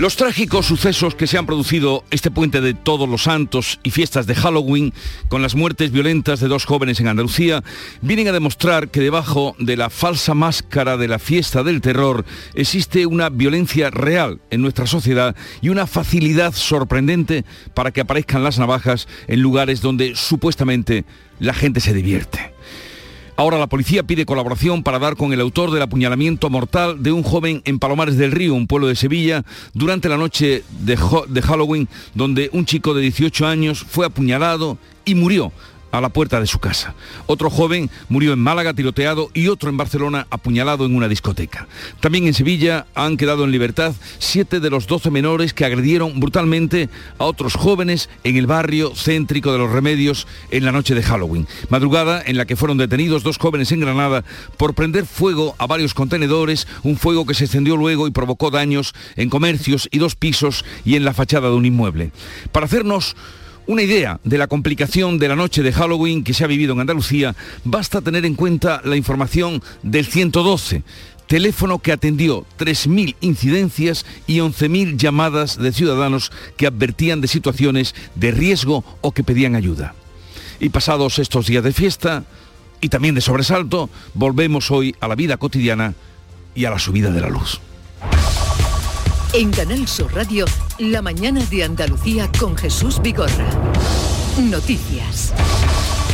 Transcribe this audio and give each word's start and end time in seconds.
Los 0.00 0.16
trágicos 0.16 0.64
sucesos 0.64 1.14
que 1.14 1.26
se 1.26 1.36
han 1.36 1.44
producido 1.44 2.04
este 2.10 2.30
puente 2.30 2.62
de 2.62 2.72
Todos 2.72 3.06
los 3.06 3.24
Santos 3.24 3.78
y 3.82 3.90
fiestas 3.90 4.26
de 4.26 4.34
Halloween, 4.34 4.94
con 5.28 5.42
las 5.42 5.54
muertes 5.54 5.90
violentas 5.90 6.40
de 6.40 6.48
dos 6.48 6.64
jóvenes 6.64 7.00
en 7.00 7.08
Andalucía, 7.08 7.62
vienen 8.00 8.26
a 8.28 8.32
demostrar 8.32 8.88
que 8.88 9.00
debajo 9.00 9.54
de 9.58 9.76
la 9.76 9.90
falsa 9.90 10.32
máscara 10.32 10.96
de 10.96 11.06
la 11.06 11.18
fiesta 11.18 11.62
del 11.62 11.82
terror 11.82 12.24
existe 12.54 13.04
una 13.04 13.28
violencia 13.28 13.90
real 13.90 14.40
en 14.48 14.62
nuestra 14.62 14.86
sociedad 14.86 15.36
y 15.60 15.68
una 15.68 15.86
facilidad 15.86 16.54
sorprendente 16.54 17.44
para 17.74 17.90
que 17.90 18.00
aparezcan 18.00 18.42
las 18.42 18.58
navajas 18.58 19.06
en 19.28 19.42
lugares 19.42 19.82
donde 19.82 20.16
supuestamente 20.16 21.04
la 21.40 21.52
gente 21.52 21.80
se 21.80 21.92
divierte. 21.92 22.54
Ahora 23.40 23.56
la 23.56 23.68
policía 23.68 24.02
pide 24.02 24.26
colaboración 24.26 24.82
para 24.82 24.98
dar 24.98 25.16
con 25.16 25.32
el 25.32 25.40
autor 25.40 25.70
del 25.70 25.80
apuñalamiento 25.80 26.50
mortal 26.50 27.02
de 27.02 27.10
un 27.10 27.22
joven 27.22 27.62
en 27.64 27.78
Palomares 27.78 28.18
del 28.18 28.32
Río, 28.32 28.52
un 28.52 28.66
pueblo 28.66 28.86
de 28.86 28.94
Sevilla, 28.94 29.46
durante 29.72 30.10
la 30.10 30.18
noche 30.18 30.62
de, 30.80 30.98
de 31.26 31.40
Halloween, 31.40 31.88
donde 32.12 32.50
un 32.52 32.66
chico 32.66 32.92
de 32.92 33.00
18 33.00 33.46
años 33.46 33.82
fue 33.82 34.04
apuñalado 34.04 34.76
y 35.06 35.14
murió 35.14 35.52
a 35.92 36.00
la 36.00 36.08
puerta 36.08 36.40
de 36.40 36.46
su 36.46 36.58
casa. 36.58 36.94
Otro 37.26 37.50
joven 37.50 37.90
murió 38.08 38.32
en 38.32 38.38
Málaga 38.38 38.74
tiroteado 38.74 39.30
y 39.34 39.48
otro 39.48 39.70
en 39.70 39.76
Barcelona 39.76 40.26
apuñalado 40.30 40.86
en 40.86 40.94
una 40.94 41.08
discoteca. 41.08 41.66
También 42.00 42.26
en 42.26 42.34
Sevilla 42.34 42.86
han 42.94 43.16
quedado 43.16 43.44
en 43.44 43.50
libertad 43.50 43.94
siete 44.18 44.60
de 44.60 44.70
los 44.70 44.86
doce 44.86 45.10
menores 45.10 45.54
que 45.54 45.64
agredieron 45.64 46.20
brutalmente 46.20 46.88
a 47.18 47.24
otros 47.24 47.54
jóvenes 47.54 48.08
en 48.24 48.36
el 48.36 48.46
barrio 48.46 48.92
céntrico 48.94 49.52
de 49.52 49.58
los 49.58 49.70
Remedios 49.70 50.26
en 50.50 50.64
la 50.64 50.72
noche 50.72 50.94
de 50.94 51.02
Halloween. 51.02 51.46
Madrugada 51.68 52.22
en 52.24 52.36
la 52.36 52.46
que 52.46 52.56
fueron 52.56 52.78
detenidos 52.78 53.22
dos 53.22 53.38
jóvenes 53.38 53.72
en 53.72 53.80
Granada 53.80 54.24
por 54.56 54.74
prender 54.74 55.06
fuego 55.06 55.54
a 55.58 55.66
varios 55.66 55.94
contenedores, 55.94 56.66
un 56.82 56.96
fuego 56.96 57.26
que 57.26 57.34
se 57.34 57.44
extendió 57.44 57.76
luego 57.76 58.06
y 58.06 58.10
provocó 58.10 58.50
daños 58.50 58.94
en 59.16 59.30
comercios 59.30 59.88
y 59.90 59.98
dos 59.98 60.16
pisos 60.16 60.64
y 60.84 60.96
en 60.96 61.04
la 61.04 61.14
fachada 61.14 61.48
de 61.48 61.54
un 61.54 61.66
inmueble. 61.66 62.12
Para 62.52 62.66
hacernos 62.66 63.16
una 63.70 63.82
idea 63.82 64.18
de 64.24 64.36
la 64.36 64.48
complicación 64.48 65.20
de 65.20 65.28
la 65.28 65.36
noche 65.36 65.62
de 65.62 65.72
Halloween 65.72 66.24
que 66.24 66.34
se 66.34 66.42
ha 66.42 66.48
vivido 66.48 66.72
en 66.72 66.80
Andalucía, 66.80 67.36
basta 67.62 68.00
tener 68.00 68.24
en 68.24 68.34
cuenta 68.34 68.82
la 68.84 68.96
información 68.96 69.62
del 69.84 70.06
112, 70.06 70.82
teléfono 71.28 71.78
que 71.78 71.92
atendió 71.92 72.44
3.000 72.58 73.14
incidencias 73.20 74.06
y 74.26 74.38
11.000 74.38 74.96
llamadas 74.96 75.56
de 75.56 75.70
ciudadanos 75.70 76.32
que 76.56 76.66
advertían 76.66 77.20
de 77.20 77.28
situaciones 77.28 77.94
de 78.16 78.32
riesgo 78.32 78.84
o 79.02 79.12
que 79.12 79.22
pedían 79.22 79.54
ayuda. 79.54 79.94
Y 80.58 80.70
pasados 80.70 81.20
estos 81.20 81.46
días 81.46 81.62
de 81.62 81.72
fiesta 81.72 82.24
y 82.80 82.88
también 82.88 83.14
de 83.14 83.20
sobresalto, 83.20 83.88
volvemos 84.14 84.72
hoy 84.72 84.96
a 84.98 85.06
la 85.06 85.14
vida 85.14 85.36
cotidiana 85.36 85.94
y 86.56 86.64
a 86.64 86.70
la 86.70 86.80
subida 86.80 87.12
de 87.12 87.20
la 87.20 87.28
luz. 87.28 87.60
En 89.32 89.52
Canal 89.52 89.86
Sur 89.86 90.12
Radio, 90.12 90.44
la 90.78 91.02
mañana 91.02 91.40
de 91.50 91.62
Andalucía 91.62 92.28
con 92.40 92.56
Jesús 92.56 93.00
Vigorra. 93.00 93.48
Noticias. 94.36 95.32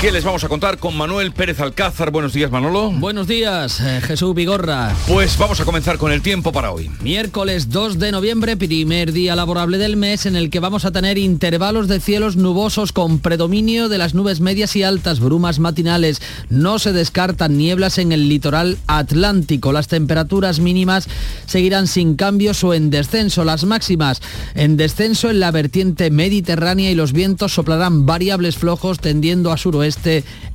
¿Qué 0.00 0.12
les 0.12 0.25
vamos 0.25 0.44
a 0.44 0.48
contar 0.48 0.77
con 0.77 0.94
Manuel 0.94 1.33
Pérez 1.33 1.58
Alcázar? 1.58 2.11
Buenos 2.11 2.34
días, 2.34 2.50
Manolo. 2.50 2.91
Buenos 2.91 3.27
días, 3.27 3.80
eh, 3.80 4.02
Jesús 4.02 4.34
Vigorra. 4.34 4.94
Pues 5.08 5.39
vamos 5.39 5.58
a 5.58 5.64
comenzar 5.64 5.97
con 5.97 6.12
el 6.12 6.20
tiempo 6.20 6.52
para 6.52 6.70
hoy. 6.70 6.91
Miércoles 7.00 7.70
2 7.70 7.98
de 7.98 8.12
noviembre, 8.12 8.58
primer 8.58 9.12
día 9.12 9.34
laborable 9.34 9.78
del 9.78 9.97
mes 9.97 10.27
en 10.27 10.36
el 10.36 10.51
que 10.51 10.61
vamos 10.61 10.85
a 10.85 10.92
tener 10.92 11.17
intervalos 11.17 11.89
de 11.89 11.98
cielos 11.98 12.36
nubosos 12.36 12.92
con 12.92 13.20
predominio 13.20 13.89
de 13.89 13.96
las 13.96 14.12
nubes 14.12 14.40
medias 14.40 14.77
y 14.77 14.83
altas, 14.83 15.18
brumas 15.18 15.61
matinales. 15.61 16.20
No 16.51 16.79
se 16.79 16.92
descartan 16.92 17.56
nieblas 17.56 17.96
en 17.96 18.12
el 18.12 18.29
litoral 18.29 18.77
atlántico. 18.86 19.73
Las 19.73 19.89
temperaturas 19.89 20.61
mínimas 20.61 21.08
seguirán 21.46 21.86
sin 21.86 22.17
cambios 22.17 22.62
o 22.64 22.74
en 22.74 22.90
descenso. 22.90 23.45
Las 23.45 23.64
máximas 23.64 24.20
en 24.55 24.77
descenso 24.77 25.30
en 25.30 25.40
la 25.40 25.51
vertiente 25.52 26.11
mediterránea 26.11 26.90
y 26.90 26.95
los 26.95 27.14
vientos 27.14 27.55
soplarán 27.55 28.05
variables 28.05 28.58
flojos 28.58 29.01
tendiendo 29.01 29.52
a 29.52 29.56
suroeste 29.56 29.86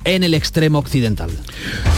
en 0.04 0.24
el 0.24 0.34
extremo 0.34 0.80
occidental. 0.80 1.30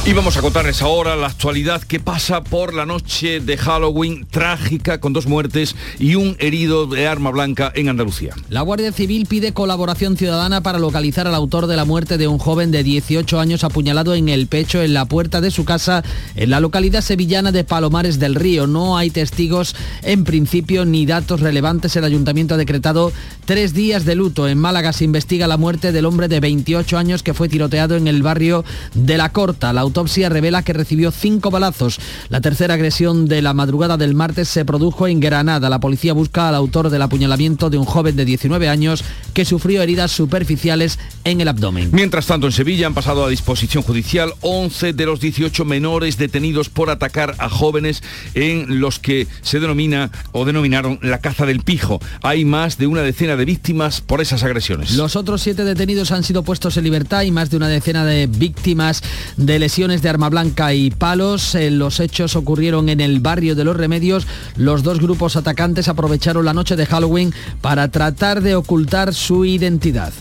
Y 0.05 0.13
vamos 0.13 0.35
a 0.35 0.41
contarles 0.41 0.81
ahora 0.81 1.15
la 1.15 1.27
actualidad 1.27 1.81
que 1.81 1.99
pasa 1.99 2.43
por 2.43 2.73
la 2.73 2.85
noche 2.85 3.39
de 3.39 3.57
Halloween 3.57 4.27
trágica 4.29 4.99
con 4.99 5.13
dos 5.13 5.27
muertes 5.27 5.75
y 5.99 6.15
un 6.15 6.35
herido 6.39 6.85
de 6.85 7.07
arma 7.07 7.31
blanca 7.31 7.71
en 7.73 7.87
Andalucía. 7.87 8.35
La 8.49 8.61
Guardia 8.61 8.91
Civil 8.91 9.25
pide 9.25 9.53
colaboración 9.53 10.17
ciudadana 10.17 10.61
para 10.61 10.79
localizar 10.79 11.27
al 11.27 11.35
autor 11.35 11.67
de 11.67 11.77
la 11.77 11.85
muerte 11.85 12.17
de 12.17 12.27
un 12.27 12.37
joven 12.37 12.71
de 12.71 12.83
18 12.83 13.39
años 13.39 13.63
apuñalado 13.63 14.13
en 14.13 14.27
el 14.27 14.47
pecho 14.47 14.81
en 14.81 14.93
la 14.93 15.05
puerta 15.05 15.39
de 15.39 15.51
su 15.51 15.63
casa 15.63 16.03
en 16.35 16.49
la 16.49 16.59
localidad 16.59 17.01
sevillana 17.01 17.51
de 17.51 17.63
Palomares 17.63 18.19
del 18.19 18.35
Río. 18.35 18.67
No 18.67 18.97
hay 18.97 19.09
testigos 19.09 19.75
en 20.01 20.25
principio 20.25 20.83
ni 20.83 21.05
datos 21.05 21.39
relevantes. 21.39 21.95
El 21.95 22.03
ayuntamiento 22.03 22.55
ha 22.55 22.57
decretado 22.57 23.13
tres 23.45 23.73
días 23.73 24.03
de 24.03 24.15
luto. 24.15 24.47
En 24.47 24.57
Málaga 24.57 24.91
se 24.91 25.05
investiga 25.05 25.47
la 25.47 25.57
muerte 25.57 25.91
del 25.91 26.05
hombre 26.05 26.27
de 26.27 26.39
28 26.39 26.97
años 26.97 27.22
que 27.23 27.33
fue 27.33 27.49
tiroteado 27.49 27.95
en 27.95 28.07
el 28.07 28.21
barrio 28.21 28.63
de 28.93 29.17
La 29.17 29.31
Corta. 29.31 29.73
La 29.73 29.81
autopsia 29.81 30.29
revela 30.29 30.63
que 30.63 30.73
recibió 30.73 31.11
cinco 31.11 31.51
balazos. 31.51 31.99
La 32.29 32.41
tercera 32.41 32.75
agresión 32.75 33.27
de 33.27 33.41
la 33.41 33.53
madrugada 33.53 33.97
del 33.97 34.13
martes 34.13 34.49
se 34.49 34.65
produjo 34.65 35.07
en 35.07 35.19
Granada. 35.19 35.69
La 35.69 35.79
policía 35.79 36.13
busca 36.13 36.49
al 36.49 36.55
autor 36.55 36.89
del 36.89 37.01
apuñalamiento 37.01 37.69
de 37.69 37.77
un 37.77 37.85
joven 37.85 38.15
de 38.15 38.25
19 38.25 38.69
años 38.69 39.03
que 39.33 39.45
sufrió 39.45 39.81
heridas 39.81 40.11
superficiales 40.11 40.99
en 41.23 41.41
el 41.41 41.47
abdomen. 41.47 41.89
Mientras 41.91 42.27
tanto, 42.27 42.47
en 42.47 42.53
Sevilla 42.53 42.87
han 42.87 42.93
pasado 42.93 43.25
a 43.25 43.29
disposición 43.29 43.83
judicial 43.83 44.33
11 44.41 44.93
de 44.93 45.05
los 45.05 45.19
18 45.19 45.65
menores 45.65 46.17
detenidos 46.17 46.69
por 46.69 46.89
atacar 46.89 47.35
a 47.39 47.49
jóvenes 47.49 48.03
en 48.33 48.79
los 48.79 48.99
que 48.99 49.27
se 49.41 49.59
denomina 49.59 50.11
o 50.31 50.45
denominaron 50.45 50.99
la 51.01 51.19
caza 51.19 51.45
del 51.45 51.61
pijo. 51.61 51.99
Hay 52.21 52.45
más 52.45 52.77
de 52.77 52.87
una 52.87 53.01
decena 53.01 53.35
de 53.35 53.45
víctimas 53.45 54.01
por 54.01 54.21
esas 54.21 54.43
agresiones. 54.43 54.95
Los 54.95 55.15
otros 55.15 55.41
siete 55.41 55.63
detenidos 55.63 56.11
han 56.11 56.23
sido 56.23 56.43
puestos 56.43 56.77
en 56.77 56.83
libertad 56.83 57.12
y 57.21 57.29
más 57.29 57.51
de 57.51 57.57
una 57.57 57.67
decena 57.67 58.05
de 58.05 58.25
víctimas 58.25 59.03
de 59.37 59.59
lesiones 59.59 60.01
de 60.01 60.09
arma 60.09 60.29
blanca 60.29 60.73
y 60.73 60.89
palos. 60.89 61.53
Eh, 61.53 61.69
los 61.69 61.99
hechos 61.99 62.35
ocurrieron 62.35 62.89
en 62.89 63.01
el 63.01 63.19
barrio 63.19 63.53
de 63.55 63.63
Los 63.63 63.77
Remedios. 63.77 64.25
Los 64.55 64.81
dos 64.81 64.99
grupos 64.99 65.35
atacantes 65.35 65.87
aprovecharon 65.89 66.45
la 66.45 66.53
noche 66.53 66.75
de 66.75 66.87
Halloween 66.87 67.33
para 67.61 67.89
tratar 67.89 68.41
de 68.41 68.55
ocultar 68.55 69.13
su 69.13 69.45
identidad. 69.45 70.13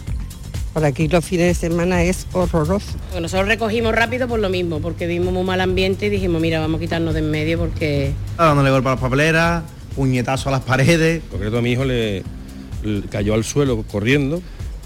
Por 0.74 0.84
aquí 0.84 1.08
los 1.08 1.24
fines 1.24 1.46
de 1.46 1.68
semana 1.68 2.02
es 2.02 2.26
horroroso. 2.32 2.98
nosotros 3.20 3.46
recogimos 3.46 3.94
rápido 3.94 4.26
por 4.26 4.40
lo 4.40 4.48
mismo, 4.48 4.80
porque 4.80 5.06
vimos 5.06 5.32
muy 5.32 5.44
mal 5.44 5.60
ambiente 5.60 6.06
y 6.06 6.10
dijimos, 6.10 6.40
mira, 6.40 6.60
vamos 6.60 6.78
a 6.78 6.80
quitarnos 6.80 7.14
de 7.14 7.20
en 7.20 7.30
medio 7.30 7.58
porque... 7.58 8.12
Dándole 8.36 8.70
golpe 8.70 8.88
a 8.88 8.92
las 8.92 9.00
papeleras, 9.00 9.62
puñetazo 9.94 10.48
a 10.48 10.52
las 10.52 10.62
paredes. 10.62 11.22
En 11.22 11.28
concreto 11.28 11.58
a 11.58 11.62
mi 11.62 11.72
hijo 11.72 11.84
le 11.84 12.24
cayó 13.10 13.34
al 13.34 13.44
suelo 13.44 13.84
corriendo 13.90 14.42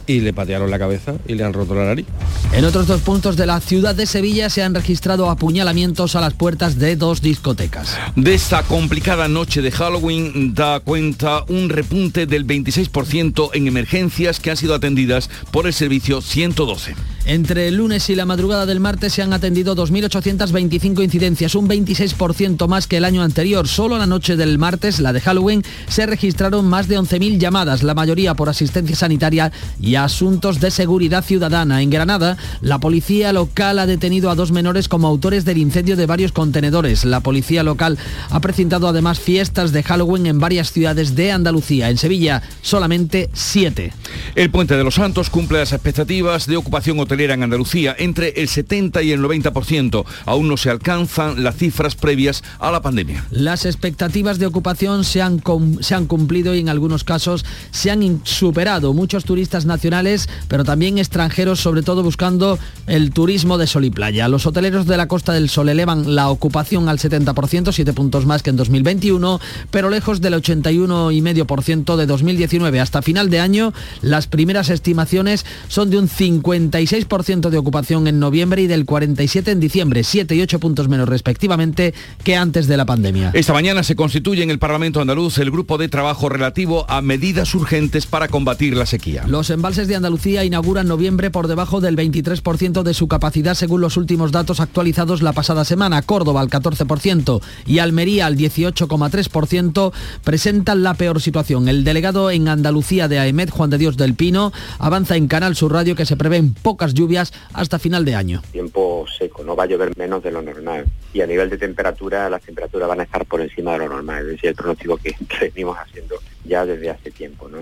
y 0.06 0.20
le 0.20 0.32
patearon 0.32 0.70
la 0.70 0.78
cabeza 0.78 1.14
y 1.26 1.34
le 1.34 1.44
han 1.44 1.52
roto 1.52 1.74
la 1.74 1.84
nariz. 1.84 2.06
En 2.52 2.64
otros 2.64 2.86
dos 2.86 3.00
puntos 3.00 3.36
de 3.36 3.46
la 3.46 3.60
ciudad 3.60 3.94
de 3.94 4.06
Sevilla 4.06 4.50
se 4.50 4.62
han 4.62 4.74
registrado 4.74 5.30
apuñalamientos 5.30 6.16
a 6.16 6.20
las 6.20 6.34
puertas 6.34 6.78
de 6.78 6.96
dos 6.96 7.20
discotecas. 7.20 7.96
De 8.14 8.34
esta 8.34 8.62
complicada 8.62 9.28
noche 9.28 9.62
de 9.62 9.70
Halloween 9.70 10.54
da 10.54 10.80
cuenta 10.80 11.44
un 11.48 11.68
repunte 11.68 12.26
del 12.26 12.46
26% 12.46 13.50
en 13.54 13.66
emergencias 13.66 14.40
que 14.40 14.50
han 14.50 14.56
sido 14.56 14.74
atendidas 14.74 15.30
por 15.50 15.66
el 15.66 15.72
servicio 15.72 16.20
112. 16.20 16.94
Entre 17.28 17.66
el 17.66 17.74
lunes 17.74 18.08
y 18.08 18.14
la 18.14 18.24
madrugada 18.24 18.66
del 18.66 18.78
martes 18.78 19.14
se 19.14 19.20
han 19.20 19.32
atendido 19.32 19.74
2.825 19.74 21.02
incidencias, 21.02 21.56
un 21.56 21.68
26% 21.68 22.68
más 22.68 22.86
que 22.86 22.98
el 22.98 23.04
año 23.04 23.20
anterior. 23.20 23.66
Solo 23.66 23.98
la 23.98 24.06
noche 24.06 24.36
del 24.36 24.58
martes, 24.58 25.00
la 25.00 25.12
de 25.12 25.20
Halloween, 25.20 25.64
se 25.88 26.06
registraron 26.06 26.68
más 26.68 26.86
de 26.86 26.96
11.000 27.00 27.38
llamadas, 27.38 27.82
la 27.82 27.94
mayoría 27.94 28.34
por 28.34 28.48
asistencia 28.48 28.94
sanitaria 28.94 29.50
y 29.80 29.96
asuntos 29.96 30.60
de 30.60 30.70
seguridad 30.70 31.24
ciudadana. 31.24 31.82
En 31.82 31.90
Granada, 31.90 32.36
la 32.60 32.78
policía 32.78 33.32
local 33.32 33.80
ha 33.80 33.86
detenido 33.86 34.30
a 34.30 34.36
dos 34.36 34.52
menores 34.52 34.88
como 34.88 35.08
autores 35.08 35.44
del 35.44 35.58
incendio 35.58 35.96
de 35.96 36.06
varios 36.06 36.30
contenedores. 36.30 37.04
La 37.04 37.18
policía 37.18 37.64
local 37.64 37.98
ha 38.30 38.38
precintado 38.38 38.86
además 38.86 39.18
fiestas 39.18 39.72
de 39.72 39.82
Halloween 39.82 40.26
en 40.26 40.38
varias 40.38 40.70
ciudades 40.70 41.16
de 41.16 41.32
Andalucía. 41.32 41.90
En 41.90 41.98
Sevilla, 41.98 42.44
solamente 42.62 43.30
siete. 43.32 43.92
El 44.36 44.50
Puente 44.52 44.76
de 44.76 44.84
los 44.84 44.94
Santos 44.94 45.28
cumple 45.28 45.58
las 45.58 45.72
expectativas 45.72 46.46
de 46.46 46.56
ocupación 46.56 47.00
hotelera 47.00 47.15
hostelera 47.16 47.34
en 47.34 47.42
Andalucía 47.44 47.96
entre 47.98 48.28
el 48.36 48.48
70 48.48 49.02
y 49.02 49.12
el 49.12 49.22
90%. 49.22 50.04
Aún 50.26 50.48
no 50.48 50.58
se 50.58 50.68
alcanzan 50.68 51.42
las 51.42 51.56
cifras 51.56 51.94
previas 51.94 52.44
a 52.58 52.70
la 52.70 52.82
pandemia. 52.82 53.24
Las 53.30 53.64
expectativas 53.64 54.38
de 54.38 54.44
ocupación 54.44 55.02
se 55.02 55.22
han, 55.22 55.42
se 55.80 55.94
han 55.94 56.06
cumplido 56.06 56.54
y 56.54 56.60
en 56.60 56.68
algunos 56.68 57.04
casos 57.04 57.46
se 57.70 57.90
han 57.90 58.20
superado. 58.24 58.92
Muchos 58.92 59.24
turistas 59.24 59.64
nacionales, 59.64 60.28
pero 60.48 60.64
también 60.64 60.98
extranjeros, 60.98 61.58
sobre 61.60 61.82
todo 61.82 62.02
buscando 62.02 62.58
el 62.86 63.12
turismo 63.12 63.56
de 63.56 63.66
sol 63.66 63.86
y 63.86 63.90
playa. 63.90 64.28
Los 64.28 64.44
hoteleros 64.44 64.84
de 64.86 64.98
la 64.98 65.08
Costa 65.08 65.32
del 65.32 65.48
Sol 65.48 65.70
elevan 65.70 66.14
la 66.14 66.28
ocupación 66.28 66.90
al 66.90 66.98
70%, 66.98 67.72
7 67.72 67.92
puntos 67.94 68.26
más 68.26 68.42
que 68.42 68.50
en 68.50 68.56
2021, 68.56 69.40
pero 69.70 69.88
lejos 69.88 70.20
del 70.20 70.34
81,5% 70.34 71.96
de 71.96 72.06
2019. 72.06 72.80
Hasta 72.80 73.00
final 73.00 73.30
de 73.30 73.40
año, 73.40 73.72
las 74.02 74.26
primeras 74.26 74.68
estimaciones 74.68 75.46
son 75.68 75.88
de 75.88 75.98
un 75.98 76.08
56% 76.08 77.05
de 77.06 77.58
ocupación 77.58 78.06
en 78.08 78.18
noviembre 78.18 78.62
y 78.62 78.66
del 78.66 78.84
47% 78.84 79.48
en 79.48 79.60
diciembre, 79.60 80.04
7 80.04 80.34
y 80.34 80.42
8 80.42 80.58
puntos 80.60 80.88
menos 80.88 81.08
respectivamente 81.08 81.94
que 82.24 82.36
antes 82.36 82.66
de 82.66 82.76
la 82.76 82.84
pandemia. 82.84 83.30
Esta 83.32 83.52
mañana 83.52 83.82
se 83.82 83.96
constituye 83.96 84.42
en 84.42 84.50
el 84.50 84.58
Parlamento 84.58 85.00
andaluz 85.00 85.38
el 85.38 85.50
grupo 85.50 85.78
de 85.78 85.88
trabajo 85.88 86.28
relativo 86.28 86.84
a 86.88 87.00
medidas 87.00 87.54
urgentes 87.54 88.06
para 88.06 88.28
combatir 88.28 88.76
la 88.76 88.86
sequía. 88.86 89.24
Los 89.26 89.50
embalses 89.50 89.88
de 89.88 89.96
Andalucía 89.96 90.44
inauguran 90.44 90.88
noviembre 90.88 91.30
por 91.30 91.48
debajo 91.48 91.80
del 91.80 91.96
23% 91.96 92.82
de 92.82 92.94
su 92.94 93.08
capacidad 93.08 93.54
según 93.54 93.80
los 93.80 93.96
últimos 93.96 94.32
datos 94.32 94.60
actualizados 94.60 95.22
la 95.22 95.32
pasada 95.32 95.64
semana. 95.64 96.02
Córdoba 96.02 96.40
al 96.40 96.50
14% 96.50 97.40
y 97.66 97.78
Almería 97.78 98.26
al 98.26 98.36
18,3% 98.36 99.92
presentan 100.24 100.82
la 100.82 100.94
peor 100.94 101.20
situación. 101.20 101.68
El 101.68 101.84
delegado 101.84 102.30
en 102.30 102.48
Andalucía 102.48 103.08
de 103.08 103.18
AEMED, 103.18 103.50
Juan 103.50 103.70
de 103.70 103.78
Dios 103.78 103.96
del 103.96 104.14
Pino, 104.14 104.52
avanza 104.78 105.16
en 105.16 105.28
Canal 105.28 105.56
Sur 105.56 105.72
Radio 105.72 105.94
que 105.94 106.06
se 106.06 106.16
prevén 106.16 106.54
pocas 106.54 106.94
lluvias 106.96 107.32
hasta 107.52 107.78
final 107.78 108.04
de 108.04 108.16
año. 108.16 108.42
Tiempo 108.50 109.06
seco, 109.16 109.44
no 109.44 109.54
va 109.54 109.64
a 109.64 109.66
llover 109.66 109.96
menos 109.96 110.22
de 110.22 110.32
lo 110.32 110.42
normal. 110.42 110.86
Y 111.12 111.20
a 111.20 111.26
nivel 111.26 111.48
de 111.48 111.58
temperatura, 111.58 112.28
las 112.28 112.42
temperaturas 112.42 112.88
van 112.88 113.00
a 113.00 113.04
estar 113.04 113.24
por 113.26 113.40
encima 113.40 113.72
de 113.74 113.78
lo 113.78 113.88
normal. 113.88 114.22
Es 114.22 114.32
decir, 114.32 114.50
el 114.50 114.56
pronóstico 114.56 114.96
que, 114.96 115.12
que 115.28 115.50
venimos 115.50 115.76
haciendo 115.78 116.16
ya 116.44 116.64
desde 116.64 116.90
hace 116.90 117.10
tiempo. 117.10 117.48
¿no? 117.48 117.58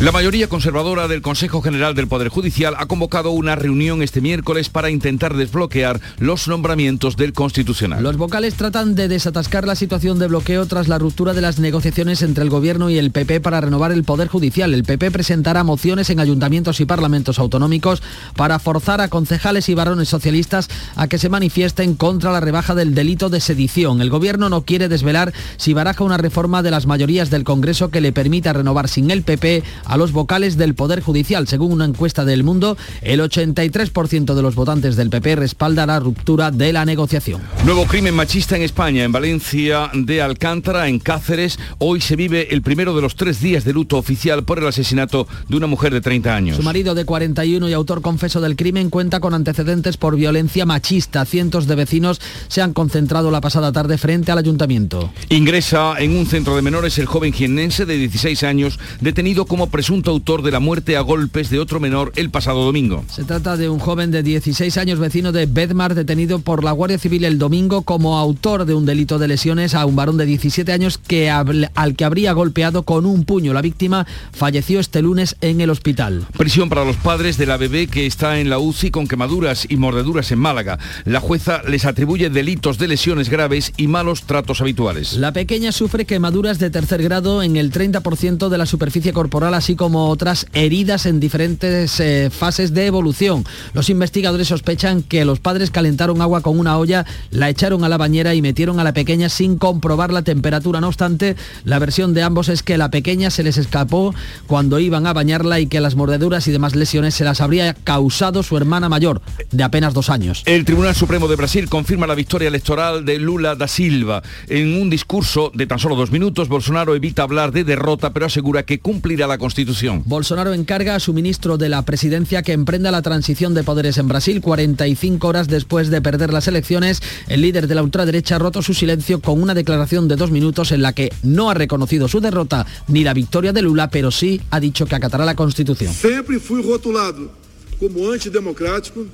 La 0.00 0.12
mayoría 0.12 0.48
conservadora 0.48 1.08
del 1.08 1.22
Consejo 1.22 1.60
General 1.60 1.92
del 1.92 2.06
Poder 2.06 2.28
Judicial 2.28 2.76
ha 2.78 2.86
convocado 2.86 3.32
una 3.32 3.56
reunión 3.56 4.00
este 4.00 4.20
miércoles 4.20 4.68
para 4.68 4.90
intentar 4.90 5.34
desbloquear 5.34 6.00
los 6.20 6.46
nombramientos 6.46 7.16
del 7.16 7.32
Constitucional. 7.32 8.00
Los 8.00 8.16
vocales 8.16 8.54
tratan 8.54 8.94
de 8.94 9.08
desatascar 9.08 9.66
la 9.66 9.74
situación 9.74 10.20
de 10.20 10.28
bloqueo 10.28 10.66
tras 10.66 10.86
la 10.86 10.98
ruptura 10.98 11.34
de 11.34 11.40
las 11.40 11.58
negociaciones 11.58 12.22
entre 12.22 12.44
el 12.44 12.50
Gobierno 12.50 12.90
y 12.90 12.98
el 12.98 13.10
PP 13.10 13.40
para 13.40 13.60
renovar 13.60 13.90
el 13.90 14.04
Poder 14.04 14.28
Judicial. 14.28 14.72
El 14.72 14.84
PP 14.84 15.10
presentará 15.10 15.64
mociones 15.64 16.10
en 16.10 16.20
ayuntamientos 16.20 16.78
y 16.78 16.84
parlamentos 16.84 17.40
autonómicos 17.40 18.00
para 18.38 18.60
forzar 18.60 19.00
a 19.00 19.08
concejales 19.08 19.68
y 19.68 19.74
varones 19.74 20.08
socialistas 20.08 20.68
a 20.94 21.08
que 21.08 21.18
se 21.18 21.28
manifiesten 21.28 21.96
contra 21.96 22.30
la 22.30 22.38
rebaja 22.38 22.76
del 22.76 22.94
delito 22.94 23.30
de 23.30 23.40
sedición. 23.40 24.00
El 24.00 24.10
Gobierno 24.10 24.48
no 24.48 24.62
quiere 24.62 24.88
desvelar 24.88 25.34
si 25.56 25.74
baraja 25.74 26.04
una 26.04 26.18
reforma 26.18 26.62
de 26.62 26.70
las 26.70 26.86
mayorías 26.86 27.30
del 27.30 27.42
Congreso 27.42 27.90
que 27.90 28.00
le 28.00 28.12
permita 28.12 28.52
renovar 28.52 28.88
sin 28.88 29.10
el 29.10 29.24
PP 29.24 29.64
a 29.84 29.96
los 29.96 30.12
vocales 30.12 30.56
del 30.56 30.76
Poder 30.76 31.02
Judicial. 31.02 31.48
Según 31.48 31.72
una 31.72 31.84
encuesta 31.84 32.24
del 32.24 32.44
Mundo, 32.44 32.76
el 33.02 33.20
83% 33.20 34.34
de 34.34 34.42
los 34.42 34.54
votantes 34.54 34.94
del 34.94 35.10
PP 35.10 35.34
respalda 35.34 35.84
la 35.84 35.98
ruptura 35.98 36.52
de 36.52 36.72
la 36.72 36.84
negociación. 36.84 37.42
Nuevo 37.64 37.86
crimen 37.86 38.14
machista 38.14 38.54
en 38.54 38.62
España, 38.62 39.02
en 39.02 39.10
Valencia 39.10 39.90
de 39.92 40.22
Alcántara, 40.22 40.86
en 40.86 41.00
Cáceres. 41.00 41.58
Hoy 41.78 42.00
se 42.00 42.14
vive 42.14 42.54
el 42.54 42.62
primero 42.62 42.94
de 42.94 43.02
los 43.02 43.16
tres 43.16 43.40
días 43.40 43.64
de 43.64 43.72
luto 43.72 43.96
oficial 43.96 44.44
por 44.44 44.60
el 44.60 44.66
asesinato 44.68 45.26
de 45.48 45.56
una 45.56 45.66
mujer 45.66 45.92
de 45.92 46.00
30 46.00 46.36
años. 46.36 46.56
Su 46.56 46.62
marido 46.62 46.94
de 46.94 47.04
41 47.04 47.68
y 47.68 47.72
autor 47.72 48.00
confeso 48.28 48.40
del 48.42 48.56
crimen 48.56 48.90
cuenta 48.90 49.20
con 49.20 49.32
antecedentes 49.32 49.96
por 49.96 50.14
violencia 50.14 50.66
machista. 50.66 51.24
Cientos 51.24 51.66
de 51.66 51.74
vecinos 51.74 52.20
se 52.48 52.60
han 52.60 52.74
concentrado 52.74 53.30
la 53.30 53.40
pasada 53.40 53.72
tarde 53.72 53.96
frente 53.96 54.30
al 54.30 54.36
ayuntamiento. 54.36 55.10
Ingresa 55.30 55.94
en 55.98 56.14
un 56.14 56.26
centro 56.26 56.54
de 56.54 56.60
menores 56.60 56.98
el 56.98 57.06
joven 57.06 57.32
jiennense 57.32 57.86
de 57.86 57.96
16 57.96 58.42
años 58.42 58.78
detenido 59.00 59.46
como 59.46 59.70
presunto 59.70 60.10
autor 60.10 60.42
de 60.42 60.50
la 60.50 60.60
muerte 60.60 60.98
a 60.98 61.00
golpes 61.00 61.48
de 61.48 61.58
otro 61.58 61.80
menor 61.80 62.12
el 62.16 62.28
pasado 62.28 62.66
domingo. 62.66 63.02
Se 63.10 63.24
trata 63.24 63.56
de 63.56 63.70
un 63.70 63.78
joven 63.78 64.10
de 64.10 64.22
16 64.22 64.76
años 64.76 64.98
vecino 64.98 65.32
de 65.32 65.46
Bedmar 65.46 65.94
detenido 65.94 66.40
por 66.40 66.62
la 66.62 66.72
Guardia 66.72 66.98
Civil 66.98 67.24
el 67.24 67.38
domingo 67.38 67.80
como 67.80 68.18
autor 68.18 68.66
de 68.66 68.74
un 68.74 68.84
delito 68.84 69.18
de 69.18 69.28
lesiones 69.28 69.74
a 69.74 69.86
un 69.86 69.96
varón 69.96 70.18
de 70.18 70.26
17 70.26 70.70
años 70.70 70.98
que, 70.98 71.30
al 71.30 71.96
que 71.96 72.04
habría 72.04 72.34
golpeado 72.34 72.82
con 72.82 73.06
un 73.06 73.24
puño. 73.24 73.54
La 73.54 73.62
víctima 73.62 74.06
falleció 74.32 74.80
este 74.80 75.00
lunes 75.00 75.36
en 75.40 75.62
el 75.62 75.70
hospital. 75.70 76.26
Prisión 76.36 76.68
para 76.68 76.84
los 76.84 76.96
padres 76.96 77.38
de 77.38 77.46
la 77.46 77.56
bebé 77.56 77.86
que 77.86 78.04
está 78.04 78.17
en 78.18 78.50
la 78.50 78.58
UCI 78.58 78.90
con 78.90 79.06
quemaduras 79.06 79.66
y 79.68 79.76
mordeduras 79.76 80.32
en 80.32 80.40
Málaga. 80.40 80.78
La 81.04 81.20
jueza 81.20 81.62
les 81.68 81.84
atribuye 81.84 82.30
delitos 82.30 82.76
de 82.76 82.88
lesiones 82.88 83.28
graves 83.28 83.72
y 83.76 83.86
malos 83.86 84.24
tratos 84.24 84.60
habituales. 84.60 85.14
La 85.14 85.32
pequeña 85.32 85.70
sufre 85.70 86.04
quemaduras 86.04 86.58
de 86.58 86.70
tercer 86.70 87.00
grado 87.02 87.44
en 87.44 87.56
el 87.56 87.70
30% 87.70 88.48
de 88.48 88.58
la 88.58 88.66
superficie 88.66 89.12
corporal, 89.12 89.54
así 89.54 89.76
como 89.76 90.08
otras 90.08 90.46
heridas 90.52 91.06
en 91.06 91.20
diferentes 91.20 92.00
eh, 92.00 92.28
fases 92.30 92.74
de 92.74 92.86
evolución. 92.86 93.44
Los 93.72 93.88
investigadores 93.88 94.48
sospechan 94.48 95.02
que 95.02 95.24
los 95.24 95.38
padres 95.38 95.70
calentaron 95.70 96.20
agua 96.20 96.40
con 96.40 96.58
una 96.58 96.76
olla, 96.76 97.06
la 97.30 97.48
echaron 97.48 97.84
a 97.84 97.88
la 97.88 97.98
bañera 97.98 98.34
y 98.34 98.42
metieron 98.42 98.80
a 98.80 98.84
la 98.84 98.94
pequeña 98.94 99.28
sin 99.28 99.58
comprobar 99.58 100.12
la 100.12 100.22
temperatura. 100.22 100.80
No 100.80 100.88
obstante, 100.88 101.36
la 101.64 101.78
versión 101.78 102.14
de 102.14 102.24
ambos 102.24 102.48
es 102.48 102.64
que 102.64 102.78
la 102.78 102.90
pequeña 102.90 103.30
se 103.30 103.44
les 103.44 103.58
escapó 103.58 104.12
cuando 104.48 104.80
iban 104.80 105.06
a 105.06 105.12
bañarla 105.12 105.60
y 105.60 105.68
que 105.68 105.80
las 105.80 105.94
mordeduras 105.94 106.48
y 106.48 106.50
demás 106.50 106.74
lesiones 106.74 107.14
se 107.14 107.22
las 107.22 107.40
habría 107.40 107.74
causado 107.74 108.07
su 108.42 108.56
hermana 108.56 108.88
mayor, 108.88 109.22
de 109.50 109.62
apenas 109.62 109.94
dos 109.94 110.10
años. 110.10 110.42
El 110.46 110.64
Tribunal 110.64 110.94
Supremo 110.94 111.28
de 111.28 111.36
Brasil 111.36 111.68
confirma 111.68 112.06
la 112.06 112.14
victoria 112.14 112.48
electoral 112.48 113.04
de 113.04 113.18
Lula 113.18 113.54
da 113.54 113.68
Silva. 113.68 114.22
En 114.48 114.80
un 114.80 114.90
discurso 114.90 115.50
de 115.54 115.66
tan 115.66 115.78
solo 115.78 115.96
dos 115.96 116.10
minutos, 116.10 116.48
Bolsonaro 116.48 116.94
evita 116.94 117.22
hablar 117.22 117.52
de 117.52 117.64
derrota, 117.64 118.12
pero 118.12 118.26
asegura 118.26 118.64
que 118.64 118.80
cumplirá 118.80 119.26
la 119.26 119.38
Constitución. 119.38 120.02
Bolsonaro 120.04 120.52
encarga 120.52 120.94
a 120.94 121.00
su 121.00 121.12
ministro 121.12 121.58
de 121.58 121.68
la 121.68 121.82
Presidencia 121.82 122.42
que 122.42 122.52
emprenda 122.52 122.90
la 122.90 123.02
transición 123.02 123.54
de 123.54 123.64
poderes 123.64 123.98
en 123.98 124.08
Brasil 124.08 124.40
45 124.40 125.26
horas 125.26 125.48
después 125.48 125.88
de 125.90 126.02
perder 126.02 126.32
las 126.32 126.48
elecciones. 126.48 127.02
El 127.28 127.42
líder 127.42 127.68
de 127.68 127.74
la 127.74 127.82
ultraderecha 127.82 128.36
ha 128.36 128.38
roto 128.38 128.62
su 128.62 128.74
silencio 128.74 129.20
con 129.20 129.40
una 129.40 129.54
declaración 129.54 130.08
de 130.08 130.16
dos 130.16 130.30
minutos 130.30 130.72
en 130.72 130.82
la 130.82 130.92
que 130.92 131.12
no 131.22 131.50
ha 131.50 131.54
reconocido 131.54 132.08
su 132.08 132.20
derrota 132.20 132.66
ni 132.88 133.04
la 133.04 133.14
victoria 133.14 133.52
de 133.52 133.62
Lula, 133.62 133.90
pero 133.90 134.10
sí 134.10 134.40
ha 134.50 134.60
dicho 134.60 134.86
que 134.86 134.96
acatará 134.96 135.24
la 135.24 135.34
Constitución. 135.34 135.92
Siempre 135.92 136.38
fui 136.40 136.62
rotulado 136.62 137.37
como 137.78 138.12
antidemocrático 138.12 139.06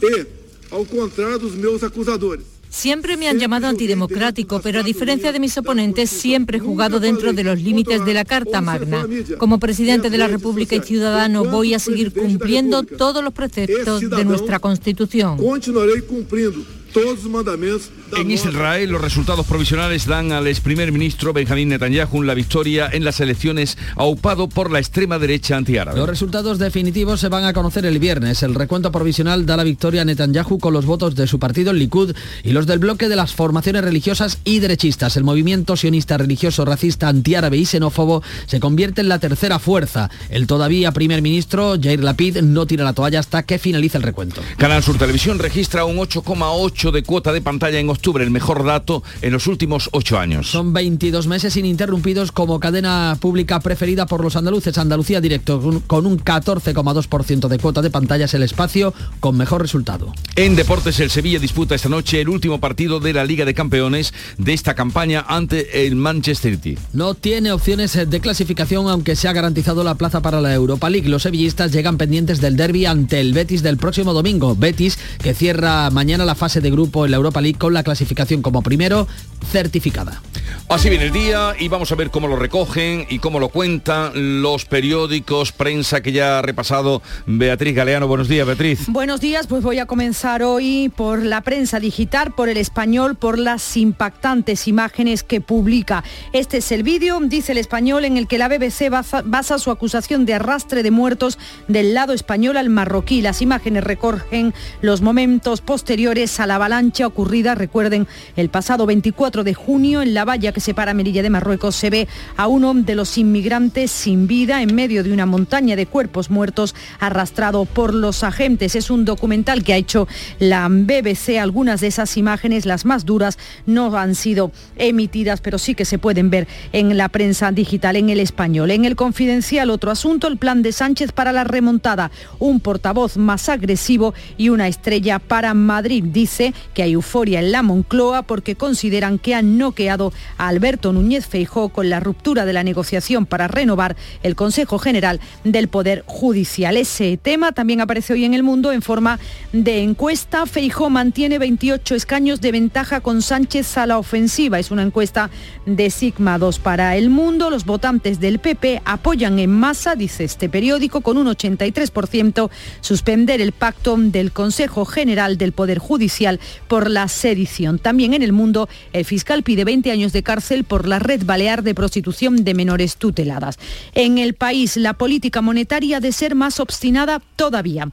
y, 0.00 0.74
al 0.74 0.86
contrario 0.86 1.38
de 1.38 1.56
meus 1.56 1.82
acusadores, 1.82 2.44
Siempre 2.68 3.16
me 3.16 3.28
han 3.28 3.38
llamado 3.38 3.68
antidemocrático, 3.68 4.60
pero 4.60 4.80
a 4.80 4.82
diferencia 4.82 5.32
de 5.32 5.40
mis 5.40 5.56
oponentes, 5.56 6.10
siempre 6.10 6.58
he 6.58 6.60
jugado 6.60 7.00
dentro 7.00 7.32
de 7.32 7.42
los 7.42 7.58
límites 7.62 8.04
de 8.04 8.12
la 8.12 8.24
Carta 8.24 8.60
Magna. 8.60 9.06
Como 9.38 9.58
presidente 9.58 10.10
de 10.10 10.18
la 10.18 10.28
República 10.28 10.76
y 10.76 10.82
ciudadano 10.82 11.44
voy 11.44 11.72
a 11.72 11.78
seguir 11.78 12.12
cumpliendo 12.12 12.82
todos 12.82 13.24
los 13.24 13.32
preceptos 13.32 14.02
de 14.10 14.24
nuestra 14.24 14.58
Constitución. 14.58 15.38
Continuaré 15.38 16.02
cumpliendo 16.02 16.58
todos 16.96 17.24
los 17.24 17.30
mandamientos 17.30 17.90
en 18.16 18.30
Israel 18.30 18.90
los 18.90 19.00
resultados 19.00 19.44
provisionales 19.46 20.06
dan 20.06 20.32
al 20.32 20.46
ex 20.46 20.60
primer 20.60 20.92
ministro 20.92 21.32
Benjamín 21.32 21.68
Netanyahu 21.68 22.22
la 22.22 22.34
victoria 22.34 22.88
en 22.90 23.04
las 23.04 23.20
elecciones 23.20 23.76
aupado 23.96 24.48
por 24.48 24.70
la 24.70 24.78
extrema 24.78 25.18
derecha 25.18 25.56
antiárabe. 25.56 25.98
Los 25.98 26.08
resultados 26.08 26.58
definitivos 26.58 27.20
se 27.20 27.28
van 27.28 27.44
a 27.44 27.52
conocer 27.52 27.84
el 27.84 27.98
viernes. 27.98 28.42
El 28.42 28.54
recuento 28.54 28.92
provisional 28.92 29.44
da 29.44 29.56
la 29.56 29.64
victoria 29.64 30.02
a 30.02 30.04
Netanyahu 30.04 30.58
con 30.58 30.72
los 30.72 30.86
votos 30.86 31.16
de 31.16 31.26
su 31.26 31.38
partido, 31.38 31.72
el 31.72 31.78
Likud, 31.78 32.14
y 32.44 32.52
los 32.52 32.66
del 32.66 32.78
bloque 32.78 33.08
de 33.08 33.16
las 33.16 33.34
formaciones 33.34 33.82
religiosas 33.82 34.38
y 34.44 34.60
derechistas. 34.60 35.16
El 35.16 35.24
movimiento 35.24 35.76
sionista 35.76 36.16
religioso, 36.16 36.64
racista, 36.64 37.08
antiárabe 37.08 37.56
y 37.56 37.66
xenófobo 37.66 38.22
se 38.46 38.60
convierte 38.60 39.00
en 39.00 39.08
la 39.08 39.18
tercera 39.18 39.58
fuerza. 39.58 40.10
El 40.30 40.46
todavía 40.46 40.92
primer 40.92 41.22
ministro, 41.22 41.74
Jair 41.82 42.02
Lapid, 42.02 42.38
no 42.38 42.66
tira 42.66 42.84
la 42.84 42.92
toalla 42.92 43.20
hasta 43.20 43.42
que 43.42 43.58
finalice 43.58 43.98
el 43.98 44.04
recuento. 44.04 44.40
Canal 44.56 44.82
Sur 44.82 44.96
Televisión 44.96 45.38
registra 45.38 45.84
un 45.84 45.96
8,8 45.96 46.85
de 46.92 47.02
cuota 47.02 47.32
de 47.32 47.40
pantalla 47.40 47.78
en 47.78 47.90
octubre, 47.90 48.24
el 48.24 48.30
mejor 48.30 48.64
dato 48.64 49.02
en 49.22 49.32
los 49.32 49.46
últimos 49.46 49.88
ocho 49.92 50.18
años. 50.18 50.50
Son 50.50 50.72
22 50.72 51.26
meses 51.26 51.56
ininterrumpidos 51.56 52.32
como 52.32 52.60
cadena 52.60 53.16
pública 53.20 53.60
preferida 53.60 54.06
por 54.06 54.22
los 54.22 54.36
andaluces. 54.36 54.78
Andalucía 54.78 55.20
Directo 55.20 55.82
con 55.86 56.06
un 56.06 56.18
14,2% 56.18 57.48
de 57.48 57.58
cuota 57.58 57.82
de 57.82 57.90
pantalla 57.90 58.26
es 58.26 58.34
el 58.34 58.42
espacio 58.42 58.94
con 59.20 59.36
mejor 59.36 59.62
resultado. 59.62 60.12
En 60.36 60.56
deportes, 60.56 61.00
el 61.00 61.10
Sevilla 61.10 61.38
disputa 61.38 61.74
esta 61.74 61.88
noche 61.88 62.20
el 62.20 62.28
último 62.28 62.60
partido 62.60 63.00
de 63.00 63.12
la 63.12 63.24
Liga 63.24 63.44
de 63.44 63.54
Campeones 63.54 64.12
de 64.38 64.52
esta 64.52 64.74
campaña 64.74 65.24
ante 65.26 65.86
el 65.86 65.96
Manchester 65.96 66.54
City. 66.54 66.78
No 66.92 67.14
tiene 67.14 67.52
opciones 67.52 67.94
de 68.08 68.20
clasificación 68.20 68.88
aunque 68.88 69.16
se 69.16 69.28
ha 69.28 69.32
garantizado 69.32 69.84
la 69.84 69.94
plaza 69.94 70.20
para 70.20 70.40
la 70.40 70.54
Europa 70.54 70.90
League. 70.90 71.08
Los 71.08 71.22
sevillistas 71.22 71.72
llegan 71.72 71.98
pendientes 71.98 72.40
del 72.40 72.56
derby 72.56 72.86
ante 72.86 73.20
el 73.20 73.32
Betis 73.32 73.62
del 73.62 73.76
próximo 73.76 74.12
domingo. 74.12 74.54
Betis 74.54 74.98
que 75.22 75.34
cierra 75.34 75.90
mañana 75.90 76.24
la 76.24 76.34
fase 76.34 76.60
de 76.60 76.70
grupo 76.76 77.06
en 77.06 77.10
la 77.10 77.16
Europa 77.16 77.40
League 77.40 77.58
con 77.58 77.72
la 77.72 77.82
clasificación 77.82 78.42
como 78.42 78.62
primero 78.62 79.08
certificada. 79.50 80.20
Así 80.68 80.90
viene 80.90 81.06
el 81.06 81.12
día 81.12 81.54
y 81.58 81.68
vamos 81.68 81.92
a 81.92 81.94
ver 81.94 82.10
cómo 82.10 82.26
lo 82.28 82.36
recogen 82.36 83.06
y 83.08 83.20
cómo 83.20 83.38
lo 83.38 83.48
cuentan 83.50 84.42
los 84.42 84.64
periódicos, 84.64 85.52
prensa 85.52 86.02
que 86.02 86.12
ya 86.12 86.38
ha 86.38 86.42
repasado 86.42 87.02
Beatriz 87.26 87.74
Galeano. 87.74 88.08
Buenos 88.08 88.28
días, 88.28 88.46
Beatriz. 88.46 88.86
Buenos 88.88 89.20
días, 89.20 89.46
pues 89.46 89.62
voy 89.62 89.78
a 89.78 89.86
comenzar 89.86 90.42
hoy 90.42 90.92
por 90.94 91.24
la 91.24 91.40
prensa 91.42 91.78
digital, 91.78 92.32
por 92.34 92.48
el 92.48 92.56
español, 92.56 93.14
por 93.14 93.38
las 93.38 93.76
impactantes 93.76 94.66
imágenes 94.66 95.22
que 95.22 95.40
publica. 95.40 96.02
Este 96.32 96.58
es 96.58 96.72
el 96.72 96.82
vídeo, 96.82 97.20
dice 97.20 97.52
el 97.52 97.58
español, 97.58 98.04
en 98.04 98.16
el 98.16 98.26
que 98.26 98.38
la 98.38 98.48
BBC 98.48 98.90
basa, 98.90 99.22
basa 99.24 99.58
su 99.58 99.70
acusación 99.70 100.26
de 100.26 100.34
arrastre 100.34 100.82
de 100.82 100.90
muertos 100.90 101.38
del 101.68 101.94
lado 101.94 102.12
español 102.12 102.56
al 102.56 102.70
marroquí. 102.70 103.22
Las 103.22 103.40
imágenes 103.40 103.84
recogen 103.84 104.52
los 104.82 105.00
momentos 105.00 105.60
posteriores 105.60 106.40
a 106.40 106.46
la 106.46 106.58
avalancha 106.66 107.06
ocurrida, 107.06 107.54
recuerden, 107.54 108.08
el 108.34 108.48
pasado 108.48 108.86
24 108.86 109.44
de 109.44 109.54
junio 109.54 110.02
en 110.02 110.14
la 110.14 110.24
valla 110.24 110.50
que 110.50 110.60
separa 110.60 110.94
Melilla 110.94 111.22
de 111.22 111.30
Marruecos 111.30 111.76
se 111.76 111.90
ve 111.90 112.08
a 112.36 112.48
uno 112.48 112.74
de 112.74 112.96
los 112.96 113.18
inmigrantes 113.18 113.92
sin 113.92 114.26
vida 114.26 114.62
en 114.62 114.74
medio 114.74 115.04
de 115.04 115.12
una 115.12 115.26
montaña 115.26 115.76
de 115.76 115.86
cuerpos 115.86 116.28
muertos 116.28 116.74
arrastrado 116.98 117.66
por 117.66 117.94
los 117.94 118.24
agentes. 118.24 118.74
Es 118.74 118.90
un 118.90 119.04
documental 119.04 119.62
que 119.62 119.74
ha 119.74 119.76
hecho 119.76 120.08
la 120.40 120.66
BBC. 120.68 121.38
Algunas 121.38 121.80
de 121.80 121.86
esas 121.86 122.16
imágenes, 122.16 122.66
las 122.66 122.84
más 122.84 123.06
duras, 123.06 123.38
no 123.64 123.96
han 123.96 124.16
sido 124.16 124.50
emitidas, 124.74 125.40
pero 125.40 125.58
sí 125.58 125.76
que 125.76 125.84
se 125.84 125.98
pueden 125.98 126.30
ver 126.30 126.48
en 126.72 126.96
la 126.96 127.08
prensa 127.10 127.52
digital, 127.52 127.94
en 127.94 128.10
el 128.10 128.18
español. 128.18 128.72
En 128.72 128.84
el 128.84 128.96
confidencial, 128.96 129.70
otro 129.70 129.92
asunto, 129.92 130.26
el 130.26 130.36
plan 130.36 130.62
de 130.62 130.72
Sánchez 130.72 131.12
para 131.12 131.30
la 131.30 131.44
remontada. 131.44 132.10
Un 132.40 132.58
portavoz 132.58 133.18
más 133.18 133.48
agresivo 133.48 134.14
y 134.36 134.48
una 134.48 134.66
estrella 134.66 135.20
para 135.20 135.54
Madrid. 135.54 136.02
Dice 136.02 136.45
que 136.74 136.82
hay 136.82 136.92
euforia 136.92 137.40
en 137.40 137.52
la 137.52 137.62
Moncloa 137.62 138.22
porque 138.22 138.56
consideran 138.56 139.18
que 139.18 139.34
han 139.34 139.58
noqueado 139.58 140.12
a 140.38 140.48
Alberto 140.48 140.92
Núñez 140.92 141.26
Feijó 141.26 141.68
con 141.68 141.90
la 141.90 142.00
ruptura 142.00 142.44
de 142.44 142.52
la 142.52 142.62
negociación 142.62 143.26
para 143.26 143.48
renovar 143.48 143.96
el 144.22 144.36
Consejo 144.36 144.78
General 144.78 145.20
del 145.44 145.68
Poder 145.68 146.04
Judicial. 146.06 146.76
Ese 146.76 147.16
tema 147.16 147.52
también 147.52 147.80
aparece 147.80 148.12
hoy 148.12 148.24
en 148.24 148.34
el 148.34 148.42
mundo 148.42 148.72
en 148.72 148.82
forma 148.82 149.18
de 149.52 149.82
encuesta. 149.82 150.46
Feijó 150.46 150.90
mantiene 150.90 151.38
28 151.38 151.94
escaños 151.94 152.40
de 152.40 152.52
ventaja 152.52 153.00
con 153.00 153.22
Sánchez 153.22 153.78
a 153.78 153.86
la 153.86 153.98
ofensiva. 153.98 154.58
Es 154.58 154.70
una 154.70 154.82
encuesta 154.82 155.30
de 155.64 155.90
Sigma 155.90 156.38
2 156.38 156.58
para 156.58 156.96
el 156.96 157.10
mundo. 157.10 157.50
Los 157.50 157.64
votantes 157.64 158.20
del 158.20 158.38
PP 158.38 158.82
apoyan 158.84 159.38
en 159.38 159.50
masa, 159.50 159.94
dice 159.94 160.24
este 160.24 160.48
periódico, 160.48 161.00
con 161.00 161.16
un 161.16 161.26
83% 161.26 162.50
suspender 162.80 163.40
el 163.40 163.52
pacto 163.52 163.96
del 163.96 164.32
Consejo 164.32 164.84
General 164.84 165.38
del 165.38 165.52
Poder 165.52 165.78
Judicial 165.78 166.35
por 166.68 166.90
la 166.90 167.08
sedición. 167.08 167.78
También 167.78 168.14
en 168.14 168.22
el 168.22 168.32
mundo, 168.32 168.68
el 168.92 169.04
fiscal 169.04 169.42
pide 169.42 169.64
20 169.64 169.90
años 169.90 170.12
de 170.12 170.22
cárcel 170.22 170.64
por 170.64 170.86
la 170.86 170.98
red 170.98 171.24
balear 171.24 171.62
de 171.62 171.74
prostitución 171.74 172.44
de 172.44 172.54
menores 172.54 172.96
tuteladas. 172.96 173.58
En 173.94 174.18
el 174.18 174.34
país, 174.34 174.76
la 174.76 174.94
política 174.94 175.40
monetaria 175.40 176.00
de 176.00 176.12
ser 176.12 176.34
más 176.34 176.60
obstinada 176.60 177.20
todavía. 177.36 177.90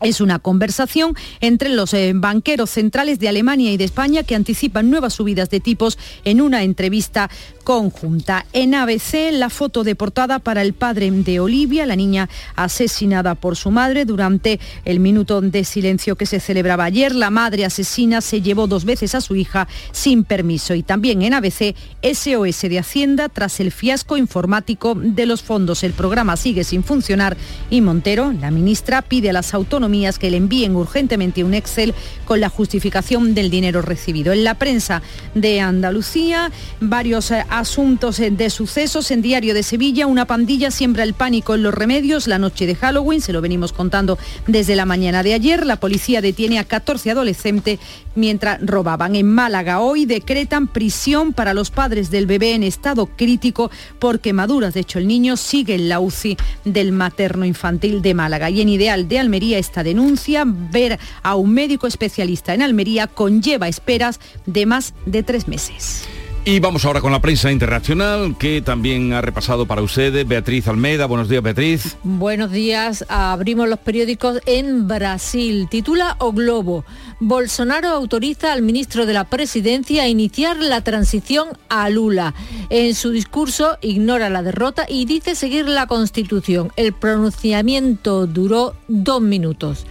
Es 0.00 0.20
una 0.20 0.38
conversación 0.38 1.16
entre 1.40 1.70
los 1.70 1.92
eh, 1.92 2.12
banqueros 2.14 2.70
centrales 2.70 3.18
de 3.18 3.28
Alemania 3.28 3.72
y 3.72 3.76
de 3.76 3.84
España 3.84 4.22
que 4.22 4.36
anticipan 4.36 4.90
nuevas 4.90 5.14
subidas 5.14 5.50
de 5.50 5.58
tipos 5.58 5.98
en 6.24 6.40
una 6.40 6.62
entrevista 6.62 7.28
conjunta. 7.64 8.46
En 8.52 8.74
ABC, 8.76 9.32
la 9.32 9.50
foto 9.50 9.82
de 9.82 9.96
portada 9.96 10.38
para 10.38 10.62
el 10.62 10.72
padre 10.72 11.10
de 11.10 11.40
Olivia, 11.40 11.84
la 11.84 11.96
niña 11.96 12.28
asesinada 12.54 13.34
por 13.34 13.56
su 13.56 13.72
madre 13.72 14.04
durante 14.04 14.60
el 14.84 15.00
minuto 15.00 15.40
de 15.40 15.64
silencio 15.64 16.14
que 16.14 16.26
se 16.26 16.38
celebraba 16.38 16.84
ayer. 16.84 17.14
La 17.14 17.30
madre 17.30 17.64
asesina 17.64 18.20
se 18.20 18.40
llevó 18.40 18.68
dos 18.68 18.84
veces 18.84 19.16
a 19.16 19.20
su 19.20 19.34
hija 19.34 19.66
sin 19.90 20.22
permiso. 20.22 20.74
Y 20.74 20.82
también 20.84 21.22
en 21.22 21.34
ABC, 21.34 21.74
SOS 22.02 22.62
de 22.62 22.78
Hacienda 22.78 23.28
tras 23.28 23.58
el 23.58 23.72
fiasco 23.72 24.16
informático 24.16 24.94
de 24.94 25.26
los 25.26 25.42
fondos. 25.42 25.82
El 25.82 25.92
programa 25.92 26.36
sigue 26.36 26.62
sin 26.62 26.84
funcionar 26.84 27.36
y 27.68 27.80
Montero, 27.80 28.32
la 28.32 28.50
ministra, 28.50 29.02
pide 29.02 29.30
a 29.30 29.32
las 29.32 29.54
autonomías 29.54 29.87
que 29.88 30.30
le 30.30 30.36
envíen 30.36 30.76
urgentemente 30.76 31.44
un 31.44 31.54
Excel 31.54 31.94
con 32.26 32.40
la 32.40 32.50
justificación 32.50 33.34
del 33.34 33.48
dinero 33.50 33.80
recibido. 33.80 34.32
En 34.34 34.44
la 34.44 34.54
prensa 34.54 35.00
de 35.34 35.60
Andalucía, 35.60 36.50
varios 36.80 37.30
eh, 37.30 37.44
asuntos 37.48 38.20
eh, 38.20 38.30
de 38.30 38.50
sucesos. 38.50 39.10
En 39.10 39.22
Diario 39.22 39.54
de 39.54 39.62
Sevilla, 39.62 40.06
una 40.06 40.26
pandilla 40.26 40.70
siembra 40.70 41.04
el 41.04 41.14
pánico 41.14 41.54
en 41.54 41.62
los 41.62 41.72
remedios 41.72 42.26
la 42.26 42.38
noche 42.38 42.66
de 42.66 42.74
Halloween, 42.74 43.22
se 43.22 43.32
lo 43.32 43.40
venimos 43.40 43.72
contando 43.72 44.18
desde 44.46 44.76
la 44.76 44.84
mañana 44.84 45.22
de 45.22 45.32
ayer. 45.32 45.64
La 45.64 45.76
policía 45.76 46.20
detiene 46.20 46.58
a 46.58 46.64
14 46.64 47.12
adolescentes 47.12 47.78
mientras 48.14 48.60
robaban. 48.60 49.16
En 49.16 49.26
Málaga 49.26 49.80
hoy 49.80 50.04
decretan 50.04 50.66
prisión 50.66 51.32
para 51.32 51.54
los 51.54 51.70
padres 51.70 52.10
del 52.10 52.26
bebé 52.26 52.52
en 52.52 52.62
estado 52.62 53.06
crítico 53.06 53.70
por 53.98 54.20
quemaduras. 54.20 54.74
De 54.74 54.80
hecho, 54.80 54.98
el 54.98 55.06
niño 55.06 55.36
sigue 55.36 55.74
en 55.74 55.88
la 55.88 56.00
UCI 56.00 56.36
del 56.64 56.92
materno 56.92 57.46
infantil 57.46 58.02
de 58.02 58.14
Málaga. 58.14 58.50
Y 58.50 58.60
en 58.60 58.68
Ideal 58.68 59.08
de 59.08 59.18
Almería 59.18 59.58
esta 59.78 59.84
denuncia, 59.84 60.42
ver 60.44 60.98
a 61.22 61.36
un 61.36 61.54
médico 61.54 61.86
especialista 61.86 62.52
en 62.52 62.62
Almería 62.62 63.06
conlleva 63.06 63.68
esperas 63.68 64.18
de 64.44 64.66
más 64.66 64.92
de 65.06 65.22
tres 65.22 65.46
meses. 65.46 66.08
Y 66.44 66.60
vamos 66.60 66.84
ahora 66.86 67.02
con 67.02 67.12
la 67.12 67.20
prensa 67.20 67.52
internacional 67.52 68.36
que 68.38 68.62
también 68.62 69.12
ha 69.12 69.20
repasado 69.20 69.66
para 69.66 69.82
ustedes 69.82 70.26
Beatriz 70.26 70.66
Almeida. 70.66 71.04
Buenos 71.06 71.28
días, 71.28 71.42
Beatriz. 71.42 71.96
Buenos 72.02 72.50
días. 72.50 73.04
Abrimos 73.08 73.68
los 73.68 73.78
periódicos 73.78 74.40
en 74.46 74.88
Brasil. 74.88 75.68
Titula 75.70 76.16
O 76.18 76.32
Globo. 76.32 76.86
Bolsonaro 77.20 77.88
autoriza 77.88 78.52
al 78.52 78.62
ministro 78.62 79.04
de 79.04 79.12
la 79.12 79.24
Presidencia 79.24 80.04
a 80.04 80.08
iniciar 80.08 80.56
la 80.56 80.82
transición 80.82 81.48
a 81.68 81.90
Lula. 81.90 82.34
En 82.70 82.94
su 82.94 83.10
discurso 83.10 83.76
ignora 83.82 84.30
la 84.30 84.42
derrota 84.42 84.86
y 84.88 85.04
dice 85.04 85.34
seguir 85.34 85.68
la 85.68 85.86
Constitución. 85.86 86.72
El 86.76 86.94
pronunciamiento 86.94 88.26
duró 88.26 88.74
dos 88.88 89.20
minutos. 89.20 89.84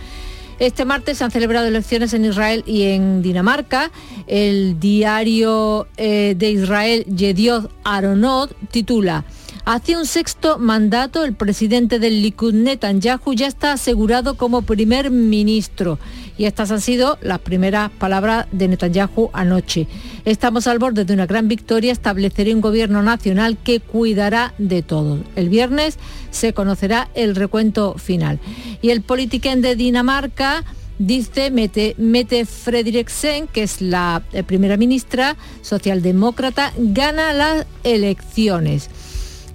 Este 0.59 0.85
martes 0.85 1.19
se 1.19 1.23
han 1.23 1.31
celebrado 1.31 1.67
elecciones 1.67 2.13
en 2.13 2.25
Israel 2.25 2.63
y 2.65 2.83
en 2.83 3.21
Dinamarca. 3.21 3.91
El 4.25 4.79
diario 4.79 5.87
eh, 5.97 6.33
de 6.35 6.49
Israel, 6.49 7.05
Yedioth 7.05 7.69
Aronot, 7.83 8.55
titula 8.71 9.23
Hacia 9.69 9.99
un 9.99 10.05
sexto 10.05 10.59
mandato, 10.59 11.25
el 11.25 11.33
presidente 11.33 11.99
del 11.99 12.21
Likud 12.21 12.53
Netanyahu 12.53 13.33
ya 13.33 13.47
está 13.47 13.73
asegurado 13.73 14.37
como 14.37 14.61
primer 14.61 15.11
ministro. 15.11 15.99
Y 16.37 16.45
estas 16.45 16.71
han 16.71 16.79
sido 16.79 17.17
las 17.21 17.39
primeras 17.39 17.91
palabras 17.91 18.47
de 18.53 18.69
Netanyahu 18.69 19.29
anoche. 19.33 19.85
Estamos 20.23 20.67
al 20.67 20.79
borde 20.79 21.03
de 21.03 21.13
una 21.13 21.25
gran 21.25 21.49
victoria, 21.49 21.91
estableceré 21.91 22.55
un 22.55 22.61
gobierno 22.61 23.03
nacional 23.03 23.57
que 23.57 23.81
cuidará 23.81 24.53
de 24.57 24.83
todos. 24.83 25.19
El 25.35 25.49
viernes 25.49 25.99
se 26.31 26.53
conocerá 26.53 27.09
el 27.13 27.35
recuento 27.35 27.95
final. 27.95 28.39
Y 28.81 28.91
el 28.91 29.01
politiquén 29.01 29.61
de 29.61 29.75
Dinamarca 29.75 30.63
dice 30.97 31.51
Mete, 31.51 31.93
Mete 31.97 32.45
Frederiksen, 32.45 33.47
que 33.47 33.63
es 33.63 33.81
la 33.81 34.23
eh, 34.31 34.43
primera 34.43 34.77
ministra 34.77 35.35
socialdemócrata, 35.61 36.71
gana 36.77 37.33
las 37.33 37.65
elecciones. 37.83 38.89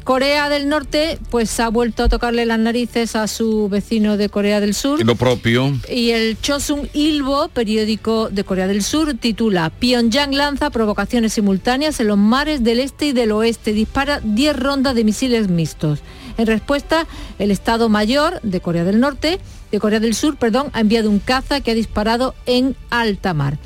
Corea 0.04 0.48
del 0.48 0.68
Norte 0.68 1.18
pues 1.30 1.60
ha 1.60 1.68
vuelto 1.68 2.04
a 2.04 2.08
tocarle 2.08 2.44
las 2.44 2.58
narices 2.58 3.14
a 3.14 3.28
su 3.28 3.68
vecino 3.68 4.16
de 4.16 4.28
Corea 4.28 4.60
del 4.60 4.74
Sur. 4.74 5.04
Lo 5.04 5.14
propio. 5.14 5.72
Y 5.88 6.10
el 6.10 6.40
Chosun 6.40 6.88
Ilbo, 6.92 7.48
periódico 7.48 8.28
de 8.28 8.42
Corea 8.44 8.66
del 8.66 8.82
Sur, 8.82 9.14
titula 9.14 9.70
Pyongyang 9.70 10.34
lanza 10.34 10.70
provocaciones 10.70 11.34
simultáneas 11.34 12.00
en 12.00 12.08
los 12.08 12.18
mares 12.18 12.64
del 12.64 12.80
este 12.80 13.06
y 13.06 13.12
del 13.12 13.32
oeste. 13.32 13.72
Dispara 13.72 14.20
10 14.22 14.56
rondas 14.56 14.94
de 14.94 15.04
misiles 15.04 15.48
mixtos. 15.48 16.00
En 16.36 16.46
respuesta, 16.46 17.06
el 17.38 17.50
Estado 17.50 17.88
Mayor 17.88 18.40
de 18.42 18.60
Corea 18.60 18.84
del 18.84 19.00
Norte, 19.00 19.38
de 19.70 19.80
Corea 19.80 20.00
del 20.00 20.14
Sur, 20.14 20.36
perdón, 20.36 20.70
ha 20.72 20.80
enviado 20.80 21.10
un 21.10 21.18
caza 21.18 21.60
que 21.60 21.70
ha 21.70 21.74
disparado 21.74 22.34
en 22.46 22.74
alta 22.90 23.34
mar. 23.34 23.58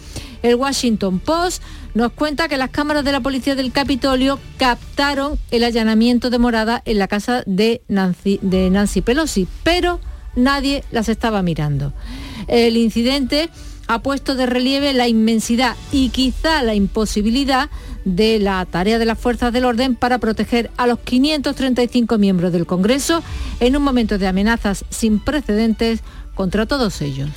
El 0.42 0.56
Washington 0.56 1.18
Post 1.18 1.62
nos 1.94 2.12
cuenta 2.12 2.48
que 2.48 2.56
las 2.56 2.70
cámaras 2.70 3.04
de 3.04 3.12
la 3.12 3.20
policía 3.20 3.54
del 3.54 3.72
Capitolio 3.72 4.38
captaron 4.58 5.38
el 5.50 5.64
allanamiento 5.64 6.30
de 6.30 6.38
morada 6.38 6.82
en 6.84 6.98
la 6.98 7.08
casa 7.08 7.42
de 7.46 7.82
Nancy, 7.88 8.38
de 8.42 8.70
Nancy 8.70 9.00
Pelosi, 9.00 9.48
pero 9.62 10.00
nadie 10.34 10.84
las 10.90 11.08
estaba 11.08 11.42
mirando. 11.42 11.92
El 12.48 12.76
incidente 12.76 13.48
ha 13.88 14.02
puesto 14.02 14.34
de 14.34 14.46
relieve 14.46 14.92
la 14.92 15.08
inmensidad 15.08 15.76
y 15.92 16.10
quizá 16.10 16.62
la 16.62 16.74
imposibilidad 16.74 17.70
de 18.04 18.38
la 18.38 18.64
tarea 18.66 18.98
de 18.98 19.04
las 19.04 19.18
fuerzas 19.18 19.52
del 19.52 19.64
orden 19.64 19.94
para 19.94 20.18
proteger 20.18 20.70
a 20.76 20.86
los 20.86 20.98
535 21.00 22.18
miembros 22.18 22.52
del 22.52 22.66
Congreso 22.66 23.22
en 23.60 23.76
un 23.76 23.82
momento 23.82 24.18
de 24.18 24.26
amenazas 24.26 24.84
sin 24.90 25.18
precedentes 25.18 26.00
contra 26.34 26.66
todos 26.66 27.00
ellos. 27.00 27.30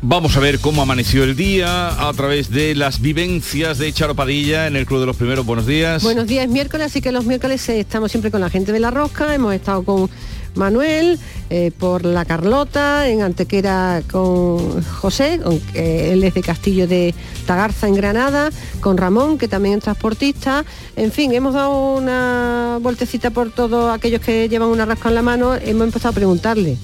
Vamos 0.00 0.36
a 0.36 0.40
ver 0.40 0.60
cómo 0.60 0.82
amaneció 0.82 1.24
el 1.24 1.34
día 1.34 2.08
a 2.08 2.12
través 2.12 2.50
de 2.50 2.76
las 2.76 3.00
vivencias 3.00 3.78
de 3.78 3.92
Charo 3.92 4.14
Padilla 4.14 4.68
en 4.68 4.76
el 4.76 4.86
Club 4.86 5.00
de 5.00 5.06
los 5.06 5.16
Primeros. 5.16 5.44
Buenos 5.44 5.66
días. 5.66 6.04
Buenos 6.04 6.28
días, 6.28 6.46
miércoles, 6.46 6.86
así 6.86 7.00
que 7.00 7.10
los 7.10 7.24
miércoles 7.24 7.68
eh, 7.68 7.80
estamos 7.80 8.12
siempre 8.12 8.30
con 8.30 8.40
la 8.40 8.48
gente 8.48 8.70
de 8.70 8.78
la 8.78 8.92
rosca, 8.92 9.34
hemos 9.34 9.52
estado 9.52 9.82
con 9.82 10.08
Manuel, 10.54 11.18
eh, 11.50 11.72
por 11.76 12.04
la 12.04 12.24
Carlota, 12.24 13.08
en 13.08 13.22
Antequera 13.22 14.02
con 14.08 14.82
José, 14.84 15.40
él 15.74 16.22
es 16.22 16.32
de 16.32 16.42
Castillo 16.42 16.86
de 16.86 17.12
Tagarza 17.44 17.88
en 17.88 17.94
Granada, 17.96 18.50
con 18.78 18.98
Ramón, 18.98 19.36
que 19.36 19.48
también 19.48 19.78
es 19.78 19.84
transportista. 19.84 20.64
En 20.94 21.10
fin, 21.10 21.32
hemos 21.32 21.54
dado 21.54 21.96
una 21.96 22.78
vueltecita 22.80 23.30
por 23.30 23.50
todos 23.50 23.92
aquellos 23.92 24.20
que 24.20 24.48
llevan 24.48 24.68
una 24.68 24.86
rasca 24.86 25.08
en 25.08 25.16
la 25.16 25.22
mano, 25.22 25.56
hemos 25.56 25.88
empezado 25.88 26.10
a 26.10 26.14
preguntarle 26.14 26.78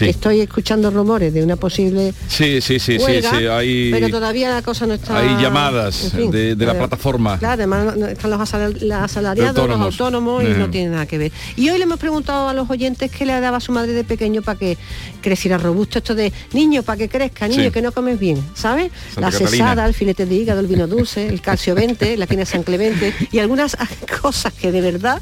Estoy 0.00 0.40
escuchando 0.40 0.90
rumores 0.90 1.32
de 1.32 1.42
una 1.42 1.56
posible 1.56 2.12
Sí, 2.28 2.60
sí, 2.60 2.78
sí, 2.78 2.98
sí, 2.98 3.46
hay, 3.46 3.90
pero 3.90 4.08
todavía 4.08 4.50
la 4.50 4.62
cosa 4.62 4.86
no 4.86 4.94
está... 4.94 5.18
Hay 5.18 5.42
llamadas 5.42 6.12
de, 6.12 6.56
la 6.56 6.74
plataforma. 6.74 7.38
Claro, 7.38 7.54
además 7.54 7.96
están 8.10 8.30
los 8.30 8.40
asalariados, 8.40 9.68
los 9.68 9.80
autónomos 9.80 10.44
y 10.44 10.48
no 10.48 10.70
tiene 10.70 10.90
nada 10.90 11.06
que 11.06 11.18
ver. 11.18 11.32
Y 11.56 11.68
hoy 11.70 11.78
le 11.78 11.84
hemos 11.84 11.98
preguntado 11.98 12.48
a 12.48 12.54
los 12.54 12.68
oyentes 12.70 13.10
qué 13.10 13.26
le 13.26 13.38
daba 13.40 13.58
a 13.58 13.60
su 13.60 13.72
madre 13.72 13.92
de 13.92 14.04
pequeño 14.04 14.42
para 14.42 14.58
que 14.58 14.76
creciera 15.20 15.58
robusto 15.58 15.98
esto 15.98 16.14
de 16.14 16.32
niño, 16.52 16.82
para 16.82 16.98
que 16.98 17.08
crezca, 17.08 17.48
niño, 17.48 17.72
que 17.72 17.82
no 17.82 17.92
comes 17.92 18.18
bien, 18.18 18.42
¿sabes? 18.54 18.90
la 19.16 19.30
cesada, 19.30 19.86
el 19.86 19.94
filete 19.94 20.26
de 20.26 20.34
hígado, 20.34 20.60
el 20.60 20.66
vino 20.66 20.86
dulce, 20.86 21.26
el 21.26 21.40
calcio 21.40 21.74
20, 21.74 22.16
la 22.16 22.26
quina 22.26 22.44
San 22.44 22.62
Clemente 22.62 23.14
y 23.32 23.38
algunas 23.38 23.76
cosas 24.22 24.52
que 24.52 24.72
de 24.72 24.80
verdad 24.80 25.20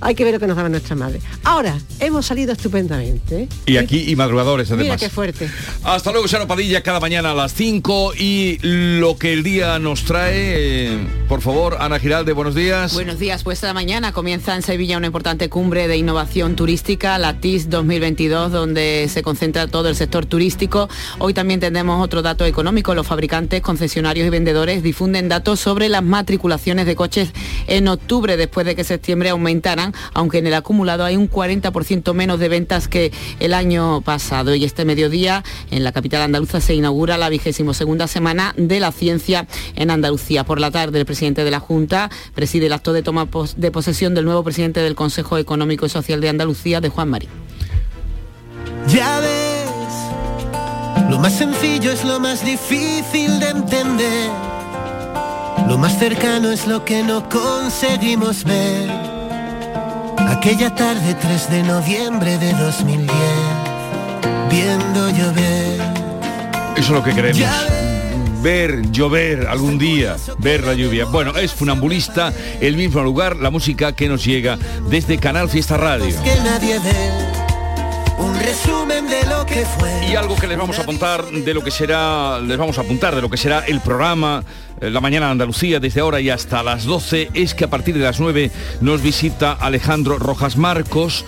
hay 0.00 0.14
que 0.14 0.24
ver 0.24 0.34
lo 0.34 0.40
que 0.40 0.46
nos 0.46 0.56
daba 0.56 0.68
nuestra 0.68 0.96
madre. 0.96 1.20
Ahora, 1.44 1.78
hemos 2.00 2.26
salido 2.26 2.52
estupendamente. 2.52 3.48
¿Eh? 3.76 3.80
aquí 3.80 4.10
y 4.10 4.16
madrugadores 4.16 4.68
además. 4.68 4.84
Mira 4.84 4.96
qué 4.96 5.10
fuerte. 5.10 5.50
Hasta 5.84 6.12
luego, 6.12 6.28
Sara 6.28 6.46
Padilla, 6.46 6.82
cada 6.82 7.00
mañana 7.00 7.32
a 7.32 7.34
las 7.34 7.54
5 7.54 8.14
y 8.18 8.58
lo 8.62 9.16
que 9.16 9.32
el 9.32 9.42
día 9.42 9.78
nos 9.78 10.04
trae, 10.04 10.94
eh, 10.94 10.98
por 11.28 11.40
favor, 11.40 11.76
Ana 11.80 11.98
Giralde, 11.98 12.32
buenos 12.32 12.54
días. 12.54 12.94
Buenos 12.94 13.18
días, 13.18 13.42
pues 13.42 13.58
esta 13.58 13.72
mañana 13.72 14.12
comienza 14.12 14.54
en 14.54 14.62
Sevilla 14.62 14.96
una 14.96 15.06
importante 15.06 15.48
cumbre 15.48 15.88
de 15.88 15.96
innovación 15.96 16.56
turística, 16.56 17.18
la 17.18 17.40
TIS 17.40 17.70
2022, 17.70 18.52
donde 18.52 19.08
se 19.12 19.22
concentra 19.22 19.66
todo 19.66 19.88
el 19.88 19.96
sector 19.96 20.26
turístico. 20.26 20.88
Hoy 21.18 21.34
también 21.34 21.60
tenemos 21.60 22.02
otro 22.02 22.22
dato 22.22 22.44
económico, 22.44 22.94
los 22.94 23.06
fabricantes, 23.06 23.60
concesionarios 23.60 24.26
y 24.26 24.30
vendedores 24.30 24.82
difunden 24.82 25.28
datos 25.28 25.60
sobre 25.60 25.88
las 25.88 26.02
matriculaciones 26.02 26.86
de 26.86 26.96
coches 26.96 27.32
en 27.66 27.88
octubre, 27.88 28.36
después 28.36 28.66
de 28.66 28.74
que 28.74 28.84
septiembre 28.84 29.30
aumentaran, 29.30 29.92
aunque 30.14 30.38
en 30.38 30.46
el 30.46 30.54
acumulado 30.54 31.04
hay 31.04 31.16
un 31.16 31.30
40% 31.30 32.14
menos 32.14 32.38
de 32.38 32.48
ventas 32.48 32.88
que 32.88 33.12
el 33.40 33.54
año 33.56 34.00
pasado. 34.02 34.54
Y 34.54 34.64
este 34.64 34.84
mediodía 34.84 35.42
en 35.70 35.84
la 35.84 35.92
capital 35.92 36.22
andaluza 36.22 36.60
se 36.60 36.74
inaugura 36.74 37.18
la 37.18 37.28
vigésimo 37.28 37.74
segunda 37.74 38.06
semana 38.06 38.54
de 38.56 38.80
la 38.80 38.92
ciencia 38.92 39.46
en 39.74 39.90
Andalucía. 39.90 40.44
Por 40.44 40.60
la 40.60 40.70
tarde 40.70 41.00
el 41.00 41.06
presidente 41.06 41.44
de 41.44 41.50
la 41.50 41.60
Junta 41.60 42.10
preside 42.34 42.66
el 42.66 42.72
acto 42.72 42.92
de 42.92 43.02
toma 43.02 43.28
de 43.56 43.70
posesión 43.70 44.14
del 44.14 44.24
nuevo 44.24 44.44
presidente 44.44 44.80
del 44.80 44.94
Consejo 44.94 45.38
Económico 45.38 45.86
y 45.86 45.88
Social 45.88 46.20
de 46.20 46.28
Andalucía, 46.28 46.80
de 46.80 46.88
Juan 46.88 47.08
Marín. 47.10 47.30
Ya 48.88 49.20
ves, 49.20 49.68
lo 51.10 51.18
más 51.18 51.32
sencillo 51.32 51.90
es 51.90 52.04
lo 52.04 52.20
más 52.20 52.44
difícil 52.44 53.40
de 53.40 53.48
entender. 53.48 54.30
Lo 55.68 55.78
más 55.78 55.98
cercano 55.98 56.52
es 56.52 56.66
lo 56.68 56.84
que 56.84 57.02
no 57.02 57.28
conseguimos 57.28 58.44
ver. 58.44 59.15
Aquella 60.26 60.74
tarde 60.74 61.14
3 61.14 61.50
de 61.50 61.62
noviembre 61.62 62.36
de 62.38 62.52
2010, 62.52 63.10
viendo 64.50 65.10
llover. 65.10 65.80
Eso 66.76 66.80
es 66.80 66.90
lo 66.90 67.02
que 67.02 67.14
queremos. 67.14 67.40
Ver 68.42 68.90
llover 68.90 69.46
algún 69.46 69.78
día, 69.78 70.16
ver 70.38 70.64
la 70.64 70.74
lluvia. 70.74 71.04
Bueno, 71.04 71.36
es 71.36 71.54
funambulista, 71.54 72.32
el 72.60 72.76
mismo 72.76 73.02
lugar, 73.02 73.36
la 73.36 73.50
música 73.50 73.92
que 73.92 74.08
nos 74.08 74.24
llega 74.24 74.58
desde 74.90 75.16
Canal 75.18 75.48
Fiesta 75.48 75.76
Radio. 75.76 76.20
Que 76.22 76.36
nadie 76.42 76.80
un 78.18 78.34
resumen 78.38 79.08
de 79.08 79.24
lo 79.26 79.44
que 79.46 79.64
fue. 79.64 80.08
Y 80.10 80.16
algo 80.16 80.36
que 80.36 80.46
les 80.46 80.58
vamos 80.58 80.78
a 80.78 80.82
apuntar 80.82 81.24
de 81.24 81.54
lo 81.54 81.62
que 81.62 81.70
será, 81.70 82.40
les 82.40 82.56
vamos 82.56 82.78
a 82.78 82.80
apuntar 82.80 83.14
de 83.14 83.22
lo 83.22 83.30
que 83.30 83.36
será 83.36 83.60
el 83.66 83.80
programa 83.80 84.42
la 84.80 85.00
mañana 85.00 85.26
de 85.26 85.32
Andalucía 85.32 85.80
desde 85.80 86.00
ahora 86.00 86.20
y 86.20 86.30
hasta 86.30 86.62
las 86.62 86.84
12 86.84 87.30
es 87.34 87.54
que 87.54 87.64
a 87.64 87.70
partir 87.70 87.94
de 87.94 88.04
las 88.04 88.20
9 88.20 88.50
nos 88.80 89.02
visita 89.02 89.52
Alejandro 89.52 90.18
Rojas 90.18 90.56
Marcos 90.56 91.24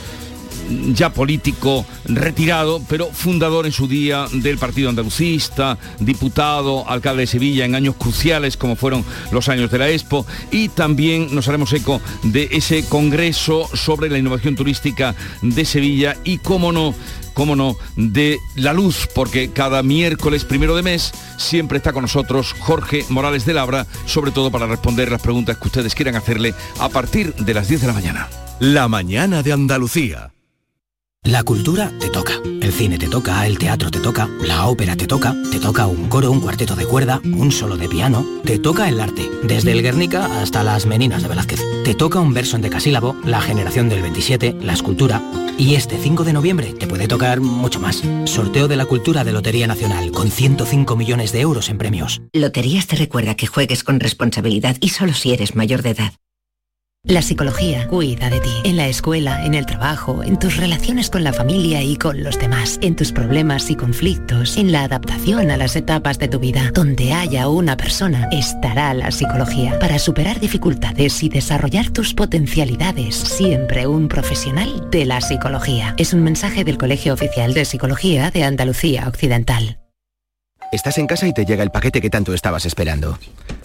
ya 0.93 1.11
político 1.11 1.87
retirado, 2.05 2.83
pero 2.89 3.07
fundador 3.07 3.67
en 3.67 3.73
su 3.73 3.89
día 3.89 4.27
del 4.33 4.59
Partido 4.59 4.91
Andalucista, 4.91 5.79
diputado, 5.99 6.89
alcalde 6.89 7.23
de 7.23 7.27
Sevilla 7.27 7.65
en 7.65 7.75
años 7.75 7.97
cruciales 7.97 8.57
como 8.57 8.77
fueron 8.77 9.05
los 9.31 9.49
años 9.49 9.71
de 9.71 9.79
la 9.79 9.89
Expo 9.89 10.27
y 10.51 10.69
también 10.69 11.35
nos 11.35 11.49
haremos 11.49 11.73
eco 11.73 12.01
de 12.23 12.49
ese 12.53 12.85
congreso 12.85 13.69
sobre 13.75 14.11
la 14.11 14.19
innovación 14.19 14.57
turística 14.57 15.15
de 15.43 15.65
Sevilla 15.65 16.17
y 16.25 16.39
cómo 16.39 16.73
no 16.73 16.95
cómo 17.39 17.55
no, 17.55 17.77
de 17.95 18.41
la 18.57 18.73
luz, 18.73 19.09
porque 19.15 19.53
cada 19.53 19.85
miércoles 19.85 20.45
primero 20.45 20.75
de 20.75 20.83
mes 20.83 21.13
siempre 21.37 21.79
está 21.79 21.93
con 21.93 22.03
nosotros 22.03 22.53
Jorge 22.59 23.05
Morales 23.11 23.47
de 23.47 23.55
Labra, 23.55 23.87
sobre 24.07 24.33
todo 24.33 24.51
para 24.51 24.67
responder 24.67 25.09
las 25.13 25.23
preguntas 25.23 25.57
que 25.57 25.69
ustedes 25.69 25.95
quieran 25.95 26.17
hacerle 26.17 26.53
a 26.81 26.89
partir 26.89 27.33
de 27.37 27.55
las 27.55 27.69
10 27.69 27.83
de 27.83 27.87
la 27.87 27.93
mañana. 27.93 28.29
La 28.59 28.89
mañana 28.89 29.45
de 29.45 29.53
Andalucía. 29.53 30.33
La 31.29 31.43
cultura 31.43 31.93
te 32.01 32.09
toca, 32.09 32.41
el 32.43 32.73
cine 32.73 32.97
te 32.97 33.07
toca, 33.07 33.47
el 33.47 33.59
teatro 33.59 33.91
te 33.91 34.01
toca, 34.01 34.31
la 34.41 34.67
ópera 34.67 34.97
te 34.97 35.07
toca, 35.07 35.37
te 35.53 35.61
toca 35.61 35.87
un 35.87 36.09
coro, 36.09 36.33
un 36.33 36.41
cuarteto 36.41 36.75
de 36.75 36.87
cuerda, 36.87 37.21
un 37.23 37.53
solo 37.53 37.77
de 37.77 37.87
piano, 37.87 38.25
te 38.45 38.59
toca 38.59 38.89
el 38.89 38.99
arte, 38.99 39.29
desde 39.43 39.73
el 39.73 39.83
Guernica 39.83 40.41
hasta 40.41 40.65
las 40.65 40.87
Meninas 40.87 41.23
de 41.23 41.29
Velázquez. 41.29 41.61
Te 41.85 41.95
toca 41.95 42.19
un 42.19 42.33
verso 42.33 42.57
en 42.57 42.63
decasílabo, 42.63 43.15
la 43.27 43.43
generación 43.43 43.91
del 43.91 44.01
27, 44.01 44.57
la 44.63 44.73
escultura, 44.73 45.23
y 45.59 45.75
este 45.75 45.99
5 45.99 46.25
de 46.25 46.33
noviembre 46.33 46.73
te 46.73 46.87
puede 46.87 47.07
tocar 47.07 47.41
mucho 47.41 47.79
más. 47.79 48.03
Sorteo 48.25 48.67
de 48.67 48.77
la 48.77 48.87
cultura 48.87 49.23
de 49.23 49.33
Lotería 49.33 49.67
Nacional 49.67 50.11
con 50.13 50.31
105 50.31 50.97
millones 50.97 51.31
de 51.33 51.43
euros 51.43 51.69
en 51.69 51.77
premios. 51.77 52.23
Loterías 52.33 52.87
te 52.87 52.97
recuerda 52.97 53.35
que 53.35 53.47
juegues 53.47 53.85
con 53.85 54.01
responsabilidad 54.01 54.79
y 54.81 54.89
solo 54.89 55.13
si 55.13 55.35
eres 55.35 55.55
mayor 55.55 55.83
de 55.83 55.91
edad. 55.91 56.15
La 57.09 57.23
psicología 57.23 57.89
cuida 57.89 58.29
de 58.29 58.39
ti, 58.39 58.51
en 58.65 58.77
la 58.77 58.87
escuela, 58.87 59.43
en 59.47 59.55
el 59.55 59.65
trabajo, 59.65 60.23
en 60.23 60.39
tus 60.39 60.59
relaciones 60.59 61.09
con 61.09 61.25
la 61.25 61.33
familia 61.33 61.83
y 61.83 61.97
con 61.97 62.23
los 62.23 62.39
demás, 62.39 62.79
en 62.83 62.97
tus 62.97 63.13
problemas 63.13 63.71
y 63.71 63.77
conflictos, 63.77 64.59
en 64.59 64.73
la 64.73 64.83
adaptación 64.83 65.51
a 65.51 65.57
las 65.57 65.75
etapas 65.75 66.19
de 66.19 66.29
tu 66.29 66.39
vida. 66.39 66.71
Donde 66.75 67.15
haya 67.15 67.49
una 67.49 67.79
persona, 67.79 68.29
estará 68.31 68.93
la 68.93 69.11
psicología. 69.11 69.79
Para 69.79 69.99
superar 69.99 70.39
dificultades 70.39 71.23
y 71.23 71.31
desarrollar 71.31 71.89
tus 71.89 72.13
potencialidades, 72.13 73.15
siempre 73.15 73.87
un 73.87 74.09
profesional 74.09 74.91
de 74.91 75.07
la 75.07 75.23
psicología. 75.23 75.95
Es 75.97 76.13
un 76.13 76.23
mensaje 76.23 76.63
del 76.63 76.77
Colegio 76.77 77.15
Oficial 77.15 77.55
de 77.55 77.65
Psicología 77.65 78.31
de 78.31 78.45
Andalucía 78.45 79.09
Occidental. 79.09 79.79
Estás 80.71 80.99
en 80.99 81.07
casa 81.07 81.27
y 81.27 81.33
te 81.33 81.47
llega 81.47 81.63
el 81.63 81.71
paquete 81.71 82.01
que 82.01 82.11
tanto 82.11 82.35
estabas 82.35 82.67
esperando. 82.67 83.19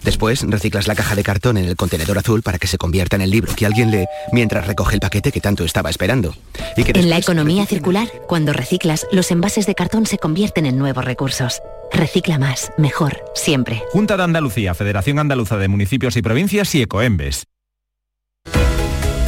Después 0.03 0.41
reciclas 0.47 0.87
la 0.87 0.95
caja 0.95 1.15
de 1.15 1.23
cartón 1.23 1.57
en 1.57 1.65
el 1.65 1.75
contenedor 1.75 2.17
azul 2.17 2.41
para 2.41 2.57
que 2.57 2.67
se 2.67 2.77
convierta 2.77 3.15
en 3.15 3.21
el 3.21 3.29
libro 3.29 3.53
que 3.55 3.65
alguien 3.65 3.91
lee 3.91 4.05
mientras 4.31 4.67
recoge 4.67 4.95
el 4.95 4.99
paquete 5.01 5.31
que 5.31 5.41
tanto 5.41 5.63
estaba 5.65 5.89
esperando. 5.89 6.33
Y 6.77 6.83
que 6.83 6.97
en 6.97 7.09
la 7.09 7.17
economía 7.17 7.65
circular, 7.65 8.07
cuando 8.27 8.53
reciclas, 8.53 9.05
los 9.11 9.31
envases 9.31 9.65
de 9.65 9.75
cartón 9.75 10.05
se 10.05 10.17
convierten 10.17 10.65
en 10.65 10.77
nuevos 10.77 11.03
recursos. 11.03 11.61
Recicla 11.91 12.37
más, 12.37 12.71
mejor, 12.77 13.23
siempre. 13.35 13.83
Junta 13.91 14.17
de 14.17 14.23
Andalucía, 14.23 14.73
Federación 14.73 15.19
Andaluza 15.19 15.57
de 15.57 15.67
Municipios 15.67 16.15
y 16.15 16.21
Provincias 16.21 16.73
y 16.75 16.81
Ecoembes. 16.81 17.47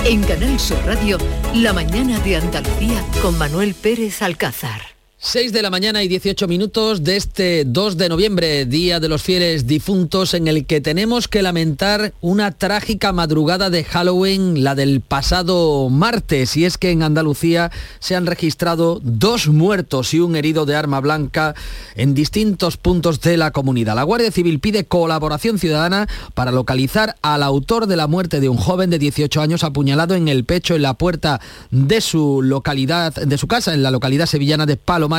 En 0.06 0.24
Canal 0.24 0.60
Sur 0.60 0.78
Radio, 0.86 1.18
la 1.56 1.74
mañana 1.74 2.20
de 2.20 2.38
Andalucía 2.38 3.04
con 3.22 3.38
Manuel 3.38 3.74
Pérez 3.74 4.22
Alcázar. 4.22 4.95
6 5.26 5.54
de 5.54 5.64
la 5.64 5.72
mañana 5.72 6.04
y 6.04 6.08
18 6.08 6.48
minutos 6.48 7.04
de 7.04 7.16
este 7.16 7.66
2 7.66 7.98
de 7.98 8.10
noviembre, 8.10 8.68
Día 8.68 9.00
de 9.00 9.10
los 9.10 9.24
Fieles 9.24 9.66
Difuntos, 9.66 10.36
en 10.36 10.48
el 10.48 10.68
que 10.68 10.82
tenemos 10.82 11.28
que 11.28 11.42
lamentar 11.42 12.14
una 12.22 12.52
trágica 12.52 13.12
madrugada 13.12 13.72
de 13.72 13.84
Halloween, 13.84 14.64
la 14.64 14.76
del 14.76 15.02
pasado 15.02 15.90
martes, 15.90 16.56
y 16.58 16.66
es 16.66 16.78
que 16.78 16.92
en 16.92 17.02
Andalucía 17.02 17.72
se 17.98 18.16
han 18.16 18.28
registrado 18.28 19.02
dos 19.04 19.48
muertos 19.48 20.14
y 20.14 20.20
un 20.20 20.36
herido 20.36 20.68
de 20.68 20.76
arma 20.76 21.00
blanca 21.00 21.56
en 21.96 22.14
distintos 22.14 22.78
puntos 22.78 23.20
de 23.22 23.36
la 23.36 23.50
comunidad. 23.50 23.96
La 23.96 24.04
Guardia 24.04 24.32
Civil 24.32 24.60
pide 24.60 24.86
colaboración 24.86 25.58
ciudadana 25.58 26.08
para 26.36 26.52
localizar 26.52 27.16
al 27.24 27.42
autor 27.42 27.88
de 27.88 27.96
la 27.96 28.06
muerte 28.06 28.40
de 28.40 28.50
un 28.50 28.58
joven 28.58 28.92
de 28.92 29.00
18 29.00 29.42
años 29.42 29.64
apuñalado 29.64 30.14
en 30.14 30.28
el 30.28 30.46
pecho 30.46 30.76
en 30.76 30.84
la 30.84 30.94
puerta 30.94 31.42
de 31.72 32.00
su 32.00 32.44
localidad, 32.44 33.12
de 33.16 33.38
su 33.40 33.48
casa, 33.48 33.74
en 33.74 33.82
la 33.82 33.90
localidad 33.90 34.28
sevillana 34.28 34.68
de 34.68 34.78
Paloma 34.78 35.15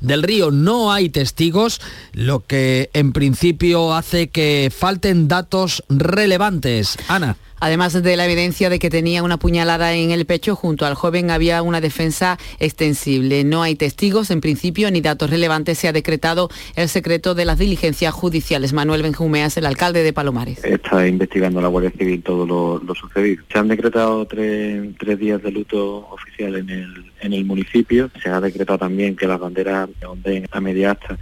del 0.00 0.22
Río. 0.22 0.50
No 0.50 0.92
hay 0.92 1.08
testigos, 1.08 1.80
lo 2.12 2.40
que 2.40 2.90
en 2.92 3.12
principio 3.12 3.94
hace 3.94 4.28
que 4.28 4.72
falten 4.76 5.28
datos 5.28 5.82
relevantes. 5.88 6.96
Ana. 7.08 7.36
Además 7.60 8.02
de 8.02 8.16
la 8.16 8.26
evidencia 8.26 8.68
de 8.70 8.78
que 8.78 8.90
tenía 8.90 9.22
una 9.22 9.38
puñalada 9.38 9.94
en 9.94 10.10
el 10.10 10.26
pecho, 10.26 10.56
junto 10.56 10.86
al 10.86 10.94
joven 10.94 11.30
había 11.30 11.62
una 11.62 11.80
defensa 11.80 12.38
extensible. 12.58 13.44
No 13.44 13.62
hay 13.62 13.76
testigos 13.76 14.30
en 14.30 14.40
principio 14.40 14.90
ni 14.90 15.00
datos 15.00 15.30
relevantes. 15.30 15.78
Se 15.78 15.88
ha 15.88 15.92
decretado 15.92 16.48
el 16.74 16.88
secreto 16.88 17.34
de 17.34 17.44
las 17.44 17.58
diligencias 17.58 18.12
judiciales. 18.12 18.72
Manuel 18.72 19.02
Benjumea 19.02 19.46
es 19.46 19.56
el 19.56 19.66
alcalde 19.66 20.02
de 20.02 20.12
Palomares. 20.12 20.64
Está 20.64 21.06
investigando 21.06 21.60
la 21.60 21.68
Guardia 21.68 21.92
Civil 21.96 22.22
todo 22.22 22.46
lo, 22.46 22.94
sucedido. 22.94 23.44
Se 23.50 23.58
han 23.58 23.68
decretado 23.68 24.26
tres, 24.26 25.18
días 25.18 25.42
de 25.42 25.50
luto 25.50 26.08
oficial 26.10 26.56
en 26.56 26.68
el, 26.68 27.12
en 27.20 27.32
el 27.32 27.44
municipio. 27.44 28.10
Se 28.22 28.28
ha 28.28 28.40
decretado 28.40 28.78
también 28.78 29.16
que 29.16 29.26
las 29.26 29.40
banderas 29.40 29.88
onden 30.06 30.46
a 30.50 30.60
media 30.60 30.92
asta 30.92 31.18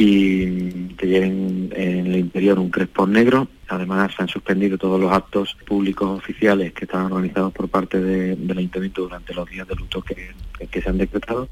y 0.00 0.94
que 0.96 1.08
lleven 1.08 1.72
en 1.74 2.06
el 2.06 2.16
interior 2.16 2.60
un 2.60 2.70
crespón 2.70 3.10
negro. 3.10 3.48
Además, 3.66 4.12
se 4.16 4.22
han 4.22 4.28
suspendido 4.28 4.78
todos 4.78 5.00
los 5.00 5.10
actos 5.10 5.56
públicos 5.66 6.20
oficiales 6.20 6.72
que 6.72 6.84
estaban 6.84 7.10
organizados 7.10 7.52
por 7.52 7.68
parte 7.68 8.00
del 8.00 8.58
Ayuntamiento 8.58 9.02
durante 9.02 9.34
los 9.34 9.50
días 9.50 9.66
de 9.66 9.74
luto 9.74 10.00
que, 10.02 10.30
que 10.70 10.80
se 10.80 10.88
han 10.88 10.98
decretado. 10.98 11.48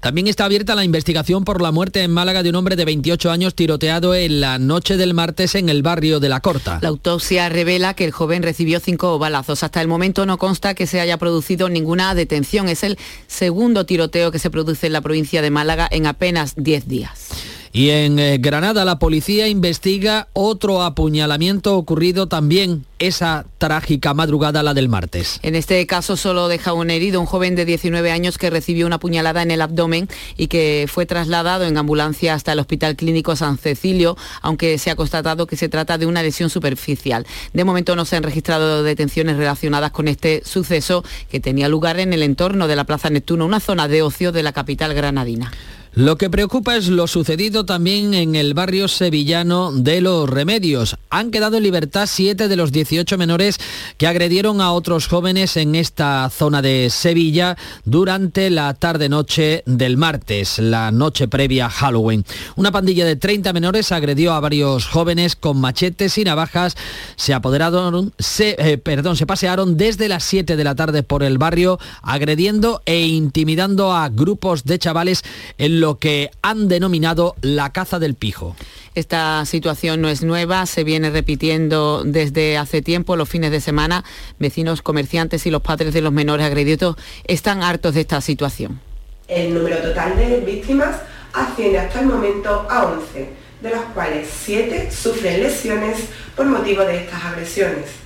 También 0.00 0.26
está 0.26 0.44
abierta 0.44 0.74
la 0.74 0.84
investigación 0.84 1.44
por 1.44 1.62
la 1.62 1.70
muerte 1.70 2.02
en 2.02 2.10
Málaga 2.10 2.42
de 2.42 2.50
un 2.50 2.56
hombre 2.56 2.74
de 2.74 2.84
28 2.84 3.30
años 3.30 3.54
tiroteado 3.54 4.16
en 4.16 4.40
la 4.40 4.58
noche 4.58 4.96
del 4.96 5.14
martes 5.14 5.54
en 5.54 5.68
el 5.68 5.82
barrio 5.82 6.18
de 6.18 6.28
La 6.28 6.40
Corta. 6.40 6.80
La 6.82 6.88
autopsia 6.88 7.48
revela 7.48 7.94
que 7.94 8.04
el 8.04 8.10
joven 8.10 8.42
recibió 8.42 8.80
cinco 8.80 9.20
balazos. 9.20 9.62
Hasta 9.62 9.80
el 9.80 9.86
momento 9.86 10.26
no 10.26 10.36
consta 10.36 10.74
que 10.74 10.88
se 10.88 11.00
haya 11.00 11.16
producido 11.18 11.68
ninguna 11.68 12.14
detención. 12.16 12.68
Es 12.68 12.82
el 12.82 12.98
segundo 13.28 13.86
tiroteo 13.86 14.32
que 14.32 14.40
se 14.40 14.50
produce 14.50 14.88
en 14.88 14.92
la 14.92 15.00
provincia 15.00 15.42
de 15.42 15.50
Málaga 15.50 15.88
en 15.90 16.06
apenas 16.06 16.54
10 16.56 16.88
días. 16.88 17.54
Y 17.76 17.90
en 17.90 18.20
eh, 18.20 18.38
Granada 18.38 18.84
la 18.84 19.00
policía 19.00 19.48
investiga 19.48 20.28
otro 20.32 20.82
apuñalamiento 20.82 21.76
ocurrido 21.76 22.28
también 22.28 22.84
esa 23.00 23.46
trágica 23.58 24.14
madrugada, 24.14 24.62
la 24.62 24.74
del 24.74 24.88
martes. 24.88 25.40
En 25.42 25.56
este 25.56 25.84
caso 25.88 26.16
solo 26.16 26.46
deja 26.46 26.72
un 26.72 26.88
herido, 26.88 27.18
un 27.18 27.26
joven 27.26 27.56
de 27.56 27.64
19 27.64 28.12
años 28.12 28.38
que 28.38 28.48
recibió 28.48 28.86
una 28.86 29.00
puñalada 29.00 29.42
en 29.42 29.50
el 29.50 29.60
abdomen 29.60 30.08
y 30.36 30.46
que 30.46 30.86
fue 30.88 31.04
trasladado 31.04 31.64
en 31.64 31.76
ambulancia 31.76 32.34
hasta 32.34 32.52
el 32.52 32.60
Hospital 32.60 32.94
Clínico 32.94 33.34
San 33.34 33.58
Cecilio, 33.58 34.16
aunque 34.40 34.78
se 34.78 34.92
ha 34.92 34.96
constatado 34.96 35.48
que 35.48 35.56
se 35.56 35.68
trata 35.68 35.98
de 35.98 36.06
una 36.06 36.22
lesión 36.22 36.50
superficial. 36.50 37.26
De 37.54 37.64
momento 37.64 37.96
no 37.96 38.04
se 38.04 38.14
han 38.14 38.22
registrado 38.22 38.84
detenciones 38.84 39.36
relacionadas 39.36 39.90
con 39.90 40.06
este 40.06 40.42
suceso 40.44 41.02
que 41.28 41.40
tenía 41.40 41.68
lugar 41.68 41.98
en 41.98 42.12
el 42.12 42.22
entorno 42.22 42.68
de 42.68 42.76
la 42.76 42.84
Plaza 42.84 43.10
Neptuno, 43.10 43.44
una 43.44 43.58
zona 43.58 43.88
de 43.88 44.02
ocio 44.02 44.30
de 44.30 44.44
la 44.44 44.52
capital 44.52 44.94
granadina. 44.94 45.50
Lo 45.96 46.18
que 46.18 46.28
preocupa 46.28 46.74
es 46.74 46.88
lo 46.88 47.06
sucedido 47.06 47.64
también 47.64 48.14
en 48.14 48.34
el 48.34 48.52
barrio 48.52 48.88
sevillano 48.88 49.70
de 49.70 50.00
Los 50.00 50.28
Remedios. 50.28 50.96
Han 51.08 51.30
quedado 51.30 51.58
en 51.58 51.62
libertad 51.62 52.08
siete 52.10 52.48
de 52.48 52.56
los 52.56 52.72
18 52.72 53.16
menores 53.16 53.60
que 53.96 54.08
agredieron 54.08 54.60
a 54.60 54.72
otros 54.72 55.06
jóvenes 55.06 55.56
en 55.56 55.76
esta 55.76 56.28
zona 56.30 56.62
de 56.62 56.90
Sevilla 56.90 57.56
durante 57.84 58.50
la 58.50 58.74
tarde-noche 58.74 59.62
del 59.66 59.96
martes, 59.96 60.58
la 60.58 60.90
noche 60.90 61.28
previa 61.28 61.66
a 61.66 61.70
Halloween. 61.70 62.24
Una 62.56 62.72
pandilla 62.72 63.06
de 63.06 63.14
30 63.14 63.52
menores 63.52 63.92
agredió 63.92 64.32
a 64.32 64.40
varios 64.40 64.86
jóvenes 64.86 65.36
con 65.36 65.60
machetes 65.60 66.18
y 66.18 66.24
navajas. 66.24 66.76
Se 67.14 67.34
apoderaron, 67.34 68.12
se, 68.18 68.56
eh, 68.58 68.78
perdón, 68.78 69.16
se 69.16 69.26
pasearon 69.26 69.76
desde 69.76 70.08
las 70.08 70.24
7 70.24 70.56
de 70.56 70.64
la 70.64 70.74
tarde 70.74 71.04
por 71.04 71.22
el 71.22 71.38
barrio 71.38 71.78
agrediendo 72.02 72.82
e 72.84 73.06
intimidando 73.06 73.92
a 73.92 74.08
grupos 74.08 74.64
de 74.64 74.80
chavales 74.80 75.22
en 75.56 75.83
lo 75.84 75.98
que 75.98 76.30
han 76.40 76.66
denominado 76.66 77.36
la 77.42 77.70
caza 77.70 77.98
del 77.98 78.14
pijo. 78.14 78.56
Esta 78.94 79.44
situación 79.44 80.00
no 80.00 80.08
es 80.08 80.22
nueva, 80.22 80.64
se 80.64 80.82
viene 80.82 81.10
repitiendo 81.10 82.04
desde 82.04 82.56
hace 82.56 82.80
tiempo, 82.80 83.16
los 83.16 83.28
fines 83.28 83.50
de 83.50 83.60
semana. 83.60 84.02
Vecinos, 84.38 84.80
comerciantes 84.80 85.44
y 85.44 85.50
los 85.50 85.60
padres 85.60 85.92
de 85.92 86.00
los 86.00 86.10
menores 86.10 86.46
agredidos 86.46 86.96
están 87.26 87.62
hartos 87.62 87.92
de 87.92 88.00
esta 88.00 88.22
situación. 88.22 88.80
El 89.28 89.52
número 89.52 89.76
total 89.76 90.16
de 90.16 90.40
víctimas 90.40 90.96
asciende 91.34 91.78
hasta 91.78 92.00
el 92.00 92.06
momento 92.06 92.66
a 92.70 92.84
11, 92.86 93.28
de 93.60 93.70
las 93.70 93.84
cuales 93.92 94.26
7 94.42 94.90
sufren 94.90 95.42
lesiones 95.42 95.98
por 96.34 96.46
motivo 96.46 96.82
de 96.82 96.96
estas 96.96 97.22
agresiones. 97.26 98.03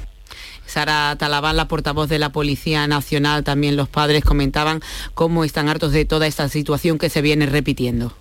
Sara 0.69 1.17
Talabán, 1.19 1.57
la 1.57 1.67
portavoz 1.67 2.09
de 2.09 2.19
la 2.19 2.31
Policía 2.31 2.87
Nacional, 2.87 3.43
también 3.43 3.77
los 3.77 3.89
padres 3.89 4.23
comentaban 4.23 4.83
cómo 5.15 5.45
están 5.45 5.69
hartos 5.69 5.93
de 5.93 6.05
toda 6.05 6.27
esta 6.27 6.49
situación 6.49 6.99
que 6.99 7.09
se 7.09 7.23
viene 7.23 7.47
repitiendo. 7.47 8.13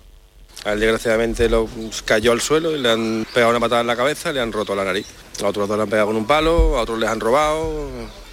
A 0.64 0.72
él 0.72 0.80
desgraciadamente 0.80 1.48
lo 1.48 1.68
cayó 2.04 2.32
al 2.32 2.40
suelo 2.40 2.74
y 2.74 2.80
le 2.80 2.90
han 2.90 3.26
pegado 3.32 3.50
una 3.50 3.60
patada 3.60 3.82
en 3.82 3.86
la 3.86 3.96
cabeza 3.96 4.32
le 4.32 4.40
han 4.40 4.52
roto 4.52 4.74
la 4.74 4.84
nariz. 4.84 5.06
A 5.42 5.46
otros 5.46 5.68
dos 5.68 5.76
le 5.76 5.84
han 5.84 5.90
pegado 5.90 6.08
con 6.08 6.16
un 6.16 6.26
palo, 6.26 6.76
a 6.78 6.82
otros 6.82 6.98
les 6.98 7.08
han 7.08 7.20
robado. 7.20 7.88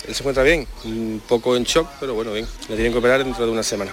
Él 0.07 0.15
se 0.15 0.23
encuentra 0.23 0.43
bien, 0.43 0.67
un 0.85 1.21
poco 1.27 1.55
en 1.55 1.63
shock, 1.63 1.87
pero 1.99 2.13
bueno, 2.13 2.33
bien. 2.33 2.47
Le 2.69 2.75
tienen 2.75 2.91
que 2.91 2.99
operar 2.99 3.23
dentro 3.23 3.45
de 3.45 3.51
una 3.51 3.63
semana. 3.63 3.91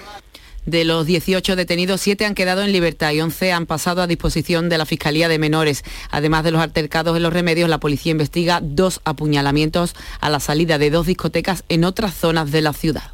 De 0.65 0.85
los 0.85 1.07
18 1.07 1.57
detenidos, 1.57 2.01
7 2.01 2.25
han 2.25 2.37
quedado 2.37 2.63
en 2.63 2.71
libertad 2.71 3.11
y 3.11 3.21
11 3.21 3.53
han 3.53 3.67
pasado 3.67 4.01
a 4.01 4.07
disposición 4.07 4.69
de 4.69 4.79
la 4.79 4.87
Fiscalía 4.87 5.29
de 5.29 5.41
Menores. 5.41 5.83
Además 6.11 6.45
de 6.45 6.53
los 6.53 6.61
altercados 6.61 7.17
en 7.17 7.25
los 7.25 7.33
remedios, 7.33 7.69
la 7.69 7.81
policía 7.81 8.13
investiga 8.13 8.61
dos 8.63 9.01
apuñalamientos 9.05 9.95
a 10.21 10.31
la 10.31 10.39
salida 10.39 10.79
de 10.79 10.91
dos 10.91 11.07
discotecas 11.07 11.65
en 11.69 11.85
otras 11.85 12.15
zonas 12.15 12.53
de 12.53 12.63
la 12.63 12.73
ciudad. 12.73 13.11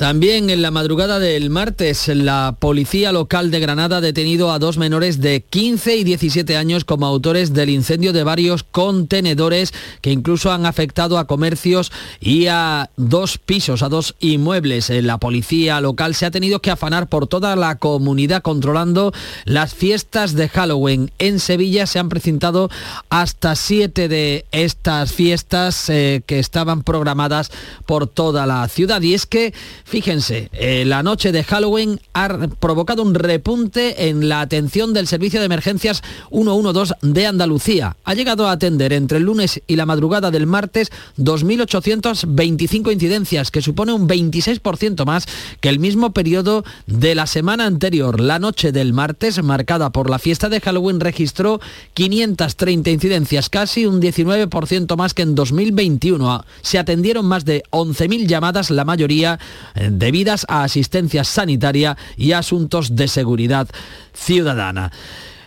También 0.00 0.48
en 0.48 0.62
la 0.62 0.70
madrugada 0.70 1.18
del 1.18 1.50
martes, 1.50 2.08
la 2.08 2.56
policía 2.58 3.12
local 3.12 3.50
de 3.50 3.60
Granada 3.60 3.98
ha 3.98 4.00
detenido 4.00 4.50
a 4.50 4.58
dos 4.58 4.78
menores 4.78 5.20
de 5.20 5.42
15 5.42 5.94
y 5.96 6.04
17 6.04 6.56
años 6.56 6.86
como 6.86 7.04
autores 7.04 7.52
del 7.52 7.68
incendio 7.68 8.14
de 8.14 8.24
varios 8.24 8.62
contenedores 8.62 9.74
que 10.00 10.10
incluso 10.10 10.52
han 10.52 10.64
afectado 10.64 11.18
a 11.18 11.26
comercios 11.26 11.92
y 12.18 12.46
a 12.46 12.88
dos 12.96 13.36
pisos, 13.36 13.82
a 13.82 13.90
dos 13.90 14.14
inmuebles. 14.20 14.88
La 14.88 15.18
policía 15.18 15.82
local 15.82 16.14
se 16.14 16.24
ha 16.24 16.30
tenido 16.30 16.62
que 16.62 16.70
afanar 16.70 17.10
por 17.10 17.26
toda 17.26 17.54
la 17.54 17.76
comunidad 17.76 18.40
controlando 18.40 19.12
las 19.44 19.74
fiestas 19.74 20.32
de 20.32 20.48
Halloween. 20.48 21.10
En 21.18 21.38
Sevilla 21.40 21.86
se 21.86 21.98
han 21.98 22.08
precintado 22.08 22.70
hasta 23.10 23.54
siete 23.54 24.08
de 24.08 24.46
estas 24.50 25.12
fiestas 25.12 25.90
eh, 25.90 26.22
que 26.24 26.38
estaban 26.38 26.84
programadas 26.84 27.50
por 27.84 28.06
toda 28.06 28.46
la 28.46 28.66
ciudad. 28.68 29.02
Y 29.02 29.12
es 29.12 29.26
que 29.26 29.52
Fíjense, 29.90 30.50
eh, 30.52 30.84
la 30.86 31.02
noche 31.02 31.32
de 31.32 31.42
Halloween 31.42 32.00
ha 32.14 32.28
provocado 32.60 33.02
un 33.02 33.12
repunte 33.12 34.08
en 34.08 34.28
la 34.28 34.40
atención 34.40 34.92
del 34.94 35.08
Servicio 35.08 35.40
de 35.40 35.46
Emergencias 35.46 36.04
112 36.30 36.94
de 37.02 37.26
Andalucía. 37.26 37.96
Ha 38.04 38.14
llegado 38.14 38.46
a 38.46 38.52
atender 38.52 38.92
entre 38.92 39.18
el 39.18 39.24
lunes 39.24 39.60
y 39.66 39.74
la 39.74 39.86
madrugada 39.86 40.30
del 40.30 40.46
martes 40.46 40.92
2.825 41.18 42.92
incidencias, 42.92 43.50
que 43.50 43.62
supone 43.62 43.92
un 43.92 44.06
26% 44.06 45.04
más 45.06 45.26
que 45.58 45.68
el 45.68 45.80
mismo 45.80 46.12
periodo 46.12 46.62
de 46.86 47.16
la 47.16 47.26
semana 47.26 47.66
anterior. 47.66 48.20
La 48.20 48.38
noche 48.38 48.70
del 48.70 48.92
martes, 48.92 49.42
marcada 49.42 49.90
por 49.90 50.08
la 50.08 50.20
fiesta 50.20 50.48
de 50.48 50.60
Halloween, 50.60 51.00
registró 51.00 51.60
530 51.94 52.90
incidencias, 52.90 53.48
casi 53.48 53.86
un 53.86 54.00
19% 54.00 54.96
más 54.96 55.14
que 55.14 55.22
en 55.22 55.34
2021. 55.34 56.44
Se 56.62 56.78
atendieron 56.78 57.26
más 57.26 57.44
de 57.44 57.64
11.000 57.72 58.28
llamadas, 58.28 58.70
la 58.70 58.84
mayoría 58.84 59.40
debidas 59.90 60.44
a 60.48 60.64
asistencia 60.64 61.24
sanitaria 61.24 61.96
y 62.16 62.32
asuntos 62.32 62.96
de 62.96 63.08
seguridad 63.08 63.68
ciudadana. 64.12 64.90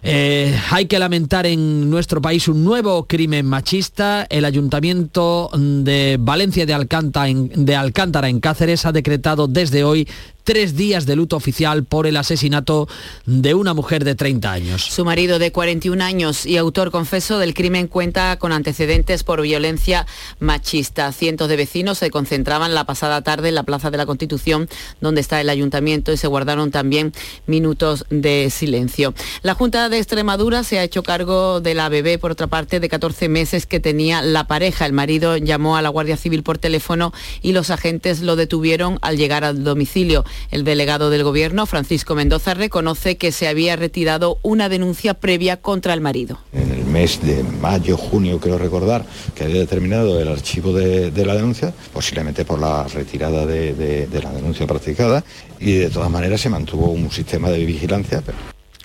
Eh, 0.06 0.54
hay 0.70 0.88
que 0.88 1.00
lamentar 1.00 1.46
en 1.46 1.90
nuestro 1.90 2.22
país 2.22 2.50
un 2.50 2.66
nuevo 2.66 3.06
crimen 3.06 3.46
machista. 3.46 4.28
El 4.30 4.44
Ayuntamiento 4.44 5.50
de 5.54 6.18
Valencia 6.20 6.66
de 6.66 6.74
Alcántara, 6.74 7.32
de 7.34 7.76
Alcántara 7.76 8.28
en 8.28 8.42
Cáceres 8.42 8.86
ha 8.86 8.92
decretado 8.92 9.48
desde 9.48 9.86
hoy 9.86 10.06
tres 10.44 10.76
días 10.76 11.06
de 11.06 11.16
luto 11.16 11.36
oficial 11.36 11.84
por 11.86 12.08
el 12.08 12.18
asesinato 12.18 12.88
de 13.26 13.54
una 13.54 13.74
mujer 13.74 14.04
de 14.04 14.16
30 14.16 14.52
años. 14.52 14.84
Su 14.84 15.06
marido 15.06 15.40
de 15.40 15.52
41 15.52 16.04
años 16.04 16.46
y 16.46 16.58
autor 16.58 16.92
confeso 16.92 17.40
del 17.40 17.54
crimen 17.54 17.88
cuenta 17.88 18.38
con 18.38 18.52
antecedentes 18.52 19.24
por 19.24 19.42
violencia 19.42 20.06
machista. 20.40 21.12
Cientos 21.12 21.50
de 21.50 21.56
vecinos 21.56 21.98
se 21.98 22.12
concentraban 22.12 22.74
la 22.74 22.86
pasada 22.86 23.22
tarde 23.22 23.50
en 23.50 23.56
la 23.56 23.64
Plaza 23.64 23.92
de 23.92 23.98
la 23.98 24.06
Constitución, 24.06 24.68
donde 25.02 25.22
está 25.22 25.40
el 25.40 25.50
ayuntamiento, 25.50 26.12
y 26.12 26.18
se 26.18 26.28
guardaron 26.28 26.72
también 26.72 27.14
minutos 27.48 28.06
de 28.10 28.50
silencio. 28.50 29.14
La 29.42 29.54
Junta 29.54 29.90
de 29.90 29.98
Extremadura 29.98 30.64
se 30.64 30.80
ha 30.80 30.84
hecho 30.84 31.04
cargo 31.04 31.62
de 31.62 31.74
la 31.74 31.90
bebé, 31.90 32.18
por 32.18 32.32
otra 32.32 32.48
parte, 32.48 32.80
de 32.80 32.90
14 32.90 33.30
meses 33.30 33.66
que 33.66 33.80
tenía 33.80 34.22
la 34.22 34.48
pareja. 34.48 34.86
El 34.86 34.94
marido 34.94 35.38
llamó 35.38 35.78
a 35.78 35.82
la 35.82 35.90
Guardia 35.90 36.18
Civil 36.18 36.44
por 36.44 36.58
teléfono 36.58 37.14
y 37.42 37.54
los 37.54 37.70
agentes 37.70 38.22
lo 38.22 38.36
detuvieron 38.36 39.00
al 39.02 39.18
llegar 39.18 39.44
al 39.44 39.64
domicilio. 39.64 40.26
El 40.52 40.64
delegado 40.64 41.10
del 41.10 41.24
Gobierno, 41.24 41.66
Francisco 41.66 42.16
Mendoza, 42.16 42.54
reconoce 42.54 43.18
que 43.18 43.32
se 43.32 43.48
había 43.48 43.76
retirado 43.76 44.40
una 44.44 44.70
denuncia 44.70 45.14
previa 45.16 45.58
contra 45.58 45.94
el 45.94 46.02
marido. 46.02 46.40
En 46.52 46.72
el 46.72 46.86
mes 46.86 47.20
de 47.22 47.44
mayo, 47.44 47.98
junio, 47.98 48.40
quiero 48.40 48.58
recordar, 48.58 49.06
que 49.36 49.46
había 49.46 49.60
determinado 49.60 50.20
el 50.20 50.28
archivo 50.28 50.74
de, 50.74 51.26
la 51.26 51.36
denuncia, 51.36 51.74
posiblemente 51.92 52.46
por 52.46 52.60
la 52.60 52.88
retirada 52.88 53.46
de, 53.46 54.08
la 54.22 54.32
denuncia 54.32 54.68
practicada, 54.68 55.24
y 55.60 55.74
de 55.74 55.90
todas 55.90 56.12
maneras 56.12 56.42
se 56.42 56.50
mantuvo 56.50 56.88
un 56.88 57.12
sistema 57.12 57.50
de 57.50 57.66
vigilancia. 57.66 58.22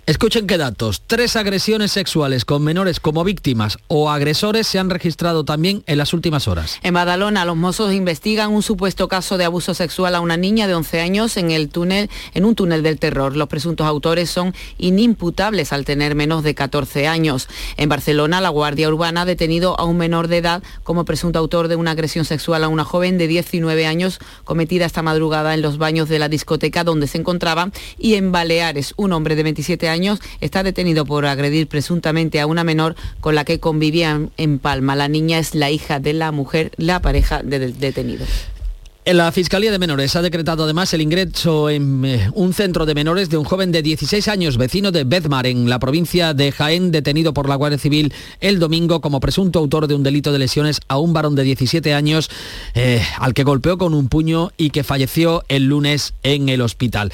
Escuchen 0.08 0.46
qué 0.46 0.56
datos. 0.56 1.02
Tres 1.06 1.36
agresiones 1.36 1.92
sexuales 1.92 2.46
con 2.46 2.64
menores 2.64 2.98
como 2.98 3.24
víctimas 3.24 3.76
o 3.88 4.08
agresores 4.08 4.66
se 4.66 4.78
han 4.78 4.88
registrado 4.88 5.44
también 5.44 5.82
en 5.86 5.98
las 5.98 6.14
últimas 6.14 6.48
horas. 6.48 6.78
En 6.82 6.94
Badalona, 6.94 7.44
los 7.44 7.58
mozos 7.58 7.92
investigan 7.92 8.50
un 8.50 8.62
supuesto 8.62 9.06
caso 9.06 9.36
de 9.36 9.44
abuso 9.44 9.74
sexual 9.74 10.14
a 10.14 10.20
una 10.20 10.38
niña 10.38 10.66
de 10.66 10.74
11 10.74 11.00
años 11.02 11.36
en 11.36 11.50
el 11.50 11.68
túnel, 11.68 12.08
en 12.32 12.46
un 12.46 12.54
túnel 12.54 12.82
del 12.82 12.98
terror. 12.98 13.36
Los 13.36 13.48
presuntos 13.48 13.86
autores 13.86 14.30
son 14.30 14.54
inimputables 14.78 15.74
al 15.74 15.84
tener 15.84 16.14
menos 16.14 16.42
de 16.42 16.54
14 16.54 17.06
años. 17.06 17.46
En 17.76 17.90
Barcelona, 17.90 18.40
la 18.40 18.48
Guardia 18.48 18.88
Urbana 18.88 19.20
ha 19.20 19.26
detenido 19.26 19.78
a 19.78 19.84
un 19.84 19.98
menor 19.98 20.28
de 20.28 20.38
edad 20.38 20.62
como 20.84 21.04
presunto 21.04 21.38
autor 21.38 21.68
de 21.68 21.76
una 21.76 21.90
agresión 21.90 22.24
sexual 22.24 22.64
a 22.64 22.68
una 22.68 22.84
joven 22.84 23.18
de 23.18 23.26
19 23.26 23.86
años 23.86 24.20
cometida 24.44 24.86
esta 24.86 25.02
madrugada 25.02 25.52
en 25.52 25.60
los 25.60 25.76
baños 25.76 26.08
de 26.08 26.18
la 26.18 26.30
discoteca 26.30 26.82
donde 26.82 27.08
se 27.08 27.18
encontraba 27.18 27.70
y 27.98 28.14
en 28.14 28.32
Baleares, 28.32 28.94
un 28.96 29.12
hombre 29.12 29.36
de 29.36 29.42
27 29.42 29.86
años 29.90 29.97
está 30.40 30.62
detenido 30.62 31.04
por 31.04 31.26
agredir 31.26 31.66
presuntamente 31.66 32.40
a 32.40 32.46
una 32.46 32.64
menor 32.64 32.96
con 33.20 33.34
la 33.34 33.44
que 33.44 33.60
convivían 33.60 34.30
en 34.36 34.58
Palma. 34.58 34.96
La 34.96 35.08
niña 35.08 35.38
es 35.38 35.54
la 35.54 35.70
hija 35.70 36.00
de 36.00 36.12
la 36.12 36.32
mujer, 36.32 36.72
la 36.76 37.00
pareja 37.00 37.42
del 37.42 37.78
detenido. 37.78 38.24
La 39.14 39.32
Fiscalía 39.32 39.72
de 39.72 39.78
Menores 39.78 40.16
ha 40.16 40.22
decretado 40.22 40.64
además 40.64 40.92
el 40.92 41.00
ingreso 41.00 41.70
en 41.70 42.04
eh, 42.04 42.30
un 42.34 42.52
centro 42.52 42.84
de 42.84 42.94
menores 42.94 43.30
de 43.30 43.38
un 43.38 43.44
joven 43.44 43.72
de 43.72 43.80
16 43.80 44.28
años, 44.28 44.58
vecino 44.58 44.92
de 44.92 45.04
Bezmar, 45.04 45.46
en 45.46 45.70
la 45.70 45.78
provincia 45.78 46.34
de 46.34 46.52
Jaén, 46.52 46.90
detenido 46.90 47.32
por 47.32 47.48
la 47.48 47.54
Guardia 47.54 47.78
Civil 47.78 48.12
el 48.40 48.58
domingo 48.58 49.00
como 49.00 49.18
presunto 49.18 49.60
autor 49.60 49.86
de 49.86 49.94
un 49.94 50.02
delito 50.02 50.30
de 50.30 50.40
lesiones 50.40 50.80
a 50.88 50.98
un 50.98 51.14
varón 51.14 51.36
de 51.36 51.44
17 51.44 51.94
años 51.94 52.28
eh, 52.74 53.02
al 53.18 53.32
que 53.32 53.44
golpeó 53.44 53.78
con 53.78 53.94
un 53.94 54.10
puño 54.10 54.50
y 54.58 54.68
que 54.70 54.84
falleció 54.84 55.42
el 55.48 55.64
lunes 55.64 56.12
en 56.22 56.50
el 56.50 56.60
hospital. 56.60 57.10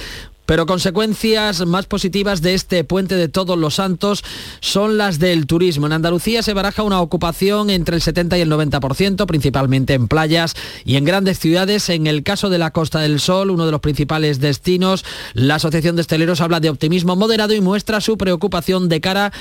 Pero 0.46 0.66
consecuencias 0.66 1.64
más 1.66 1.86
positivas 1.86 2.42
de 2.42 2.54
este 2.54 2.84
puente 2.84 3.16
de 3.16 3.28
todos 3.28 3.58
los 3.58 3.74
santos 3.74 4.24
son 4.60 4.98
las 4.98 5.18
del 5.18 5.46
turismo. 5.46 5.86
En 5.86 5.92
Andalucía 5.92 6.42
se 6.42 6.54
baraja 6.54 6.82
una 6.82 7.00
ocupación 7.00 7.70
entre 7.70 7.96
el 7.96 8.02
70 8.02 8.38
y 8.38 8.40
el 8.42 8.50
90%, 8.50 9.26
principalmente 9.26 9.94
en 9.94 10.08
playas 10.08 10.54
y 10.84 10.96
en 10.96 11.04
grandes 11.04 11.38
ciudades. 11.38 11.88
En 11.88 12.06
el 12.06 12.22
caso 12.22 12.50
de 12.50 12.58
la 12.58 12.72
Costa 12.72 13.00
del 13.00 13.20
Sol, 13.20 13.50
uno 13.50 13.66
de 13.66 13.72
los 13.72 13.80
principales 13.80 14.40
destinos, 14.40 15.04
la 15.32 15.56
Asociación 15.56 15.96
de 15.96 16.02
Esteleros 16.02 16.40
habla 16.40 16.60
de 16.60 16.70
optimismo 16.70 17.16
moderado 17.16 17.54
y 17.54 17.60
muestra 17.60 18.00
su 18.00 18.18
preocupación 18.18 18.88
de 18.88 19.00
cara 19.00 19.32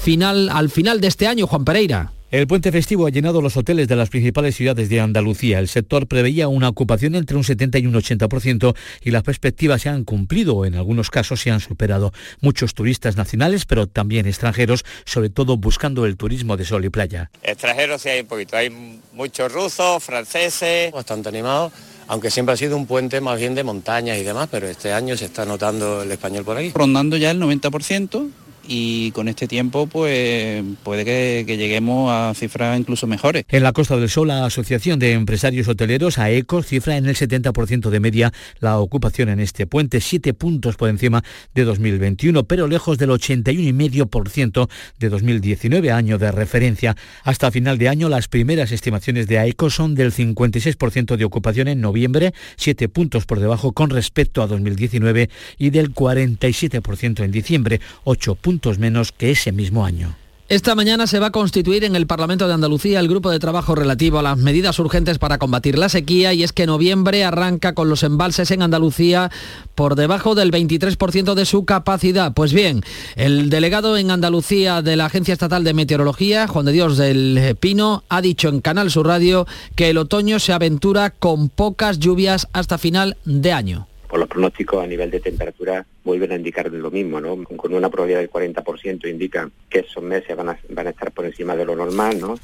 final, 0.00 0.48
al 0.48 0.70
final 0.70 1.00
de 1.00 1.06
este 1.08 1.26
año. 1.26 1.46
Juan 1.46 1.64
Pereira. 1.64 2.12
El 2.30 2.46
puente 2.46 2.70
festivo 2.70 3.08
ha 3.08 3.10
llenado 3.10 3.42
los 3.42 3.56
hoteles 3.56 3.88
de 3.88 3.96
las 3.96 4.08
principales 4.08 4.54
ciudades 4.54 4.88
de 4.88 5.00
Andalucía. 5.00 5.58
El 5.58 5.66
sector 5.66 6.06
preveía 6.06 6.46
una 6.46 6.68
ocupación 6.68 7.16
entre 7.16 7.36
un 7.36 7.42
70 7.42 7.78
y 7.80 7.88
un 7.88 7.94
80% 7.94 8.76
y 9.02 9.10
las 9.10 9.24
perspectivas 9.24 9.82
se 9.82 9.88
han 9.88 10.04
cumplido 10.04 10.54
o 10.54 10.64
en 10.64 10.76
algunos 10.76 11.10
casos 11.10 11.40
se 11.40 11.50
han 11.50 11.58
superado. 11.58 12.12
Muchos 12.40 12.74
turistas 12.74 13.16
nacionales, 13.16 13.66
pero 13.66 13.88
también 13.88 14.26
extranjeros, 14.26 14.84
sobre 15.04 15.28
todo 15.28 15.56
buscando 15.56 16.06
el 16.06 16.16
turismo 16.16 16.56
de 16.56 16.64
sol 16.64 16.84
y 16.84 16.88
playa. 16.88 17.32
Extranjeros 17.42 18.02
sí 18.02 18.10
hay 18.10 18.20
un 18.20 18.26
poquito, 18.28 18.56
hay 18.56 18.70
muchos 19.12 19.52
rusos, 19.52 20.00
franceses. 20.00 20.92
Bastante 20.92 21.30
animados 21.30 21.72
aunque 22.06 22.28
siempre 22.28 22.54
ha 22.54 22.56
sido 22.56 22.76
un 22.76 22.86
puente 22.86 23.20
más 23.20 23.38
bien 23.38 23.54
de 23.54 23.62
montañas 23.62 24.18
y 24.18 24.24
demás, 24.24 24.48
pero 24.50 24.66
este 24.66 24.92
año 24.92 25.16
se 25.16 25.26
está 25.26 25.44
notando 25.44 26.02
el 26.02 26.10
español 26.10 26.44
por 26.44 26.56
ahí. 26.56 26.72
Rondando 26.74 27.16
ya 27.16 27.30
el 27.30 27.40
90%, 27.40 28.30
y 28.66 29.10
con 29.12 29.28
este 29.28 29.48
tiempo 29.48 29.86
pues 29.86 30.62
puede 30.82 31.04
que, 31.04 31.44
lleguemos 31.56 32.10
a 32.12 32.32
cifras 32.34 32.78
incluso 32.78 33.06
mejores. 33.06 33.44
En 33.48 33.62
la 33.62 33.72
Costa 33.72 33.96
del 33.96 34.08
Sol, 34.08 34.28
la 34.28 34.44
Asociación 34.44 34.98
de 34.98 35.12
Empresarios 35.12 35.68
Hoteleros, 35.68 36.18
AECO, 36.18 36.62
cifra 36.62 36.96
en 36.96 37.06
el 37.06 37.16
70% 37.16 37.90
de 37.90 38.00
media 38.00 38.32
la 38.58 38.78
ocupación 38.78 39.28
en 39.28 39.40
este 39.40 39.66
puente, 39.66 40.00
siete 40.00 40.34
puntos 40.34 40.76
por 40.76 40.88
encima 40.88 41.22
de 41.54 41.64
2021, 41.64 42.44
pero 42.44 42.66
lejos 42.66 42.98
del 42.98 43.10
81,5% 43.10 44.68
de 44.98 45.08
2019, 45.08 45.90
año 45.90 46.18
de 46.18 46.30
referencia. 46.30 46.96
Hasta 47.24 47.50
final 47.50 47.78
de 47.78 47.88
año, 47.88 48.08
las 48.08 48.28
primeras 48.28 48.72
estimaciones 48.72 49.26
de 49.26 49.38
AECO 49.38 49.70
son 49.70 49.94
del 49.94 50.12
56% 50.12 51.16
de 51.16 51.24
ocupación 51.24 51.68
en 51.68 51.80
noviembre, 51.80 52.32
siete 52.56 52.88
puntos 52.88 53.26
por 53.26 53.40
debajo 53.40 53.72
con 53.72 53.90
respecto 53.90 54.42
a 54.42 54.46
2019 54.46 55.30
y 55.58 55.70
del 55.70 55.94
47% 55.94 57.24
en 57.24 57.30
diciembre, 57.30 57.80
ocho 58.04 58.34
puntos 58.34 58.49
menos 58.78 59.12
que 59.12 59.30
ese 59.30 59.52
mismo 59.52 59.84
año. 59.84 60.16
Esta 60.50 60.74
mañana 60.74 61.06
se 61.06 61.20
va 61.20 61.28
a 61.28 61.30
constituir 61.30 61.84
en 61.84 61.94
el 61.94 62.08
Parlamento 62.08 62.48
de 62.48 62.54
Andalucía 62.54 62.98
el 62.98 63.06
grupo 63.06 63.30
de 63.30 63.38
trabajo 63.38 63.76
relativo 63.76 64.18
a 64.18 64.22
las 64.24 64.36
medidas 64.36 64.80
urgentes 64.80 65.18
para 65.18 65.38
combatir 65.38 65.78
la 65.78 65.88
sequía 65.88 66.32
y 66.32 66.42
es 66.42 66.52
que 66.52 66.66
noviembre 66.66 67.22
arranca 67.22 67.72
con 67.72 67.88
los 67.88 68.02
embalses 68.02 68.50
en 68.50 68.62
Andalucía 68.62 69.30
por 69.76 69.94
debajo 69.94 70.34
del 70.34 70.50
23% 70.50 71.34
de 71.34 71.46
su 71.46 71.64
capacidad. 71.64 72.34
Pues 72.34 72.52
bien, 72.52 72.82
el 73.14 73.48
delegado 73.48 73.96
en 73.96 74.10
Andalucía 74.10 74.82
de 74.82 74.96
la 74.96 75.06
Agencia 75.06 75.34
Estatal 75.34 75.62
de 75.62 75.72
Meteorología, 75.72 76.48
Juan 76.48 76.66
de 76.66 76.72
Dios 76.72 76.98
del 76.98 77.56
Pino, 77.60 78.02
ha 78.08 78.20
dicho 78.20 78.48
en 78.48 78.60
Canal 78.60 78.90
Sur 78.90 79.06
Radio 79.06 79.46
que 79.76 79.90
el 79.90 79.98
otoño 79.98 80.40
se 80.40 80.52
aventura 80.52 81.10
con 81.10 81.48
pocas 81.48 82.00
lluvias 82.00 82.48
hasta 82.52 82.76
final 82.76 83.16
de 83.24 83.52
año 83.52 83.86
por 84.10 84.18
los 84.18 84.28
pronósticos 84.28 84.82
a 84.82 84.88
nivel 84.88 85.08
de 85.08 85.20
temperatura 85.20 85.86
vuelven 86.02 86.32
a 86.32 86.34
indicar 86.34 86.70
lo 86.70 86.90
mismo, 86.90 87.20
¿no? 87.20 87.44
Con 87.44 87.72
una 87.72 87.88
probabilidad 87.88 88.18
del 88.18 88.30
40% 88.30 89.08
indican 89.08 89.52
que 89.68 89.80
esos 89.80 90.02
meses 90.02 90.36
van 90.36 90.48
a, 90.48 90.58
van 90.70 90.88
a 90.88 90.90
estar 90.90 91.12
por 91.12 91.24
encima 91.24 91.54
de 91.54 91.64
lo 91.64 91.76
normal, 91.76 92.18
¿no? 92.20 92.34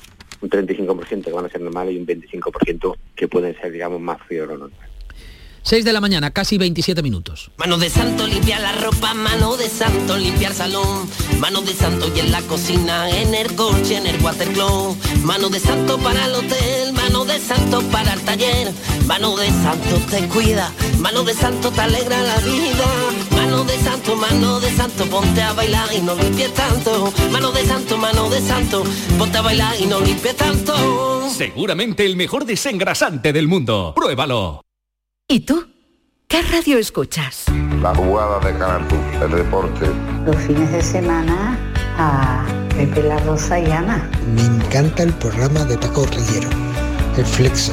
Un 0.40 0.48
35% 0.48 1.24
que 1.24 1.32
van 1.32 1.46
a 1.46 1.48
ser 1.48 1.60
normales 1.60 1.94
y 1.94 1.98
un 1.98 2.06
25% 2.06 2.96
que 3.16 3.26
pueden 3.26 3.58
ser, 3.58 3.72
digamos, 3.72 4.00
más 4.00 4.22
frío 4.22 4.42
de 4.42 4.48
lo 4.48 4.58
normal. 4.58 4.88
6 5.66 5.84
de 5.84 5.92
la 5.92 6.00
mañana, 6.00 6.30
casi 6.30 6.58
27 6.58 7.02
minutos. 7.02 7.50
Mano 7.56 7.76
de 7.76 7.90
santo 7.90 8.24
limpia 8.28 8.60
la 8.60 8.70
ropa, 8.70 9.14
mano 9.14 9.56
de 9.56 9.68
santo 9.68 10.16
limpiar 10.16 10.54
salón, 10.54 11.10
mano 11.40 11.60
de 11.60 11.74
santo 11.74 12.08
y 12.14 12.20
en 12.20 12.30
la 12.30 12.40
cocina, 12.42 13.10
en 13.10 13.34
el 13.34 13.52
coche, 13.56 13.96
en 13.96 14.06
el 14.06 14.22
watercloak, 14.22 14.96
mano 15.24 15.48
de 15.48 15.58
santo 15.58 15.98
para 15.98 16.26
el 16.26 16.36
hotel, 16.36 16.92
mano 16.92 17.24
de 17.24 17.40
santo 17.40 17.82
para 17.90 18.12
el 18.12 18.20
taller, 18.20 18.72
mano 19.06 19.36
de 19.36 19.48
santo 19.48 19.96
te 20.08 20.28
cuida, 20.28 20.72
mano 21.00 21.24
de 21.24 21.34
santo 21.34 21.72
te 21.72 21.80
alegra 21.80 22.22
la 22.22 22.36
vida, 22.38 22.86
mano 23.32 23.64
de 23.64 23.76
santo, 23.80 24.14
mano 24.14 24.60
de 24.60 24.70
santo, 24.70 25.04
ponte 25.06 25.42
a 25.42 25.52
bailar 25.52 25.88
y 25.92 26.00
no 26.00 26.14
limpies 26.14 26.54
tanto, 26.54 27.12
mano 27.32 27.50
de 27.50 27.66
santo, 27.66 27.98
mano 27.98 28.30
de 28.30 28.40
santo, 28.40 28.84
ponte 29.18 29.38
a 29.38 29.42
bailar 29.42 29.74
y 29.80 29.86
no 29.86 29.98
limpies 29.98 30.36
tanto. 30.36 31.28
Seguramente 31.28 32.06
el 32.06 32.14
mejor 32.14 32.44
desengrasante 32.44 33.32
del 33.32 33.48
mundo. 33.48 33.94
Pruébalo. 33.96 34.65
¿Y 35.28 35.40
tú? 35.40 35.66
¿Qué 36.28 36.40
radio 36.40 36.78
escuchas? 36.78 37.46
La 37.82 37.92
jugada 37.96 38.38
de 38.38 38.56
Canal 38.56 38.86
el 39.20 39.30
deporte. 39.32 39.86
Los 40.24 40.36
fines 40.36 40.70
de 40.70 40.80
semana 40.80 41.58
a 41.98 42.46
Pepe 42.68 43.02
La 43.02 43.18
Rosa 43.18 43.58
y 43.58 43.68
Ana. 43.68 44.08
Me 44.36 44.42
encanta 44.42 45.02
el 45.02 45.12
programa 45.14 45.64
de 45.64 45.76
Paco 45.78 46.06
Rillero, 46.06 46.48
El 47.16 47.26
Flexo. 47.26 47.72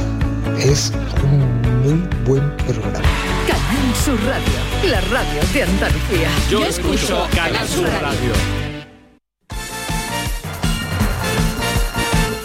Es 0.57 0.91
un 1.23 1.61
muy 1.83 2.07
buen 2.25 2.57
programa. 2.57 3.07
Canal 3.47 3.95
Sur 4.03 4.19
Radio, 4.25 4.89
la 4.89 5.01
radio 5.01 5.43
de 5.53 5.61
Andalucía. 5.61 6.29
Yo, 6.49 6.65
escucho 6.65 7.27
Canal 7.35 7.67
Sur 7.67 7.85
radio. 7.85 8.72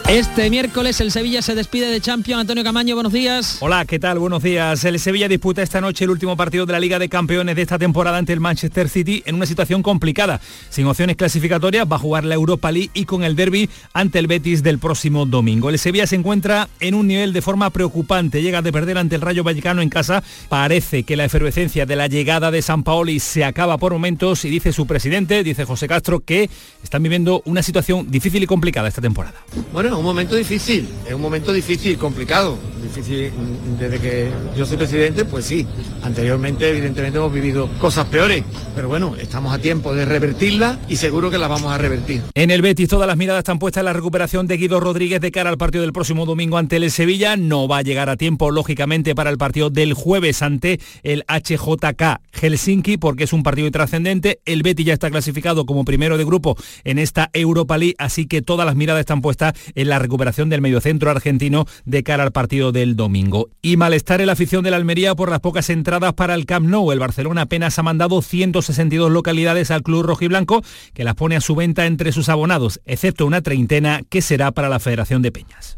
Este 0.08 0.48
miércoles 0.48 1.02
el 1.02 1.12
Sevilla 1.12 1.42
se 1.42 1.54
despide 1.54 1.90
de 1.90 2.00
Champions. 2.00 2.40
Antonio 2.40 2.64
Camaño, 2.64 2.94
buenos 2.94 3.12
días. 3.12 3.58
Hola, 3.60 3.84
¿qué 3.84 3.98
tal? 3.98 4.18
Buenos 4.18 4.42
días. 4.42 4.82
El 4.84 4.98
Sevilla 4.98 5.28
disputa 5.28 5.60
esta 5.60 5.82
noche 5.82 6.04
el 6.04 6.10
último 6.10 6.34
partido 6.34 6.64
de 6.64 6.72
la 6.72 6.80
Liga 6.80 6.98
de 6.98 7.10
Campeones 7.10 7.54
de 7.54 7.60
esta 7.60 7.78
temporada 7.78 8.16
ante 8.16 8.32
el 8.32 8.40
Manchester 8.40 8.88
City 8.88 9.22
en 9.26 9.34
una 9.34 9.44
situación 9.44 9.82
complicada. 9.82 10.40
Sin 10.70 10.86
opciones 10.86 11.16
clasificatorias, 11.16 11.86
va 11.86 11.96
a 11.96 11.98
jugar 11.98 12.24
la 12.24 12.36
Europa 12.36 12.72
League 12.72 12.88
y 12.94 13.04
con 13.04 13.22
el 13.22 13.36
derby 13.36 13.68
ante 13.92 14.18
el 14.18 14.28
Betis 14.28 14.62
del 14.62 14.78
próximo 14.78 15.26
domingo. 15.26 15.68
El 15.68 15.78
Sevilla 15.78 16.06
se 16.06 16.16
encuentra 16.16 16.70
en 16.80 16.94
un 16.94 17.06
nivel 17.06 17.34
de 17.34 17.42
forma 17.42 17.68
preocupante. 17.68 18.40
Llega 18.40 18.62
de 18.62 18.72
perder 18.72 18.96
ante 18.96 19.16
el 19.16 19.20
Rayo 19.20 19.44
Vallecano 19.44 19.82
en 19.82 19.90
casa. 19.90 20.22
Parece 20.48 21.02
que 21.02 21.16
la 21.16 21.26
efervescencia 21.26 21.84
de 21.84 21.96
la 21.96 22.06
llegada 22.06 22.50
de 22.50 22.62
San 22.62 22.82
Paoli 22.82 23.20
se 23.20 23.44
acaba 23.44 23.76
por 23.76 23.92
momentos 23.92 24.46
y 24.46 24.48
dice 24.48 24.72
su 24.72 24.86
presidente, 24.86 25.44
dice 25.44 25.66
José 25.66 25.86
Castro, 25.86 26.20
que 26.20 26.48
están 26.82 27.02
viviendo 27.02 27.42
una 27.44 27.62
situación 27.62 28.10
difícil 28.10 28.42
y 28.42 28.46
complicada 28.46 28.88
esta 28.88 29.02
temporada. 29.02 29.44
Bueno, 29.70 29.97
un 29.98 30.04
momento 30.04 30.36
difícil, 30.36 30.88
es 31.06 31.14
un 31.14 31.20
momento 31.20 31.52
difícil, 31.52 31.98
complicado. 31.98 32.58
Difícil 32.82 33.32
desde 33.78 33.98
que 33.98 34.30
yo 34.56 34.64
soy 34.64 34.76
presidente, 34.76 35.24
pues 35.24 35.44
sí. 35.44 35.66
Anteriormente, 36.02 36.68
evidentemente, 36.68 37.18
hemos 37.18 37.32
vivido 37.32 37.68
cosas 37.80 38.06
peores. 38.06 38.44
Pero 38.74 38.88
bueno, 38.88 39.16
estamos 39.20 39.52
a 39.52 39.58
tiempo 39.58 39.94
de 39.94 40.04
revertirla 40.04 40.78
y 40.88 40.96
seguro 40.96 41.30
que 41.30 41.38
la 41.38 41.48
vamos 41.48 41.72
a 41.72 41.78
revertir. 41.78 42.22
En 42.34 42.50
el 42.50 42.62
Betis 42.62 42.88
todas 42.88 43.08
las 43.08 43.16
miradas 43.16 43.40
están 43.40 43.58
puestas 43.58 43.80
en 43.80 43.86
la 43.86 43.92
recuperación 43.92 44.46
de 44.46 44.56
Guido 44.56 44.78
Rodríguez 44.78 45.20
de 45.20 45.32
cara 45.32 45.50
al 45.50 45.58
partido 45.58 45.82
del 45.82 45.92
próximo 45.92 46.24
domingo 46.24 46.56
ante 46.56 46.76
el 46.76 46.90
Sevilla. 46.90 47.36
No 47.36 47.66
va 47.66 47.78
a 47.78 47.82
llegar 47.82 48.08
a 48.08 48.16
tiempo, 48.16 48.50
lógicamente, 48.50 49.14
para 49.14 49.30
el 49.30 49.38
partido 49.38 49.70
del 49.70 49.94
jueves 49.94 50.42
ante 50.42 50.80
el 51.02 51.24
HJK 51.26 52.20
Helsinki, 52.32 52.96
porque 52.96 53.24
es 53.24 53.32
un 53.32 53.42
partido 53.42 53.70
trascendente. 53.70 54.40
El 54.44 54.62
Betis 54.62 54.86
ya 54.86 54.92
está 54.92 55.10
clasificado 55.10 55.66
como 55.66 55.84
primero 55.84 56.16
de 56.16 56.24
grupo 56.24 56.56
en 56.84 56.98
esta 56.98 57.30
Europa 57.32 57.76
League, 57.76 57.96
así 57.98 58.26
que 58.26 58.42
todas 58.42 58.64
las 58.64 58.76
miradas 58.76 59.00
están 59.00 59.20
puestas 59.20 59.54
en 59.74 59.87
la 59.88 59.98
recuperación 59.98 60.48
del 60.48 60.60
mediocentro 60.60 61.10
argentino 61.10 61.66
de 61.84 62.02
cara 62.02 62.22
al 62.22 62.32
partido 62.32 62.72
del 62.72 62.96
domingo. 62.96 63.48
Y 63.62 63.76
malestar 63.76 64.20
en 64.20 64.26
la 64.26 64.34
afición 64.34 64.64
de 64.64 64.70
la 64.70 64.76
Almería 64.76 65.14
por 65.14 65.30
las 65.30 65.40
pocas 65.40 65.70
entradas 65.70 66.12
para 66.14 66.34
el 66.34 66.46
Camp 66.46 66.68
Nou. 66.68 66.92
El 66.92 66.98
Barcelona 66.98 67.42
apenas 67.42 67.78
ha 67.78 67.82
mandado 67.82 68.22
162 68.22 69.10
localidades 69.10 69.70
al 69.70 69.82
club 69.82 70.02
rojiblanco, 70.02 70.62
que 70.94 71.04
las 71.04 71.14
pone 71.14 71.36
a 71.36 71.40
su 71.40 71.54
venta 71.54 71.86
entre 71.86 72.12
sus 72.12 72.28
abonados, 72.28 72.80
excepto 72.84 73.26
una 73.26 73.42
treintena 73.42 74.02
que 74.08 74.22
será 74.22 74.52
para 74.52 74.68
la 74.68 74.80
Federación 74.80 75.22
de 75.22 75.32
Peñas. 75.32 75.77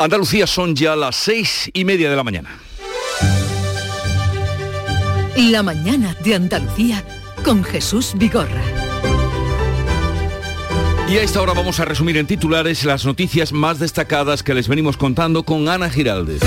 Andalucía 0.00 0.46
son 0.46 0.76
ya 0.76 0.94
las 0.94 1.16
seis 1.16 1.68
y 1.72 1.84
media 1.84 2.08
de 2.08 2.14
la 2.14 2.22
mañana. 2.22 2.56
La 5.36 5.64
mañana 5.64 6.14
de 6.22 6.36
Andalucía 6.36 7.04
con 7.44 7.64
Jesús 7.64 8.12
Vigorra. 8.14 8.62
Y 11.08 11.16
a 11.16 11.22
esta 11.22 11.42
hora 11.42 11.52
vamos 11.52 11.80
a 11.80 11.84
resumir 11.84 12.16
en 12.16 12.28
titulares 12.28 12.84
las 12.84 13.04
noticias 13.04 13.52
más 13.52 13.80
destacadas 13.80 14.44
que 14.44 14.54
les 14.54 14.68
venimos 14.68 14.96
contando 14.96 15.42
con 15.42 15.68
Ana 15.68 15.90
Giraldez. 15.90 16.42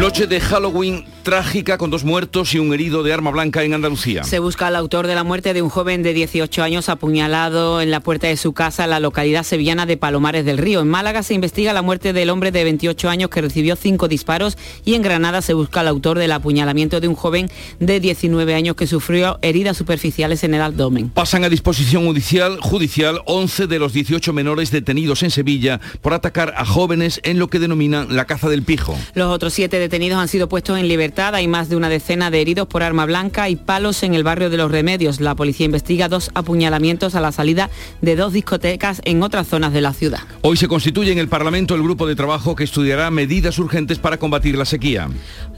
Noche 0.00 0.26
de 0.26 0.40
Halloween 0.40 1.04
trágica 1.26 1.76
con 1.76 1.90
dos 1.90 2.04
muertos 2.04 2.54
y 2.54 2.60
un 2.60 2.72
herido 2.72 3.02
de 3.02 3.12
arma 3.12 3.32
blanca 3.32 3.64
en 3.64 3.74
Andalucía. 3.74 4.22
Se 4.22 4.38
busca 4.38 4.68
al 4.68 4.76
autor 4.76 5.08
de 5.08 5.16
la 5.16 5.24
muerte 5.24 5.54
de 5.54 5.60
un 5.60 5.70
joven 5.70 6.04
de 6.04 6.14
18 6.14 6.62
años 6.62 6.88
apuñalado 6.88 7.80
en 7.80 7.90
la 7.90 7.98
puerta 7.98 8.28
de 8.28 8.36
su 8.36 8.52
casa 8.52 8.84
en 8.84 8.90
la 8.90 9.00
localidad 9.00 9.42
sevillana 9.42 9.86
de 9.86 9.96
Palomares 9.96 10.44
del 10.44 10.56
Río. 10.56 10.82
En 10.82 10.88
Málaga 10.88 11.24
se 11.24 11.34
investiga 11.34 11.72
la 11.72 11.82
muerte 11.82 12.12
del 12.12 12.30
hombre 12.30 12.52
de 12.52 12.62
28 12.62 13.08
años 13.08 13.28
que 13.28 13.40
recibió 13.40 13.74
cinco 13.74 14.06
disparos 14.06 14.56
y 14.84 14.94
en 14.94 15.02
Granada 15.02 15.42
se 15.42 15.52
busca 15.52 15.80
al 15.80 15.88
autor 15.88 16.16
del 16.16 16.30
apuñalamiento 16.30 17.00
de 17.00 17.08
un 17.08 17.16
joven 17.16 17.50
de 17.80 17.98
19 17.98 18.54
años 18.54 18.76
que 18.76 18.86
sufrió 18.86 19.40
heridas 19.42 19.76
superficiales 19.76 20.44
en 20.44 20.54
el 20.54 20.62
abdomen. 20.62 21.08
Pasan 21.10 21.42
a 21.42 21.48
disposición 21.48 22.06
judicial, 22.06 22.60
judicial 22.60 23.20
11 23.24 23.66
de 23.66 23.80
los 23.80 23.92
18 23.92 24.32
menores 24.32 24.70
detenidos 24.70 25.24
en 25.24 25.32
Sevilla 25.32 25.80
por 26.02 26.14
atacar 26.14 26.54
a 26.56 26.64
jóvenes 26.64 27.20
en 27.24 27.40
lo 27.40 27.48
que 27.48 27.58
denominan 27.58 28.14
la 28.14 28.26
caza 28.26 28.48
del 28.48 28.62
pijo. 28.62 28.96
Los 29.14 29.34
otros 29.34 29.54
siete 29.54 29.80
detenidos 29.80 30.20
han 30.20 30.28
sido 30.28 30.48
puestos 30.48 30.78
en 30.78 30.86
libertad. 30.86 31.15
Hay 31.18 31.48
más 31.48 31.70
de 31.70 31.76
una 31.76 31.88
decena 31.88 32.30
de 32.30 32.42
heridos 32.42 32.68
por 32.68 32.82
arma 32.82 33.06
blanca 33.06 33.48
y 33.48 33.56
palos 33.56 34.02
en 34.02 34.14
el 34.14 34.22
barrio 34.22 34.50
de 34.50 34.58
Los 34.58 34.70
Remedios. 34.70 35.18
La 35.18 35.34
policía 35.34 35.64
investiga 35.64 36.10
dos 36.10 36.30
apuñalamientos 36.34 37.14
a 37.14 37.22
la 37.22 37.32
salida 37.32 37.70
de 38.02 38.16
dos 38.16 38.34
discotecas 38.34 39.00
en 39.02 39.22
otras 39.22 39.46
zonas 39.46 39.72
de 39.72 39.80
la 39.80 39.94
ciudad. 39.94 40.20
Hoy 40.42 40.58
se 40.58 40.68
constituye 40.68 41.12
en 41.12 41.18
el 41.18 41.28
Parlamento 41.28 41.74
el 41.74 41.82
grupo 41.82 42.06
de 42.06 42.16
trabajo 42.16 42.54
que 42.54 42.64
estudiará 42.64 43.10
medidas 43.10 43.58
urgentes 43.58 43.98
para 43.98 44.18
combatir 44.18 44.58
la 44.58 44.66
sequía. 44.66 45.08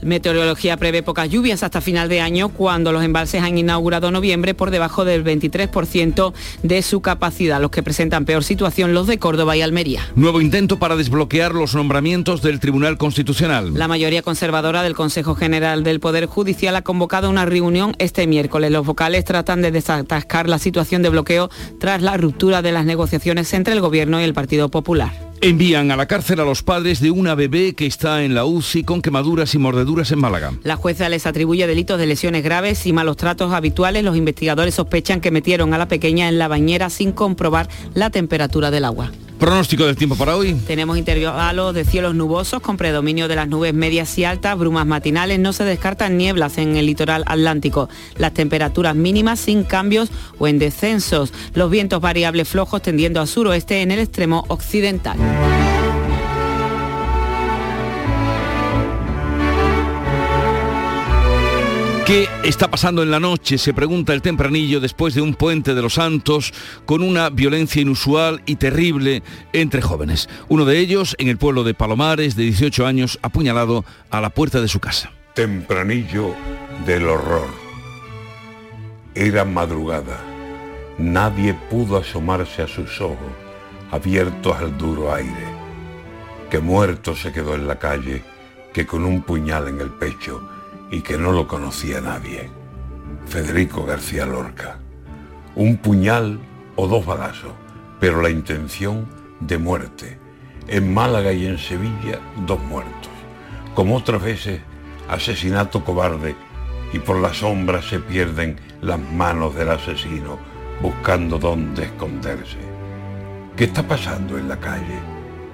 Meteorología 0.01 0.77
prevé 0.77 1.03
pocas 1.03 1.29
lluvias 1.29 1.61
hasta 1.61 1.81
final 1.81 2.07
de 2.07 2.21
año 2.21 2.47
cuando 2.49 2.93
los 2.93 3.03
embalses 3.03 3.43
han 3.43 3.57
inaugurado 3.57 4.11
noviembre 4.11 4.53
por 4.53 4.71
debajo 4.71 5.03
del 5.03 5.25
23% 5.25 6.33
de 6.63 6.81
su 6.81 7.01
capacidad. 7.01 7.59
Los 7.59 7.71
que 7.71 7.83
presentan 7.83 8.23
peor 8.23 8.45
situación 8.45 8.93
los 8.93 9.07
de 9.07 9.19
Córdoba 9.19 9.57
y 9.57 9.61
Almería. 9.61 10.07
Nuevo 10.15 10.39
intento 10.39 10.79
para 10.79 10.95
desbloquear 10.95 11.53
los 11.53 11.75
nombramientos 11.75 12.41
del 12.41 12.61
Tribunal 12.61 12.97
Constitucional. 12.97 13.73
La 13.73 13.89
mayoría 13.89 14.21
conservadora 14.21 14.83
del 14.83 14.95
Consejo 14.95 15.35
General 15.35 15.48
del 15.49 15.99
Poder 15.99 16.25
Judicial 16.27 16.75
ha 16.75 16.83
convocado 16.83 17.29
una 17.29 17.45
reunión 17.45 17.95
este 17.97 18.27
miércoles. 18.27 18.71
Los 18.71 18.85
vocales 18.85 19.25
tratan 19.25 19.61
de 19.61 19.71
desatascar 19.71 20.47
la 20.47 20.59
situación 20.59 21.01
de 21.01 21.09
bloqueo 21.09 21.49
tras 21.79 22.01
la 22.01 22.17
ruptura 22.17 22.61
de 22.61 22.71
las 22.71 22.85
negociaciones 22.85 23.53
entre 23.53 23.73
el 23.73 23.81
Gobierno 23.81 24.21
y 24.21 24.23
el 24.23 24.33
Partido 24.33 24.69
Popular. 24.69 25.28
Envían 25.41 25.89
a 25.89 25.95
la 25.95 26.05
cárcel 26.05 26.41
a 26.41 26.43
los 26.43 26.63
padres 26.63 26.99
de 26.99 27.11
una 27.11 27.33
bebé 27.33 27.73
que 27.73 27.85
está 27.85 28.23
en 28.23 28.35
la 28.35 28.43
UCI 28.43 28.83
con 28.83 29.01
quemaduras 29.01 29.55
y 29.55 29.57
mordeduras 29.57 30.11
en 30.11 30.19
Málaga. 30.19 30.51
La 30.63 30.75
jueza 30.75 31.07
les 31.07 31.25
atribuye 31.25 31.65
delitos 31.65 31.97
de 31.97 32.07
lesiones 32.07 32.43
graves 32.43 32.85
y 32.85 32.91
malos 32.91 33.15
tratos 33.15 33.53
habituales. 33.53 34.03
Los 34.03 34.17
investigadores 34.17 34.75
sospechan 34.75 35.21
que 35.21 35.31
metieron 35.31 35.73
a 35.73 35.77
la 35.77 35.87
pequeña 35.87 36.27
en 36.27 36.39
la 36.39 36.49
bañera 36.49 36.89
sin 36.89 37.13
comprobar 37.13 37.69
la 37.93 38.09
temperatura 38.09 38.69
del 38.69 38.83
agua. 38.83 39.11
Pronóstico 39.39 39.85
del 39.85 39.95
tiempo 39.95 40.17
para 40.17 40.35
hoy. 40.35 40.53
Tenemos 40.67 40.97
intervalos 40.97 41.73
de 41.73 41.85
cielos 41.85 42.13
nubosos 42.13 42.61
con 42.61 42.75
predominio 42.75 43.29
de 43.29 43.37
las 43.37 43.47
nubes 43.47 43.73
medias 43.73 44.17
y 44.17 44.25
altas, 44.25 44.57
brumas 44.57 44.85
matinales, 44.85 45.39
no 45.39 45.53
se 45.53 45.63
descartan 45.63 46.17
nieblas 46.17 46.57
en 46.57 46.75
el 46.75 46.85
litoral 46.85 47.23
atlántico. 47.25 47.87
Las 48.17 48.33
temperaturas 48.33 48.97
mínimas 48.97 49.39
sin 49.39 49.63
cambios 49.63 50.09
o 50.39 50.49
en 50.49 50.59
descensos. 50.59 51.31
Los 51.53 51.71
vientos 51.71 52.01
variables 52.01 52.49
flojos 52.49 52.81
tendiendo 52.81 53.21
a 53.21 53.27
suroeste 53.27 53.81
en 53.81 53.91
el 53.91 53.99
extremo 53.99 54.43
occidental. 54.49 55.17
¿Qué 62.09 62.27
está 62.43 62.71
pasando 62.71 63.03
en 63.03 63.11
la 63.11 63.19
noche? 63.19 63.59
Se 63.59 63.71
pregunta 63.71 64.15
el 64.15 64.23
tempranillo 64.23 64.79
después 64.79 65.13
de 65.13 65.21
un 65.21 65.35
puente 65.35 65.75
de 65.75 65.81
los 65.83 65.93
santos 65.93 66.55
con 66.85 67.03
una 67.03 67.29
violencia 67.29 67.83
inusual 67.83 68.41
y 68.47 68.55
terrible 68.55 69.21
entre 69.53 69.83
jóvenes. 69.83 70.27
Uno 70.47 70.65
de 70.65 70.79
ellos 70.79 71.15
en 71.19 71.27
el 71.27 71.37
pueblo 71.37 71.63
de 71.63 71.75
Palomares, 71.75 72.35
de 72.35 72.45
18 72.45 72.87
años, 72.87 73.19
apuñalado 73.21 73.85
a 74.09 74.21
la 74.21 74.31
puerta 74.31 74.59
de 74.59 74.67
su 74.67 74.79
casa. 74.79 75.11
Tempranillo 75.35 76.33
del 76.83 77.07
horror. 77.07 77.49
Era 79.13 79.45
madrugada. 79.45 80.19
Nadie 80.97 81.53
pudo 81.53 81.97
asomarse 81.97 82.63
a 82.63 82.67
sus 82.67 82.99
ojos, 83.01 83.19
abiertos 83.91 84.57
al 84.57 84.77
duro 84.77 85.13
aire. 85.13 85.47
Que 86.49 86.59
muerto 86.59 87.15
se 87.15 87.31
quedó 87.31 87.55
en 87.55 87.67
la 87.67 87.77
calle, 87.79 88.23
que 88.73 88.85
con 88.85 89.05
un 89.05 89.21
puñal 89.21 89.67
en 89.67 89.81
el 89.81 89.89
pecho 89.89 90.47
y 90.91 91.01
que 91.01 91.17
no 91.17 91.31
lo 91.31 91.47
conocía 91.47 92.01
nadie. 92.01 92.49
Federico 93.27 93.85
García 93.85 94.25
Lorca. 94.25 94.79
Un 95.55 95.77
puñal 95.77 96.39
o 96.75 96.87
dos 96.87 97.05
balazos, 97.05 97.53
pero 97.99 98.21
la 98.21 98.29
intención 98.29 99.07
de 99.39 99.57
muerte. 99.57 100.19
En 100.67 100.93
Málaga 100.93 101.31
y 101.33 101.45
en 101.45 101.57
Sevilla, 101.57 102.19
dos 102.45 102.59
muertos. 102.61 103.09
Como 103.75 103.95
otras 103.95 104.21
veces, 104.21 104.61
asesinato 105.07 105.83
cobarde 105.83 106.35
y 106.93 106.99
por 106.99 107.19
las 107.19 107.37
sombras 107.37 107.85
se 107.85 107.99
pierden 107.99 108.59
las 108.81 108.99
manos 108.99 109.55
del 109.55 109.69
asesino 109.69 110.39
buscando 110.81 111.37
dónde 111.37 111.83
esconderse. 111.83 112.68
¿Qué 113.59 113.65
está 113.65 113.85
pasando 113.85 114.37
en 114.37 114.47
la 114.47 114.57
calle? 114.57 115.01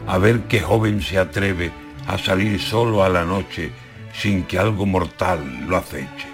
A 0.05 0.19
ver 0.19 0.41
qué 0.41 0.59
joven 0.59 1.01
se 1.01 1.17
atreve 1.17 1.71
a 2.05 2.19
salir 2.19 2.61
solo 2.61 3.03
a 3.03 3.09
la 3.09 3.25
noche 3.25 3.71
sin 4.13 4.43
que 4.43 4.59
algo 4.59 4.85
mortal 4.85 5.65
lo 5.67 5.77
aceche. 5.77 6.27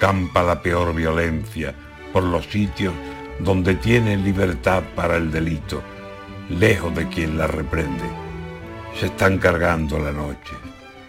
Campa 0.00 0.42
la 0.42 0.62
peor 0.62 0.94
violencia 0.94 1.74
por 2.10 2.22
los 2.22 2.46
sitios 2.46 2.94
donde 3.38 3.74
tiene 3.74 4.16
libertad 4.16 4.82
para 4.96 5.18
el 5.18 5.30
delito, 5.30 5.82
lejos 6.48 6.94
de 6.94 7.06
quien 7.06 7.36
la 7.36 7.46
reprende. 7.46 8.08
Se 8.98 9.08
están 9.08 9.36
cargando 9.36 9.98
la 9.98 10.12
noche, 10.12 10.54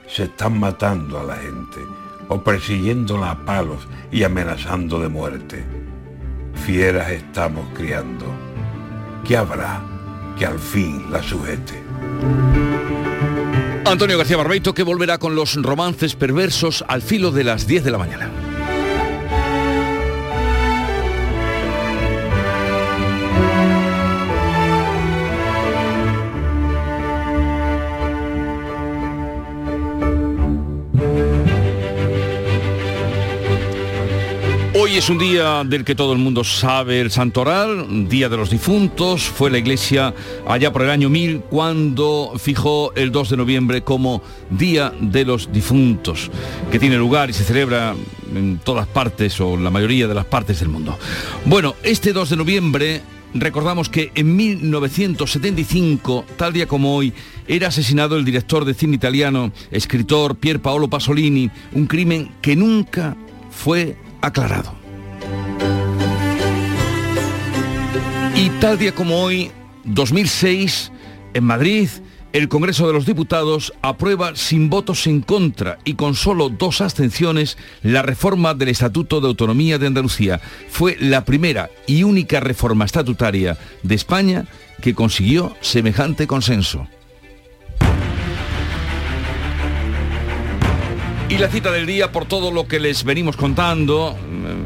se 0.09 0.23
están 0.23 0.59
matando 0.59 1.21
a 1.21 1.23
la 1.23 1.37
gente, 1.37 1.79
o 2.27 2.43
persiguiéndola 2.43 3.31
a 3.31 3.45
palos 3.45 3.87
y 4.11 4.23
amenazando 4.23 4.99
de 4.99 5.07
muerte. 5.07 5.63
Fieras 6.53 7.11
estamos 7.11 7.65
criando. 7.73 8.52
¿Qué 9.25 9.37
habrá 9.37 9.81
que 10.37 10.45
al 10.45 10.59
fin 10.59 11.05
la 11.09 11.23
sujete? 11.23 11.81
Antonio 13.85 14.17
García 14.17 14.37
Barbeito 14.37 14.73
que 14.73 14.83
volverá 14.83 15.17
con 15.17 15.35
los 15.35 15.55
romances 15.61 16.15
perversos 16.15 16.83
al 16.87 17.01
filo 17.01 17.31
de 17.31 17.43
las 17.45 17.65
10 17.65 17.83
de 17.85 17.91
la 17.91 17.97
mañana. 17.97 18.42
Hoy 34.93 34.99
es 34.99 35.09
un 35.09 35.17
día 35.17 35.63
del 35.63 35.83
que 35.83 35.95
todo 35.95 36.13
el 36.13 36.19
mundo 36.19 36.43
sabe, 36.43 37.01
el 37.01 37.09
santoral, 37.09 38.07
Día 38.07 38.29
de 38.29 38.37
los 38.37 38.51
Difuntos. 38.51 39.23
Fue 39.23 39.49
la 39.49 39.57
iglesia 39.57 40.13
allá 40.47 40.71
por 40.71 40.83
el 40.83 40.91
año 40.91 41.09
1000 41.09 41.39
cuando 41.49 42.33
fijó 42.37 42.93
el 42.93 43.11
2 43.11 43.31
de 43.31 43.37
noviembre 43.37 43.81
como 43.81 44.21
Día 44.51 44.93
de 45.01 45.25
los 45.25 45.51
Difuntos, 45.51 46.29
que 46.71 46.77
tiene 46.77 46.95
lugar 46.97 47.31
y 47.31 47.33
se 47.33 47.43
celebra 47.43 47.95
en 48.35 48.59
todas 48.59 48.85
partes 48.85 49.41
o 49.41 49.55
en 49.55 49.63
la 49.63 49.71
mayoría 49.71 50.07
de 50.07 50.13
las 50.13 50.25
partes 50.25 50.59
del 50.59 50.69
mundo. 50.69 50.95
Bueno, 51.45 51.73
este 51.81 52.13
2 52.13 52.29
de 52.29 52.37
noviembre 52.37 53.01
recordamos 53.33 53.89
que 53.89 54.11
en 54.13 54.35
1975, 54.35 56.23
tal 56.37 56.53
día 56.53 56.67
como 56.67 56.95
hoy, 56.95 57.13
era 57.47 57.69
asesinado 57.69 58.15
el 58.15 58.25
director 58.25 58.63
de 58.63 58.75
cine 58.75 58.93
italiano, 58.93 59.51
escritor 59.71 60.35
Pier 60.35 60.61
Paolo 60.61 60.87
Pasolini, 60.87 61.49
un 61.71 61.87
crimen 61.87 62.29
que 62.43 62.55
nunca 62.55 63.17
fue 63.49 63.97
aclarado. 64.21 64.82
Y 68.35 68.49
tal 68.59 68.79
día 68.79 68.93
como 68.93 69.21
hoy, 69.21 69.51
2006, 69.83 70.91
en 71.35 71.43
Madrid, 71.43 71.87
el 72.33 72.49
Congreso 72.49 72.87
de 72.87 72.93
los 72.93 73.05
Diputados 73.05 73.73
aprueba 73.83 74.35
sin 74.35 74.71
votos 74.71 75.05
en 75.05 75.21
contra 75.21 75.77
y 75.85 75.93
con 75.93 76.15
solo 76.15 76.49
dos 76.49 76.81
abstenciones 76.81 77.57
la 77.83 78.01
reforma 78.01 78.55
del 78.55 78.69
Estatuto 78.69 79.21
de 79.21 79.27
Autonomía 79.27 79.77
de 79.77 79.85
Andalucía. 79.85 80.41
Fue 80.69 80.97
la 80.99 81.25
primera 81.25 81.69
y 81.85 82.01
única 82.01 82.39
reforma 82.39 82.85
estatutaria 82.85 83.55
de 83.83 83.93
España 83.93 84.45
que 84.81 84.95
consiguió 84.95 85.55
semejante 85.61 86.25
consenso. 86.25 86.87
Y 91.29 91.37
la 91.37 91.49
cita 91.49 91.71
del 91.71 91.85
día, 91.85 92.11
por 92.11 92.25
todo 92.25 92.51
lo 92.51 92.67
que 92.67 92.79
les 92.79 93.03
venimos 93.03 93.37
contando, 93.37 94.17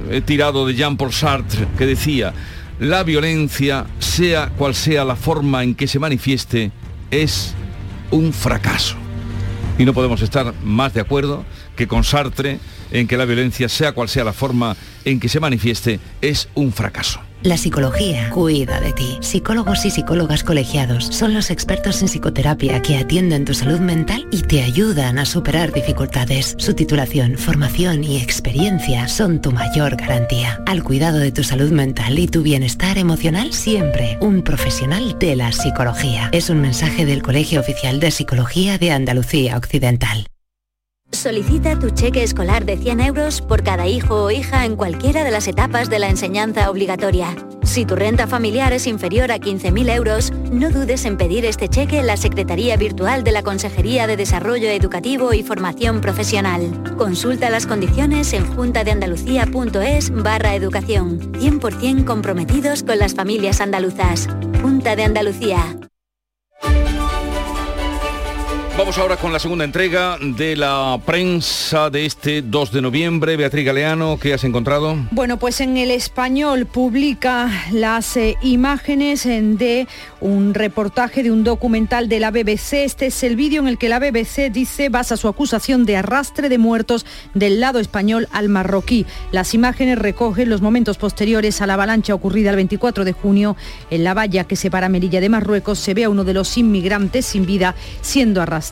he 0.09 0.21
tirado 0.21 0.65
de 0.65 0.73
Jean-Paul 0.73 1.13
Sartre, 1.13 1.67
que 1.77 1.85
decía, 1.85 2.33
la 2.79 3.03
violencia, 3.03 3.85
sea 3.99 4.49
cual 4.49 4.75
sea 4.75 5.03
la 5.03 5.15
forma 5.15 5.63
en 5.63 5.75
que 5.75 5.87
se 5.87 5.99
manifieste, 5.99 6.71
es 7.11 7.53
un 8.11 8.33
fracaso. 8.33 8.95
Y 9.77 9.85
no 9.85 9.93
podemos 9.93 10.21
estar 10.21 10.53
más 10.63 10.93
de 10.93 11.01
acuerdo 11.01 11.45
que 11.75 11.87
con 11.87 12.03
Sartre 12.03 12.59
en 12.91 13.07
que 13.07 13.17
la 13.17 13.25
violencia, 13.25 13.69
sea 13.69 13.91
cual 13.91 14.09
sea 14.09 14.23
la 14.23 14.33
forma 14.33 14.75
en 15.05 15.19
que 15.19 15.29
se 15.29 15.39
manifieste, 15.39 15.99
es 16.21 16.49
un 16.55 16.71
fracaso. 16.71 17.19
La 17.43 17.55
psicología 17.55 18.29
cuida 18.31 18.79
de 18.79 18.93
ti. 18.93 19.17
Psicólogos 19.21 19.85
y 19.85 19.91
psicólogas 19.91 20.43
colegiados 20.43 21.05
son 21.05 21.33
los 21.33 21.51
expertos 21.51 22.01
en 22.01 22.07
psicoterapia 22.07 22.81
que 22.81 22.97
atienden 22.97 23.45
tu 23.45 23.53
salud 23.53 23.79
mental 23.79 24.27
y 24.31 24.41
te 24.41 24.63
ayudan 24.63 25.19
a 25.19 25.25
superar 25.25 25.71
dificultades. 25.71 26.55
Su 26.57 26.73
titulación, 26.73 27.37
formación 27.37 28.03
y 28.03 28.17
experiencia 28.17 29.07
son 29.07 29.39
tu 29.39 29.51
mayor 29.51 29.95
garantía. 29.95 30.61
Al 30.65 30.83
cuidado 30.83 31.19
de 31.19 31.31
tu 31.31 31.43
salud 31.43 31.71
mental 31.71 32.17
y 32.17 32.27
tu 32.27 32.41
bienestar 32.41 32.97
emocional, 32.97 33.53
siempre 33.53 34.17
un 34.19 34.41
profesional 34.41 35.17
de 35.19 35.35
la 35.35 35.51
psicología. 35.51 36.29
Es 36.31 36.49
un 36.49 36.59
mensaje 36.59 37.05
del 37.05 37.21
Colegio 37.21 37.59
Oficial 37.59 37.99
de 37.99 38.11
Psicología 38.11 38.77
de 38.77 38.91
Andalucía 38.91 39.57
Occidental. 39.57 40.27
Solicita 41.17 41.79
tu 41.79 41.89
cheque 41.89 42.21
escolar 42.21 42.63
de 42.63 42.77
100 42.77 43.01
euros 43.01 43.41
por 43.41 43.63
cada 43.63 43.87
hijo 43.87 44.25
o 44.25 44.29
hija 44.31 44.65
en 44.65 44.75
cualquiera 44.75 45.23
de 45.23 45.31
las 45.31 45.47
etapas 45.47 45.89
de 45.89 45.97
la 45.97 46.09
enseñanza 46.09 46.69
obligatoria. 46.69 47.35
Si 47.63 47.85
tu 47.85 47.95
renta 47.95 48.27
familiar 48.27 48.71
es 48.71 48.85
inferior 48.85 49.31
a 49.31 49.39
15.000 49.39 49.95
euros, 49.95 50.31
no 50.51 50.69
dudes 50.69 51.05
en 51.05 51.17
pedir 51.17 51.43
este 51.45 51.69
cheque 51.69 51.97
en 51.97 52.05
la 52.05 52.17
Secretaría 52.17 52.77
Virtual 52.77 53.23
de 53.23 53.31
la 53.31 53.41
Consejería 53.41 54.05
de 54.05 54.15
Desarrollo 54.15 54.69
Educativo 54.69 55.33
y 55.33 55.41
Formación 55.41 56.01
Profesional. 56.01 56.83
Consulta 56.97 57.49
las 57.49 57.65
condiciones 57.65 58.31
en 58.33 58.45
juntadeandalucía.es 58.55 60.11
barra 60.11 60.53
educación. 60.53 61.33
100% 61.33 62.05
comprometidos 62.05 62.83
con 62.83 62.99
las 62.99 63.15
familias 63.15 63.59
andaluzas. 63.59 64.29
Junta 64.61 64.95
de 64.95 65.03
Andalucía. 65.03 65.77
Vamos 68.77 68.99
ahora 68.99 69.17
con 69.17 69.33
la 69.33 69.39
segunda 69.39 69.65
entrega 69.65 70.19
de 70.21 70.55
la 70.55 70.99
prensa 71.03 71.89
de 71.89 72.05
este 72.05 72.43
2 72.43 72.71
de 72.71 72.83
noviembre. 72.83 73.35
Beatriz 73.35 73.65
Galeano, 73.65 74.19
¿qué 74.21 74.35
has 74.35 74.43
encontrado? 74.43 74.95
Bueno, 75.09 75.37
pues 75.37 75.61
en 75.61 75.77
el 75.77 75.89
español 75.89 76.67
publica 76.67 77.49
las 77.71 78.15
eh, 78.17 78.37
imágenes 78.43 79.23
de 79.23 79.87
un 80.21 80.53
reportaje 80.53 81.23
de 81.23 81.31
un 81.31 81.43
documental 81.43 82.07
de 82.07 82.19
la 82.19 82.29
BBC. 82.29 82.73
Este 82.73 83.07
es 83.07 83.23
el 83.23 83.35
vídeo 83.35 83.63
en 83.63 83.67
el 83.67 83.79
que 83.79 83.89
la 83.89 83.97
BBC 83.97 84.51
dice 84.51 84.89
basa 84.89 85.17
su 85.17 85.27
acusación 85.27 85.87
de 85.87 85.97
arrastre 85.97 86.47
de 86.47 86.59
muertos 86.59 87.07
del 87.33 87.59
lado 87.59 87.79
español 87.79 88.27
al 88.31 88.47
marroquí. 88.47 89.07
Las 89.31 89.55
imágenes 89.55 89.97
recogen 89.97 90.51
los 90.51 90.61
momentos 90.61 90.99
posteriores 90.99 91.63
a 91.63 91.67
la 91.67 91.73
avalancha 91.73 92.13
ocurrida 92.13 92.51
el 92.51 92.57
24 92.57 93.05
de 93.05 93.13
junio 93.13 93.57
en 93.89 94.03
la 94.03 94.13
valla 94.13 94.43
que 94.43 94.55
separa 94.55 94.87
Melilla 94.87 95.19
de 95.19 95.29
Marruecos. 95.29 95.79
Se 95.79 95.95
ve 95.95 96.03
a 96.03 96.09
uno 96.09 96.23
de 96.23 96.35
los 96.35 96.59
inmigrantes 96.59 97.25
sin 97.25 97.47
vida 97.47 97.73
siendo 98.01 98.39
arrastrado 98.39 98.66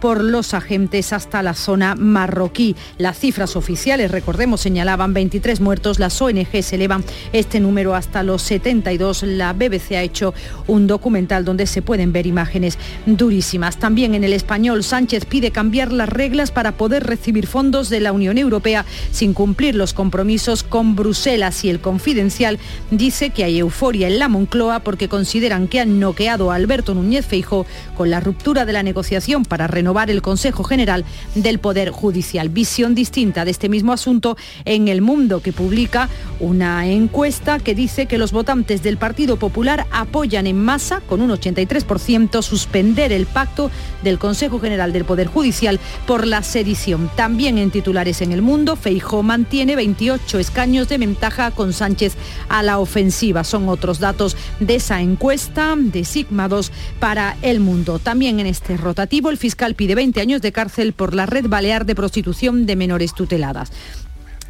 por 0.00 0.22
los 0.22 0.54
agentes 0.54 1.12
hasta 1.12 1.42
la 1.42 1.54
zona 1.54 1.94
marroquí. 1.94 2.76
Las 2.98 3.18
cifras 3.18 3.56
oficiales, 3.56 4.10
recordemos, 4.10 4.60
señalaban 4.60 5.14
23 5.14 5.60
muertos. 5.60 5.98
Las 5.98 6.20
ONG 6.20 6.62
se 6.62 6.74
elevan 6.76 7.04
este 7.32 7.60
número 7.60 7.94
hasta 7.94 8.22
los 8.22 8.42
72. 8.42 9.22
La 9.22 9.52
BBC 9.52 9.92
ha 9.92 10.02
hecho 10.02 10.34
un 10.66 10.86
documental 10.86 11.44
donde 11.44 11.66
se 11.66 11.82
pueden 11.82 12.12
ver 12.12 12.26
imágenes 12.26 12.78
durísimas. 13.06 13.78
También 13.78 14.14
en 14.14 14.24
el 14.24 14.32
español, 14.32 14.84
Sánchez 14.84 15.24
pide 15.24 15.50
cambiar 15.50 15.92
las 15.92 16.08
reglas 16.08 16.50
para 16.50 16.72
poder 16.72 17.04
recibir 17.04 17.46
fondos 17.46 17.88
de 17.88 18.00
la 18.00 18.12
Unión 18.12 18.38
Europea 18.38 18.84
sin 19.10 19.34
cumplir 19.34 19.74
los 19.74 19.94
compromisos 19.94 20.62
con 20.62 20.94
Bruselas 20.94 21.64
y 21.64 21.70
el 21.70 21.80
confidencial 21.80 22.58
dice 22.90 23.30
que 23.30 23.44
hay 23.44 23.58
euforia 23.58 24.08
en 24.08 24.18
la 24.18 24.28
Moncloa 24.28 24.80
porque 24.80 25.08
consideran 25.08 25.68
que 25.68 25.80
han 25.80 26.00
noqueado 26.00 26.50
a 26.50 26.56
Alberto 26.56 26.94
Núñez 26.94 27.26
Feijóo 27.26 27.66
con 27.96 28.10
la 28.10 28.20
ruptura 28.20 28.64
de 28.64 28.72
la 28.72 28.82
negociación 28.82 29.21
para 29.48 29.68
renovar 29.68 30.10
el 30.10 30.20
Consejo 30.20 30.64
General 30.64 31.04
del 31.36 31.60
Poder 31.60 31.90
Judicial. 31.90 32.48
Visión 32.48 32.96
distinta 32.96 33.44
de 33.44 33.52
este 33.52 33.68
mismo 33.68 33.92
asunto 33.92 34.36
en 34.64 34.88
El 34.88 35.00
Mundo, 35.00 35.40
que 35.40 35.52
publica 35.52 36.08
una 36.40 36.88
encuesta 36.88 37.60
que 37.60 37.76
dice 37.76 38.06
que 38.06 38.18
los 38.18 38.32
votantes 38.32 38.82
del 38.82 38.96
Partido 38.96 39.36
Popular 39.36 39.86
apoyan 39.92 40.48
en 40.48 40.60
masa, 40.60 41.02
con 41.02 41.20
un 41.20 41.30
83%, 41.30 42.42
suspender 42.42 43.12
el 43.12 43.26
pacto 43.26 43.70
del 44.02 44.18
Consejo 44.18 44.58
General 44.58 44.92
del 44.92 45.04
Poder 45.04 45.28
Judicial 45.28 45.78
por 46.04 46.26
la 46.26 46.42
sedición. 46.42 47.08
También 47.14 47.58
en 47.58 47.70
titulares 47.70 48.22
en 48.22 48.32
El 48.32 48.42
Mundo, 48.42 48.74
Feijó 48.74 49.22
mantiene 49.22 49.76
28 49.76 50.40
escaños 50.40 50.88
de 50.88 50.98
ventaja 50.98 51.52
con 51.52 51.72
Sánchez 51.72 52.14
a 52.48 52.64
la 52.64 52.80
ofensiva. 52.80 53.44
Son 53.44 53.68
otros 53.68 54.00
datos 54.00 54.36
de 54.58 54.74
esa 54.74 55.00
encuesta 55.00 55.76
de 55.78 56.04
Sigma 56.04 56.48
2 56.48 56.72
para 56.98 57.36
El 57.40 57.60
Mundo. 57.60 58.00
También 58.00 58.40
en 58.40 58.48
este 58.48 58.76
rotativo 58.76 59.11
el 59.30 59.36
fiscal 59.36 59.74
pide 59.74 59.94
20 59.94 60.20
años 60.20 60.42
de 60.42 60.52
cárcel 60.52 60.94
por 60.94 61.14
la 61.14 61.26
red 61.26 61.46
balear 61.46 61.84
de 61.84 61.94
prostitución 61.94 62.66
de 62.66 62.76
menores 62.76 63.14
tuteladas. 63.14 63.70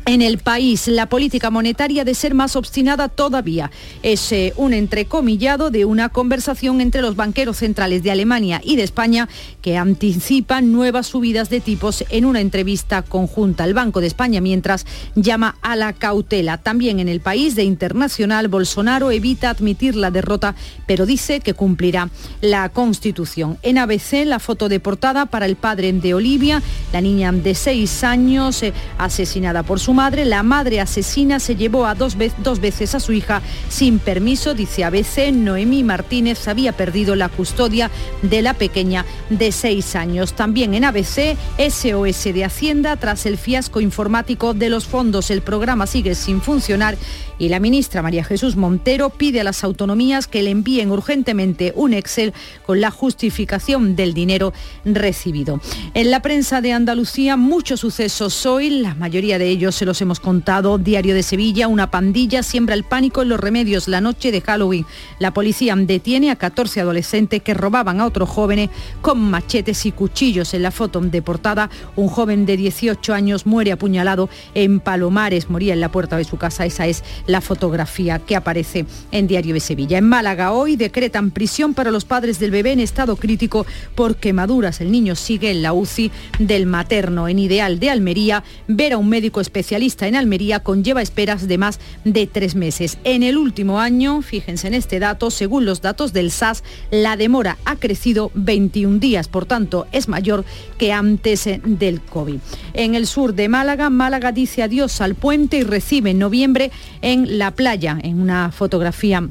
En 0.05 0.21
el 0.21 0.39
país, 0.39 0.89
la 0.89 1.09
política 1.09 1.51
monetaria 1.51 2.05
de 2.05 2.17
ser 2.17 2.35
más 2.35 2.57
obstinada 2.57 3.09
todavía. 3.09 3.71
Es 4.03 4.33
eh, 4.33 4.53
un 4.57 4.73
entrecomillado 4.73 5.71
de 5.71 5.85
una 5.85 6.09
conversación 6.09 6.81
entre 6.81 7.03
los 7.03 7.15
banqueros 7.15 7.59
centrales 7.59 8.03
de 8.03 8.11
Alemania 8.11 8.61
y 8.65 8.75
de 8.75 8.83
España 8.83 9.29
que 9.61 9.77
anticipan 9.77 10.73
nuevas 10.73 11.07
subidas 11.07 11.51
de 11.51 11.61
tipos 11.61 12.05
en 12.11 12.25
una 12.25 12.41
entrevista 12.41 13.03
conjunta. 13.03 13.65
El 13.65 13.75
Banco 13.75 14.01
de 14.01 14.09
España, 14.09 14.41
mientras, 14.41 14.87
llama 15.15 15.57
a 15.63 15.77
la 15.77 15.93
cautela. 15.93 16.59
También 16.59 16.99
en 16.99 17.09
el 17.09 17.21
país 17.21 17.55
de 17.55 17.63
internacional, 17.63 18.49
Bolsonaro 18.49 19.13
evita 19.13 19.51
admitir 19.51 19.95
la 19.95 20.11
derrota, 20.11 20.57
pero 20.85 21.07
dice 21.07 21.39
que 21.39 21.55
cumplirá 21.55 22.11
la 22.41 22.71
Constitución. 22.71 23.57
En 23.63 23.79
ABC, 23.79 24.25
la 24.27 24.41
foto 24.41 24.69
de 24.69 24.81
portada 24.81 25.27
para 25.27 25.47
el 25.47 25.55
padre 25.55 25.93
de 25.93 26.13
Olivia, 26.13 26.61
la 26.93 27.01
niña 27.01 27.31
de 27.31 27.55
seis 27.55 28.03
años, 28.03 28.65
eh, 28.65 28.73
asesinada 28.99 29.63
por 29.63 29.79
su 29.79 29.92
madre, 29.93 30.25
la 30.25 30.43
madre 30.43 30.81
asesina 30.81 31.41
se 31.41 31.57
llevó 31.57 31.87
a 31.87 31.95
dos, 31.95 32.17
dos 32.39 32.61
veces 32.61 32.95
a 32.95 33.01
su 33.01 33.13
hija 33.13 33.43
sin 33.69 33.99
permiso, 33.99 34.55
dice 34.55 34.85
ABC. 34.85 35.33
Noemí 35.33 35.85
Martínez 35.85 36.47
había 36.49 36.73
perdido 36.73 37.17
la 37.17 37.29
custodia 37.29 37.91
de 38.23 38.43
la 38.43 38.55
pequeña 38.55 39.05
de 39.31 39.53
seis 39.53 39.97
años. 39.97 40.35
También 40.35 40.75
en 40.75 40.85
ABC, 40.85 41.37
SOS 41.59 42.25
de 42.25 42.45
Hacienda, 42.45 42.97
tras 42.97 43.27
el 43.27 43.39
fiasco 43.39 43.81
informático 43.81 44.55
de 44.55 44.69
los 44.69 44.87
fondos, 44.87 45.31
el 45.31 45.43
programa 45.43 45.87
sigue 45.87 46.15
sin 46.15 46.41
funcionar 46.41 46.97
y 47.39 47.49
la 47.49 47.59
ministra 47.59 48.03
María 48.03 48.23
Jesús 48.23 48.55
Montero 48.55 49.11
pide 49.11 49.41
a 49.41 49.45
las 49.45 49.65
autonomías 49.65 50.29
que 50.29 50.43
le 50.43 50.51
envíen 50.51 50.91
urgentemente 50.91 51.73
un 51.75 51.93
Excel 51.93 52.33
con 52.65 52.81
la 52.81 52.93
justificación 52.93 53.97
del 53.97 54.15
dinero 54.15 54.53
recibido. 54.85 55.61
En 55.95 56.11
la 56.13 56.23
prensa 56.23 56.61
de 56.61 56.73
Andalucía, 56.73 57.37
muchos 57.37 57.81
sucesos 57.81 58.47
hoy, 58.47 58.71
la 58.71 58.95
mayoría 58.95 59.39
de 59.39 59.49
ellos 59.49 59.82
se 59.83 59.87
los 59.87 60.01
hemos 60.01 60.21
contado. 60.21 60.79
Diario 60.79 61.13
de 61.13 61.25
Sevilla, 61.25 61.67
una 61.67 61.91
pandilla 61.91 62.45
siembra 62.45 62.77
el 62.77 62.85
pánico 62.85 63.23
en 63.23 63.29
los 63.29 63.41
remedios 63.41 63.89
la 63.89 64.01
noche 64.01 64.31
de 64.31 64.41
Halloween. 64.41 64.87
La 65.19 65.35
policía 65.35 65.75
detiene 65.77 66.31
a 66.31 66.37
14 66.37 66.83
adolescentes 66.83 67.43
que 67.43 67.53
robaban 67.53 68.01
a 68.01 68.07
otros 68.07 68.29
jóvenes 68.29 68.71
con 69.01 69.21
machetes 69.21 69.85
y 69.85 69.91
cuchillos. 69.91 70.55
En 70.55 70.63
la 70.63 70.71
foto 70.71 71.01
de 71.01 71.21
portada, 71.21 71.69
un 71.97 72.07
joven 72.07 72.47
de 72.47 72.57
18 72.57 73.13
años 73.13 73.45
muere 73.45 73.73
apuñalado 73.73 74.29
en 74.55 74.79
Palomares, 74.79 75.51
moría 75.51 75.73
en 75.73 75.81
la 75.81 75.91
puerta 75.91 76.17
de 76.17 76.23
su 76.23 76.37
casa. 76.37 76.65
Esa 76.65 76.87
es 76.87 77.03
la 77.27 77.41
fotografía 77.41 78.21
que 78.21 78.37
aparece 78.37 78.87
en 79.11 79.27
Diario 79.27 79.55
de 79.55 79.59
Sevilla. 79.61 79.99
En 79.99 80.09
Málaga 80.09 80.53
hoy 80.53 80.77
decretan 80.77 81.33
prisión 81.33 81.75
para 81.75 81.91
los 81.91 82.05
padres 82.05 82.39
del 82.39 82.53
bebé 82.53 82.71
en 82.71 82.79
estado 82.79 83.17
crítico 83.17 83.67
por 83.97 84.15
quemaduras. 84.15 84.81
El 84.81 84.93
niño 84.93 85.17
sigue 85.17 85.51
en 85.51 85.61
la 85.61 85.73
UCI 85.73 86.13
del 86.39 86.67
materno. 86.67 87.27
En 87.27 87.41
Ideal 87.41 87.81
de 87.81 87.91
Almería, 87.91 88.45
ver 88.69 88.93
a 88.93 88.99
un 88.99 89.09
médico 89.09 89.41
especialista 89.41 89.72
en 89.73 90.17
Almería 90.17 90.61
conlleva 90.61 91.01
esperas 91.01 91.49
de 91.49 91.57
más 91.57 91.81
de 92.05 92.27
tres 92.27 92.55
meses. 92.55 92.99
En 93.05 93.23
el 93.23 93.39
último 93.39 93.81
año, 93.81 94.21
fíjense 94.21 94.67
en 94.69 94.75
este 94.75 94.99
dato, 94.99 95.31
según 95.31 95.65
los 95.65 95.81
datos 95.81 96.13
del 96.13 96.31
SAS, 96.31 96.63
la 96.91 97.17
demora 97.17 97.57
ha 97.65 97.77
crecido 97.77 98.31
21 98.35 98.99
días, 98.99 99.29
por 99.29 99.47
tanto 99.47 99.87
es 99.93 100.09
mayor 100.09 100.45
que 100.77 100.93
antes 100.93 101.47
eh, 101.47 101.61
del 101.65 102.03
COVID. 102.03 102.39
En 102.75 102.95
el 102.95 103.07
sur 103.07 103.35
de 103.35 103.49
Málaga, 103.49 103.89
Málaga 103.89 104.31
dice 104.31 104.63
adiós 104.63 105.01
al 105.01 105.15
puente 105.15 105.59
y 105.59 105.63
recibe 105.63 106.11
en 106.11 106.19
noviembre 106.19 106.71
en 107.01 107.39
la 107.39 107.53
playa, 107.53 107.99
en 108.03 108.21
una 108.21 108.53
fotografía 108.53 109.31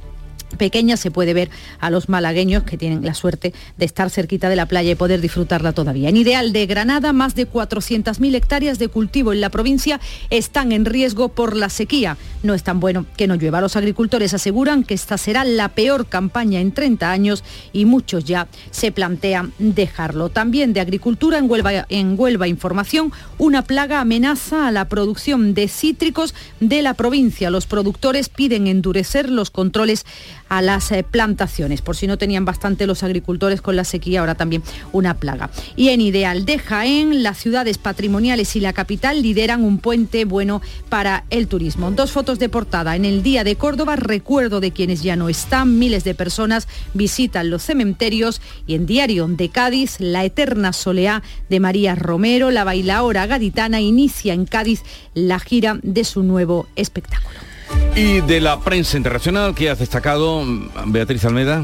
pequeña 0.57 0.97
se 0.97 1.11
puede 1.11 1.33
ver 1.33 1.49
a 1.79 1.89
los 1.89 2.09
malagueños 2.09 2.63
que 2.63 2.77
tienen 2.77 3.05
la 3.05 3.13
suerte 3.13 3.53
de 3.77 3.85
estar 3.85 4.09
cerquita 4.09 4.49
de 4.49 4.55
la 4.55 4.65
playa 4.65 4.91
y 4.91 4.95
poder 4.95 5.21
disfrutarla 5.21 5.73
todavía. 5.73 6.09
En 6.09 6.17
Ideal 6.17 6.53
de 6.53 6.65
Granada, 6.65 7.13
más 7.13 7.35
de 7.35 7.49
400.000 7.49 8.35
hectáreas 8.35 8.79
de 8.79 8.87
cultivo 8.87 9.33
en 9.33 9.41
la 9.41 9.49
provincia 9.49 9.99
están 10.29 10.71
en 10.71 10.85
riesgo 10.85 11.29
por 11.29 11.55
la 11.55 11.69
sequía. 11.69 12.17
No 12.43 12.53
es 12.53 12.63
tan 12.63 12.79
bueno 12.79 13.05
que 13.17 13.27
no 13.27 13.35
llueva. 13.35 13.61
Los 13.61 13.75
agricultores 13.75 14.33
aseguran 14.33 14.83
que 14.83 14.93
esta 14.93 15.17
será 15.17 15.43
la 15.43 15.69
peor 15.69 16.07
campaña 16.07 16.59
en 16.59 16.71
30 16.71 17.11
años 17.11 17.43
y 17.73 17.85
muchos 17.85 18.25
ya 18.25 18.47
se 18.71 18.91
plantean 18.91 19.53
dejarlo. 19.59 20.29
También 20.29 20.73
de 20.73 20.79
agricultura 20.79 21.37
en 21.37 21.49
Huelva, 21.49 21.85
en 21.89 22.15
Huelva 22.17 22.47
Información, 22.47 23.11
una 23.37 23.63
plaga 23.63 24.01
amenaza 24.01 24.67
a 24.67 24.71
la 24.71 24.85
producción 24.85 25.53
de 25.53 25.67
cítricos 25.67 26.33
de 26.59 26.81
la 26.81 26.93
provincia. 26.93 27.49
Los 27.49 27.65
productores 27.65 28.29
piden 28.29 28.67
endurecer 28.67 29.29
los 29.29 29.51
controles 29.51 30.05
a 30.51 30.61
las 30.61 30.91
eh, 30.91 31.03
plantaciones, 31.03 31.81
por 31.81 31.95
si 31.95 32.07
no 32.07 32.17
tenían 32.17 32.43
bastante 32.43 32.85
los 32.85 33.03
agricultores 33.03 33.61
con 33.61 33.77
la 33.77 33.85
sequía, 33.85 34.19
ahora 34.19 34.35
también 34.35 34.61
una 34.91 35.15
plaga. 35.15 35.49
Y 35.77 35.89
en 35.89 36.01
Ideal 36.01 36.43
de 36.43 36.59
Jaén, 36.59 37.23
las 37.23 37.37
ciudades 37.37 37.77
patrimoniales 37.77 38.53
y 38.57 38.59
la 38.59 38.73
capital 38.73 39.21
lideran 39.21 39.63
un 39.63 39.77
puente 39.77 40.25
bueno 40.25 40.61
para 40.89 41.23
el 41.29 41.47
turismo. 41.47 41.89
Dos 41.91 42.11
fotos 42.11 42.37
de 42.37 42.49
portada. 42.49 42.97
En 42.97 43.05
el 43.05 43.23
Día 43.23 43.45
de 43.45 43.55
Córdoba, 43.55 43.95
recuerdo 43.95 44.59
de 44.59 44.71
quienes 44.71 45.01
ya 45.03 45.15
no 45.15 45.29
están, 45.29 45.79
miles 45.79 46.03
de 46.03 46.15
personas 46.15 46.67
visitan 46.93 47.49
los 47.49 47.63
cementerios 47.63 48.41
y 48.67 48.75
en 48.75 48.85
Diario 48.85 49.27
de 49.27 49.47
Cádiz, 49.47 50.01
la 50.01 50.25
eterna 50.25 50.73
soleá 50.73 51.23
de 51.47 51.61
María 51.61 51.95
Romero, 51.95 52.51
la 52.51 52.65
bailaora 52.65 53.25
gaditana, 53.25 53.79
inicia 53.79 54.33
en 54.33 54.43
Cádiz 54.43 54.83
la 55.13 55.39
gira 55.39 55.79
de 55.81 56.03
su 56.03 56.23
nuevo 56.23 56.67
espectáculo. 56.75 57.50
Y 57.95 58.21
de 58.21 58.39
la 58.39 58.59
prensa 58.59 58.97
internacional, 58.97 59.53
que 59.53 59.69
has 59.69 59.79
destacado, 59.79 60.43
Beatriz 60.85 61.25
Almeda? 61.25 61.63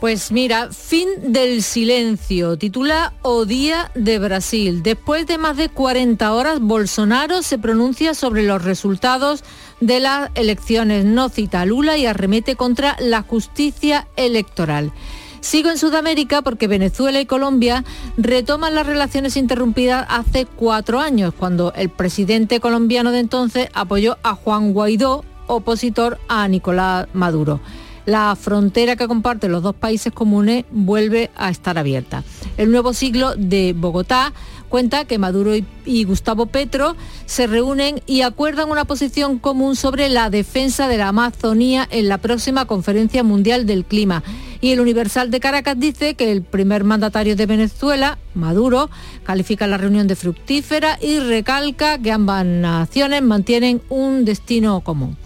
Pues 0.00 0.30
mira, 0.30 0.68
fin 0.70 1.08
del 1.32 1.60
silencio, 1.62 2.56
titula 2.56 3.14
O 3.22 3.44
de 3.44 4.18
Brasil. 4.20 4.82
Después 4.84 5.26
de 5.26 5.38
más 5.38 5.56
de 5.56 5.68
40 5.70 6.32
horas, 6.32 6.60
Bolsonaro 6.60 7.42
se 7.42 7.58
pronuncia 7.58 8.14
sobre 8.14 8.44
los 8.44 8.62
resultados 8.62 9.42
de 9.80 9.98
las 9.98 10.30
elecciones, 10.36 11.04
no 11.04 11.28
cita 11.28 11.62
a 11.62 11.66
Lula 11.66 11.96
y 11.96 12.06
arremete 12.06 12.54
contra 12.54 12.96
la 13.00 13.22
justicia 13.22 14.06
electoral. 14.14 14.92
Sigo 15.40 15.70
en 15.70 15.78
Sudamérica 15.78 16.42
porque 16.42 16.68
Venezuela 16.68 17.20
y 17.20 17.26
Colombia 17.26 17.84
retoman 18.16 18.74
las 18.74 18.86
relaciones 18.86 19.36
interrumpidas 19.36 20.06
hace 20.08 20.46
cuatro 20.46 21.00
años, 21.00 21.34
cuando 21.36 21.72
el 21.74 21.90
presidente 21.90 22.60
colombiano 22.60 23.10
de 23.10 23.20
entonces 23.20 23.68
apoyó 23.72 24.18
a 24.22 24.34
Juan 24.34 24.72
Guaidó 24.72 25.24
opositor 25.48 26.18
a 26.28 26.46
Nicolás 26.46 27.08
Maduro. 27.12 27.60
La 28.08 28.34
frontera 28.36 28.96
que 28.96 29.06
comparten 29.06 29.52
los 29.52 29.62
dos 29.62 29.74
países 29.74 30.14
comunes 30.14 30.64
vuelve 30.70 31.30
a 31.36 31.50
estar 31.50 31.76
abierta. 31.76 32.24
El 32.56 32.70
nuevo 32.70 32.94
siglo 32.94 33.34
de 33.36 33.74
Bogotá 33.76 34.32
cuenta 34.70 35.04
que 35.04 35.18
Maduro 35.18 35.52
y, 35.84 36.04
Gustavo 36.04 36.46
Petro 36.46 36.96
se 37.26 37.46
reúnen 37.46 38.00
y 38.06 38.22
acuerdan 38.22 38.70
una 38.70 38.86
posición 38.86 39.38
común 39.38 39.76
sobre 39.76 40.08
la 40.08 40.30
defensa 40.30 40.88
de 40.88 40.96
la 40.96 41.08
Amazonía 41.08 41.86
en 41.90 42.08
la 42.08 42.16
próxima 42.16 42.64
Conferencia 42.64 43.22
Mundial 43.22 43.66
del 43.66 43.84
Clima. 43.84 44.22
Y 44.62 44.70
el 44.70 44.80
Universal 44.80 45.30
de 45.30 45.40
Caracas 45.40 45.78
dice 45.78 46.14
que 46.14 46.32
el 46.32 46.40
primer 46.40 46.84
mandatario 46.84 47.36
de 47.36 47.44
Venezuela, 47.44 48.16
Maduro, 48.34 48.88
califica 49.22 49.66
la 49.66 49.76
reunión 49.76 50.08
de 50.08 50.16
fructífera 50.16 50.98
y 51.00 51.20
recalca 51.20 51.98
que 51.98 52.10
ambas 52.10 52.46
naciones 52.46 53.20
mantienen 53.22 53.82
un 53.90 54.24
destino 54.24 54.80
común. 54.80 55.16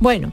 Bueno, 0.00 0.32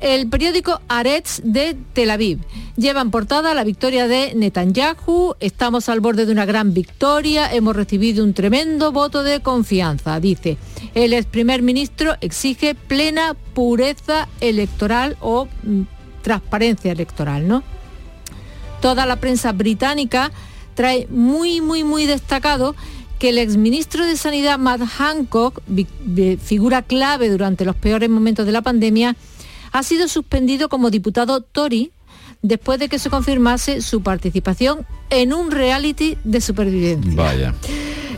el 0.00 0.28
periódico 0.28 0.82
Aretz 0.88 1.40
de 1.42 1.74
Tel 1.94 2.10
Aviv. 2.10 2.38
Lleva 2.76 3.00
en 3.00 3.10
portada 3.10 3.54
la 3.54 3.64
victoria 3.64 4.06
de 4.08 4.34
Netanyahu. 4.34 5.34
Estamos 5.40 5.88
al 5.88 6.00
borde 6.00 6.26
de 6.26 6.32
una 6.32 6.44
gran 6.44 6.74
victoria. 6.74 7.50
Hemos 7.50 7.74
recibido 7.74 8.22
un 8.22 8.34
tremendo 8.34 8.92
voto 8.92 9.22
de 9.22 9.40
confianza. 9.40 10.20
Dice, 10.20 10.58
el 10.94 11.14
ex 11.14 11.24
primer 11.24 11.62
ministro 11.62 12.14
exige 12.20 12.74
plena 12.74 13.34
pureza 13.54 14.28
electoral 14.42 15.16
o 15.20 15.48
mm, 15.62 15.82
transparencia 16.20 16.92
electoral, 16.92 17.48
¿no? 17.48 17.62
Toda 18.82 19.06
la 19.06 19.16
prensa 19.16 19.52
británica 19.52 20.30
trae 20.74 21.06
muy, 21.08 21.62
muy, 21.62 21.84
muy 21.84 22.04
destacado 22.04 22.76
que 23.18 23.30
el 23.30 23.38
exministro 23.38 24.04
de 24.04 24.16
Sanidad 24.16 24.58
Matt 24.58 24.82
Hancock, 24.82 25.62
figura 26.42 26.82
clave 26.82 27.30
durante 27.30 27.64
los 27.64 27.76
peores 27.76 28.10
momentos 28.10 28.46
de 28.46 28.52
la 28.52 28.62
pandemia, 28.62 29.16
ha 29.72 29.82
sido 29.82 30.08
suspendido 30.08 30.68
como 30.68 30.90
diputado 30.90 31.40
Tory 31.40 31.92
después 32.42 32.78
de 32.78 32.88
que 32.88 32.98
se 32.98 33.10
confirmase 33.10 33.80
su 33.82 34.02
participación 34.02 34.86
en 35.10 35.32
un 35.32 35.50
reality 35.50 36.16
de 36.24 36.40
supervivencia. 36.40 37.12
Vaya. 37.14 37.54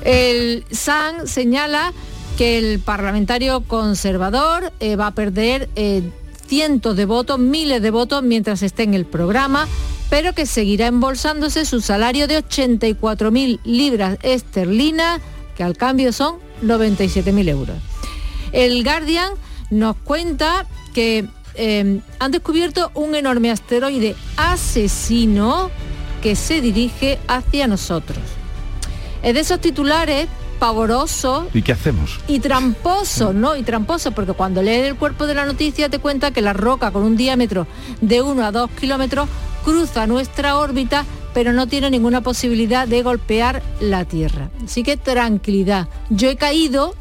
El 0.05 0.64
SAN 0.70 1.26
señala 1.26 1.92
que 2.36 2.59
el 2.59 2.78
parlamentario 2.78 3.62
conservador 3.62 4.72
eh, 4.80 4.96
va 4.96 5.09
a 5.09 5.14
perder 5.14 5.68
eh, 5.74 6.03
cientos 6.49 6.96
de 6.96 7.05
votos, 7.05 7.38
miles 7.38 7.80
de 7.82 7.90
votos 7.90 8.22
mientras 8.22 8.62
esté 8.62 8.82
en 8.82 8.94
el 8.94 9.05
programa 9.05 9.68
pero 10.11 10.32
que 10.32 10.46
seguirá 10.46 10.86
embolsándose 10.86 11.64
su 11.64 11.80
salario 11.80 12.26
de 12.26 12.38
84.000 12.38 13.61
libras 13.64 14.18
esterlinas, 14.22 15.20
que 15.57 15.62
al 15.62 15.76
cambio 15.76 16.12
son 16.12 16.36
97.000 16.62 17.49
euros. 17.49 17.76
El 18.53 18.82
Guardian 18.84 19.32
nos 19.70 19.96
cuenta 19.96 20.66
que 20.94 21.26
eh, 21.55 22.01
han 22.18 22.30
descubierto 22.30 22.90
un 22.94 23.14
enorme 23.14 23.51
asteroide 23.51 24.16
asesino 24.36 25.70
que 26.22 26.36
se 26.36 26.61
dirige 26.61 27.18
hacia 27.28 27.66
nosotros. 27.66 28.18
Es 29.22 29.34
de 29.34 29.40
esos 29.40 29.61
titulares 29.61 30.28
pavorosos. 30.59 31.46
¿Y 31.54 31.62
qué 31.62 31.72
hacemos? 31.72 32.18
Y 32.28 32.40
tramposos, 32.40 33.34
¿no? 33.34 33.56
Y 33.56 33.62
tramposos, 33.62 34.12
porque 34.14 34.32
cuando 34.32 34.62
lees 34.62 34.86
el 34.86 34.96
cuerpo 34.96 35.26
de 35.26 35.34
la 35.34 35.46
noticia 35.46 35.88
te 35.88 35.98
cuenta 35.98 36.30
que 36.30 36.42
la 36.42 36.52
roca 36.52 36.90
con 36.90 37.02
un 37.02 37.16
diámetro 37.16 37.66
de 38.00 38.22
1 38.22 38.44
a 38.44 38.52
2 38.52 38.70
kilómetros 38.78 39.28
cruza 39.64 40.06
nuestra 40.06 40.56
órbita, 40.56 41.04
pero 41.34 41.52
no 41.52 41.66
tiene 41.66 41.90
ninguna 41.90 42.20
posibilidad 42.20 42.88
de 42.88 43.02
golpear 43.02 43.62
la 43.80 44.04
Tierra. 44.04 44.50
Así 44.64 44.82
que 44.82 44.96
tranquilidad. 44.96 45.88
Yo 46.11 46.28
he 46.28 46.36
caído 46.36 46.94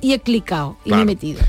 y 0.00 0.12
he 0.12 0.20
clicado 0.20 0.76
y 0.84 0.92
me 0.92 1.02
he 1.02 1.04
metido. 1.04 1.40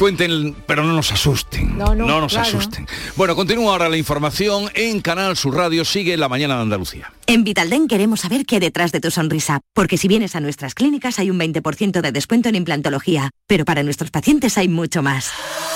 Cuenten, 0.00 0.56
pero 0.66 0.82
no 0.82 0.94
nos 0.94 1.12
asusten. 1.12 1.76
No, 1.76 1.94
nos 1.94 2.34
asusten. 2.34 2.86
Bueno, 3.16 3.36
continúa 3.36 3.72
ahora 3.72 3.90
la 3.90 3.98
información 3.98 4.70
en 4.72 5.02
Canal 5.02 5.36
Sur 5.36 5.54
Radio. 5.54 5.84
Sigue 5.84 6.16
la 6.16 6.26
mañana 6.26 6.56
de 6.56 6.62
Andalucía. 6.62 7.12
En 7.26 7.44
Vitalden 7.44 7.86
queremos 7.86 8.20
saber 8.20 8.46
qué 8.46 8.54
hay 8.54 8.60
detrás 8.60 8.92
de 8.92 9.00
tu 9.00 9.10
sonrisa, 9.10 9.60
porque 9.74 9.98
si 9.98 10.08
vienes 10.08 10.34
a 10.36 10.40
nuestras 10.40 10.74
clínicas 10.74 11.18
hay 11.18 11.28
un 11.28 11.38
20% 11.38 12.00
de 12.00 12.12
descuento 12.12 12.48
en 12.48 12.54
implantología, 12.54 13.28
pero 13.46 13.66
para 13.66 13.82
nuestros 13.82 14.10
pacientes 14.10 14.56
hay 14.56 14.68
mucho 14.68 15.02
más. 15.02 15.32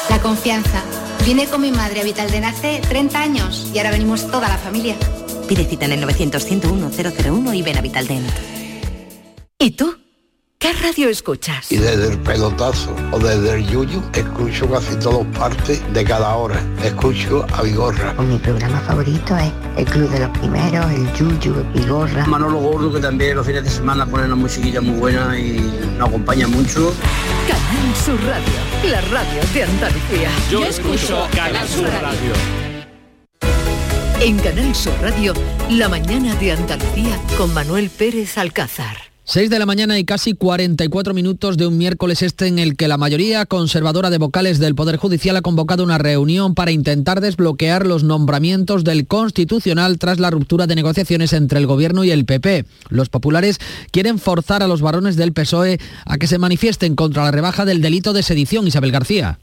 La 0.08 0.18
confianza. 0.22 0.82
Vine 1.26 1.44
con 1.46 1.60
mi 1.60 1.70
madre 1.70 2.00
a 2.00 2.04
Vitalden 2.04 2.44
hace 2.44 2.80
30 2.88 3.20
años 3.20 3.70
y 3.74 3.76
ahora 3.76 3.90
venimos 3.90 4.30
toda 4.30 4.48
la 4.48 4.56
familia. 4.56 4.96
Pide 5.46 5.66
cita 5.66 5.84
en 5.84 5.92
el 5.92 6.00
900 6.00 6.42
101 6.42 6.90
001 7.28 7.52
y 7.52 7.60
ven 7.60 7.76
a 7.76 7.82
Vitalden. 7.82 8.26
¿Y 9.58 9.72
tú? 9.72 10.03
¿Qué 10.64 10.72
radio 10.72 11.10
escuchas? 11.10 11.70
Y 11.70 11.76
desde 11.76 12.12
el 12.12 12.18
pelotazo 12.20 12.96
o 13.12 13.18
desde 13.18 13.56
el 13.56 13.66
yuyu, 13.68 14.02
escucho 14.14 14.66
casi 14.70 14.96
todas 14.96 15.26
partes 15.38 15.82
de 15.92 16.04
cada 16.04 16.34
hora. 16.36 16.58
Escucho 16.82 17.44
a 17.52 17.60
Vigorra. 17.60 18.14
mi 18.14 18.38
programa 18.38 18.80
favorito 18.80 19.36
es 19.36 19.52
El 19.76 19.84
Club 19.84 20.08
de 20.08 20.20
los 20.20 20.38
Primeros, 20.38 20.90
el 20.90 21.12
yuyu, 21.12 21.54
Vigorra. 21.74 22.24
Manolo 22.24 22.60
Gordo, 22.60 22.90
que 22.94 23.00
también 23.00 23.36
los 23.36 23.46
fines 23.46 23.62
de 23.62 23.68
semana 23.68 24.06
pone 24.06 24.24
una 24.24 24.36
musiquilla 24.36 24.80
muy 24.80 24.98
buena 24.98 25.38
y 25.38 25.60
nos 25.98 26.08
acompaña 26.08 26.48
mucho. 26.48 26.94
Canal 27.46 27.74
Canal 27.74 27.96
Sur 27.96 28.24
Radio, 28.24 28.90
la 28.90 29.00
radio 29.02 29.42
de 29.52 29.62
Andalucía. 29.64 30.30
Yo 30.50 30.64
escucho 30.64 31.28
Canal 31.34 31.68
Sur 31.68 31.90
Radio. 31.90 32.32
En 34.18 34.38
Canal 34.38 34.74
Sur 34.74 34.94
Radio, 35.02 35.34
la 35.68 35.90
mañana 35.90 36.34
de 36.36 36.52
Andalucía 36.52 37.20
con 37.36 37.52
Manuel 37.52 37.90
Pérez 37.90 38.38
Alcázar. 38.38 39.13
6 39.26 39.48
de 39.48 39.58
la 39.58 39.64
mañana 39.64 39.98
y 39.98 40.04
casi 40.04 40.34
44 40.34 41.14
minutos 41.14 41.56
de 41.56 41.66
un 41.66 41.78
miércoles 41.78 42.20
este 42.20 42.46
en 42.46 42.58
el 42.58 42.76
que 42.76 42.88
la 42.88 42.98
mayoría 42.98 43.46
conservadora 43.46 44.10
de 44.10 44.18
vocales 44.18 44.58
del 44.58 44.74
Poder 44.74 44.98
Judicial 44.98 45.34
ha 45.34 45.40
convocado 45.40 45.82
una 45.82 45.96
reunión 45.96 46.54
para 46.54 46.72
intentar 46.72 47.22
desbloquear 47.22 47.86
los 47.86 48.04
nombramientos 48.04 48.84
del 48.84 49.06
Constitucional 49.06 49.98
tras 49.98 50.20
la 50.20 50.28
ruptura 50.28 50.66
de 50.66 50.74
negociaciones 50.74 51.32
entre 51.32 51.58
el 51.58 51.66
Gobierno 51.66 52.04
y 52.04 52.10
el 52.10 52.26
PP. 52.26 52.66
Los 52.90 53.08
populares 53.08 53.60
quieren 53.90 54.18
forzar 54.18 54.62
a 54.62 54.68
los 54.68 54.82
varones 54.82 55.16
del 55.16 55.32
PSOE 55.32 55.80
a 56.04 56.18
que 56.18 56.26
se 56.26 56.36
manifiesten 56.36 56.94
contra 56.94 57.24
la 57.24 57.30
rebaja 57.30 57.64
del 57.64 57.80
delito 57.80 58.12
de 58.12 58.22
sedición. 58.22 58.66
Isabel 58.66 58.92
García. 58.92 59.38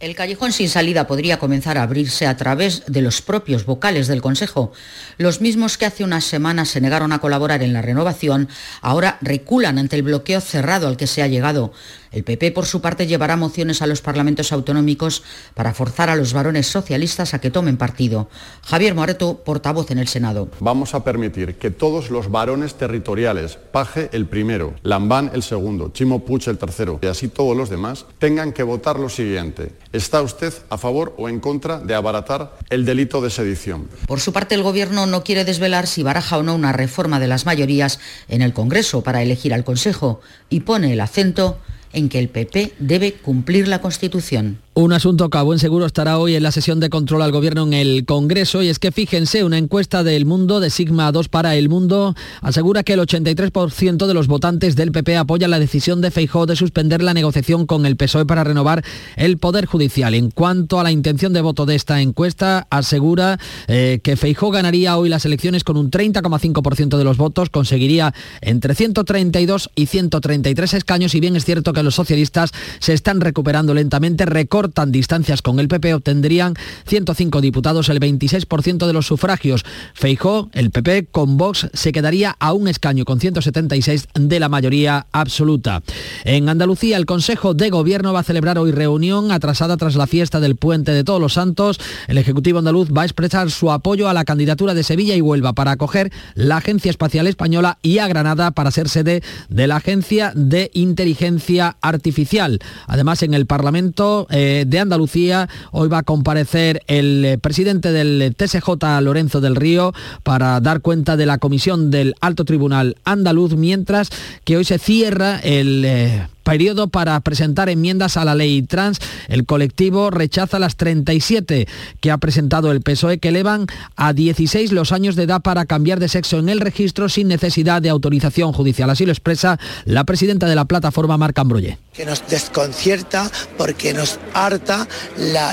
El 0.00 0.14
callejón 0.14 0.50
sin 0.52 0.70
salida 0.70 1.06
podría 1.06 1.38
comenzar 1.38 1.76
a 1.76 1.82
abrirse 1.82 2.26
a 2.26 2.34
través 2.34 2.84
de 2.86 3.02
los 3.02 3.20
propios 3.20 3.66
vocales 3.66 4.08
del 4.08 4.22
Consejo. 4.22 4.72
Los 5.18 5.42
mismos 5.42 5.76
que 5.76 5.84
hace 5.84 6.04
unas 6.04 6.24
semanas 6.24 6.70
se 6.70 6.80
negaron 6.80 7.12
a 7.12 7.18
colaborar 7.18 7.62
en 7.62 7.74
la 7.74 7.82
renovación, 7.82 8.48
ahora 8.80 9.18
reculan 9.20 9.78
ante 9.78 9.96
el 9.96 10.02
bloqueo 10.02 10.40
cerrado 10.40 10.88
al 10.88 10.96
que 10.96 11.06
se 11.06 11.22
ha 11.22 11.26
llegado. 11.26 11.74
El 12.12 12.24
PP, 12.24 12.50
por 12.50 12.66
su 12.66 12.80
parte, 12.80 13.06
llevará 13.06 13.36
mociones 13.36 13.82
a 13.82 13.86
los 13.86 14.00
parlamentos 14.00 14.52
autonómicos 14.52 15.22
para 15.54 15.72
forzar 15.72 16.10
a 16.10 16.16
los 16.16 16.32
varones 16.32 16.66
socialistas 16.66 17.34
a 17.34 17.40
que 17.40 17.50
tomen 17.50 17.76
partido. 17.76 18.28
Javier 18.62 18.96
Moreto, 18.96 19.42
portavoz 19.44 19.92
en 19.92 19.98
el 19.98 20.08
Senado. 20.08 20.48
Vamos 20.58 20.94
a 20.94 21.04
permitir 21.04 21.54
que 21.56 21.70
todos 21.70 22.10
los 22.10 22.30
varones 22.30 22.74
territoriales, 22.74 23.58
Paje 23.70 24.10
el 24.12 24.26
primero, 24.26 24.74
Lambán 24.82 25.30
el 25.34 25.44
segundo, 25.44 25.90
Chimo 25.92 26.24
Puig 26.24 26.48
el 26.48 26.58
tercero 26.58 26.98
y 27.00 27.06
así 27.06 27.28
todos 27.28 27.56
los 27.56 27.70
demás, 27.70 28.06
tengan 28.18 28.52
que 28.52 28.64
votar 28.64 28.98
lo 28.98 29.08
siguiente. 29.08 29.72
¿Está 29.92 30.22
usted 30.22 30.52
a 30.68 30.78
favor 30.78 31.14
o 31.16 31.28
en 31.28 31.38
contra 31.38 31.78
de 31.78 31.94
abaratar 31.94 32.56
el 32.70 32.84
delito 32.84 33.20
de 33.20 33.30
sedición? 33.30 33.88
Por 34.06 34.20
su 34.20 34.32
parte, 34.32 34.56
el 34.56 34.64
Gobierno 34.64 35.06
no 35.06 35.22
quiere 35.22 35.44
desvelar 35.44 35.86
si 35.86 36.02
baraja 36.02 36.38
o 36.38 36.42
no 36.42 36.56
una 36.56 36.72
reforma 36.72 37.20
de 37.20 37.28
las 37.28 37.46
mayorías 37.46 38.00
en 38.28 38.42
el 38.42 38.52
Congreso 38.52 39.02
para 39.02 39.22
elegir 39.22 39.54
al 39.54 39.64
Consejo 39.64 40.20
y 40.48 40.60
pone 40.60 40.92
el 40.92 41.00
acento 41.00 41.58
en 41.92 42.08
que 42.08 42.18
el 42.18 42.28
PP 42.28 42.72
debe 42.78 43.12
cumplir 43.14 43.68
la 43.68 43.80
Constitución. 43.80 44.58
Un 44.72 44.92
asunto 44.92 45.30
que 45.30 45.36
a 45.36 45.42
buen 45.42 45.58
seguro 45.58 45.84
estará 45.84 46.16
hoy 46.18 46.36
en 46.36 46.44
la 46.44 46.52
sesión 46.52 46.78
de 46.78 46.90
control 46.90 47.22
al 47.22 47.32
gobierno 47.32 47.64
en 47.64 47.72
el 47.72 48.04
Congreso 48.04 48.62
y 48.62 48.68
es 48.68 48.78
que 48.78 48.92
fíjense, 48.92 49.42
una 49.42 49.58
encuesta 49.58 50.04
del 50.04 50.26
Mundo 50.26 50.60
de 50.60 50.70
Sigma 50.70 51.10
2 51.10 51.28
para 51.28 51.56
el 51.56 51.68
Mundo 51.68 52.14
asegura 52.40 52.84
que 52.84 52.92
el 52.92 53.00
83% 53.00 54.06
de 54.06 54.14
los 54.14 54.28
votantes 54.28 54.76
del 54.76 54.92
PP 54.92 55.16
apoya 55.16 55.48
la 55.48 55.58
decisión 55.58 56.00
de 56.00 56.12
Feijóo 56.12 56.46
de 56.46 56.54
suspender 56.54 57.02
la 57.02 57.14
negociación 57.14 57.66
con 57.66 57.84
el 57.84 57.96
PSOE 57.96 58.26
para 58.26 58.44
renovar 58.44 58.84
el 59.16 59.38
Poder 59.38 59.66
Judicial. 59.66 60.14
En 60.14 60.30
cuanto 60.30 60.78
a 60.78 60.84
la 60.84 60.92
intención 60.92 61.32
de 61.32 61.40
voto 61.40 61.66
de 61.66 61.74
esta 61.74 62.00
encuesta, 62.00 62.68
asegura 62.70 63.40
eh, 63.66 63.98
que 64.04 64.16
Feijóo 64.16 64.52
ganaría 64.52 64.96
hoy 64.96 65.08
las 65.08 65.24
elecciones 65.24 65.64
con 65.64 65.78
un 65.78 65.90
30,5% 65.90 66.96
de 66.96 67.04
los 67.04 67.16
votos, 67.16 67.50
conseguiría 67.50 68.14
entre 68.40 68.76
132 68.76 69.70
y 69.74 69.86
133 69.86 70.74
escaños 70.74 71.16
y 71.16 71.20
bien 71.20 71.34
es 71.34 71.44
cierto 71.44 71.72
que 71.72 71.82
los 71.82 71.96
socialistas 71.96 72.52
se 72.78 72.92
están 72.92 73.20
recuperando 73.20 73.74
lentamente, 73.74 74.26
cortan 74.70 74.92
distancias 74.92 75.42
con 75.42 75.58
el 75.58 75.66
PP 75.66 75.94
obtendrían 75.94 76.54
105 76.86 77.40
diputados, 77.40 77.88
el 77.88 77.98
26% 77.98 78.86
de 78.86 78.92
los 78.92 79.04
sufragios. 79.04 79.64
Feijó, 79.94 80.48
el 80.52 80.70
PP 80.70 81.08
con 81.10 81.36
Vox 81.36 81.68
se 81.74 81.90
quedaría 81.90 82.36
a 82.38 82.52
un 82.52 82.68
escaño 82.68 83.04
con 83.04 83.18
176 83.18 84.06
de 84.14 84.38
la 84.38 84.48
mayoría 84.48 85.06
absoluta. 85.10 85.82
En 86.24 86.48
Andalucía, 86.48 86.98
el 86.98 87.06
Consejo 87.06 87.52
de 87.52 87.68
Gobierno 87.68 88.12
va 88.12 88.20
a 88.20 88.22
celebrar 88.22 88.58
hoy 88.58 88.70
reunión 88.70 89.32
atrasada 89.32 89.76
tras 89.76 89.96
la 89.96 90.06
fiesta 90.06 90.38
del 90.38 90.54
Puente 90.54 90.92
de 90.92 91.02
Todos 91.02 91.20
los 91.20 91.32
Santos. 91.32 91.80
El 92.06 92.18
Ejecutivo 92.18 92.60
andaluz 92.60 92.90
va 92.96 93.02
a 93.02 93.06
expresar 93.06 93.50
su 93.50 93.72
apoyo 93.72 94.08
a 94.08 94.14
la 94.14 94.24
candidatura 94.24 94.74
de 94.74 94.84
Sevilla 94.84 95.16
y 95.16 95.20
Huelva 95.20 95.52
para 95.52 95.72
acoger 95.72 96.12
la 96.34 96.58
Agencia 96.58 96.90
Espacial 96.90 97.26
Española 97.26 97.78
y 97.82 97.98
a 97.98 98.06
Granada 98.06 98.52
para 98.52 98.70
ser 98.70 98.88
sede 98.88 99.24
de 99.48 99.66
la 99.66 99.76
Agencia 99.76 100.32
de 100.36 100.70
Inteligencia 100.74 101.76
Artificial. 101.80 102.60
Además, 102.86 103.24
en 103.24 103.34
el 103.34 103.46
Parlamento... 103.46 104.28
Eh, 104.30 104.49
de 104.66 104.78
Andalucía. 104.78 105.48
Hoy 105.72 105.88
va 105.88 105.98
a 105.98 106.02
comparecer 106.02 106.82
el 106.86 107.24
eh, 107.24 107.38
presidente 107.38 107.92
del 107.92 108.34
TSJ, 108.36 108.68
Lorenzo 109.00 109.40
del 109.40 109.56
Río, 109.56 109.92
para 110.22 110.60
dar 110.60 110.80
cuenta 110.80 111.16
de 111.16 111.26
la 111.26 111.38
comisión 111.38 111.90
del 111.90 112.14
Alto 112.20 112.44
Tribunal 112.44 112.96
Andaluz, 113.04 113.54
mientras 113.56 114.10
que 114.44 114.56
hoy 114.56 114.64
se 114.64 114.78
cierra 114.78 115.38
el... 115.38 115.84
Eh, 115.84 116.26
periodo 116.50 116.88
para 116.88 117.20
presentar 117.20 117.68
enmiendas 117.68 118.16
a 118.16 118.24
la 118.24 118.34
ley 118.34 118.62
trans. 118.62 118.98
El 119.28 119.46
colectivo 119.46 120.10
rechaza 120.10 120.58
las 120.58 120.74
37 120.74 121.68
que 122.00 122.10
ha 122.10 122.18
presentado 122.18 122.72
el 122.72 122.80
PSOE 122.80 123.18
que 123.18 123.28
elevan 123.28 123.66
a 123.94 124.12
16 124.12 124.72
los 124.72 124.90
años 124.90 125.14
de 125.14 125.22
edad 125.22 125.42
para 125.42 125.64
cambiar 125.66 126.00
de 126.00 126.08
sexo 126.08 126.40
en 126.40 126.48
el 126.48 126.58
registro 126.58 127.08
sin 127.08 127.28
necesidad 127.28 127.80
de 127.80 127.88
autorización 127.88 128.52
judicial. 128.52 128.90
Así 128.90 129.06
lo 129.06 129.12
expresa 129.12 129.60
la 129.84 130.02
presidenta 130.02 130.48
de 130.48 130.56
la 130.56 130.64
plataforma, 130.64 131.16
Marc 131.16 131.38
Ambroye. 131.38 131.78
Que 131.92 132.04
nos 132.04 132.26
desconcierta 132.26 133.30
porque 133.56 133.94
nos 133.94 134.18
harta 134.34 134.88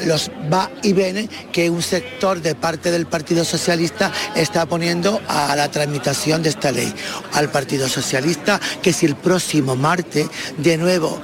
los 0.04 0.32
va 0.52 0.72
y 0.82 0.94
viene 0.94 1.30
que 1.52 1.70
un 1.70 1.84
sector 1.84 2.42
de 2.42 2.56
parte 2.56 2.90
del 2.90 3.06
Partido 3.06 3.46
Socialista 3.46 4.12
está 4.36 4.66
poniendo 4.66 5.22
a 5.28 5.56
la 5.56 5.70
tramitación 5.70 6.42
de 6.42 6.50
esta 6.50 6.72
ley. 6.72 6.92
Al 7.34 7.52
Partido 7.52 7.88
Socialista 7.88 8.60
que 8.82 8.94
si 8.94 9.06
el 9.06 9.16
próximo 9.16 9.76
martes 9.76 10.28
de 10.58 10.78
nuevo 10.88 11.20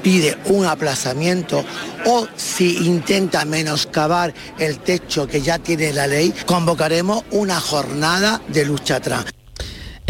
pide 0.00 0.38
un 0.44 0.64
aplazamiento 0.64 1.64
o 2.06 2.28
si 2.36 2.86
intenta 2.86 3.44
menoscabar 3.44 4.32
el 4.60 4.78
techo 4.78 5.26
que 5.26 5.40
ya 5.40 5.58
tiene 5.58 5.92
la 5.92 6.06
ley, 6.06 6.32
convocaremos 6.46 7.24
una 7.32 7.58
jornada 7.60 8.40
de 8.46 8.64
lucha 8.64 8.96
atrás. 8.96 9.24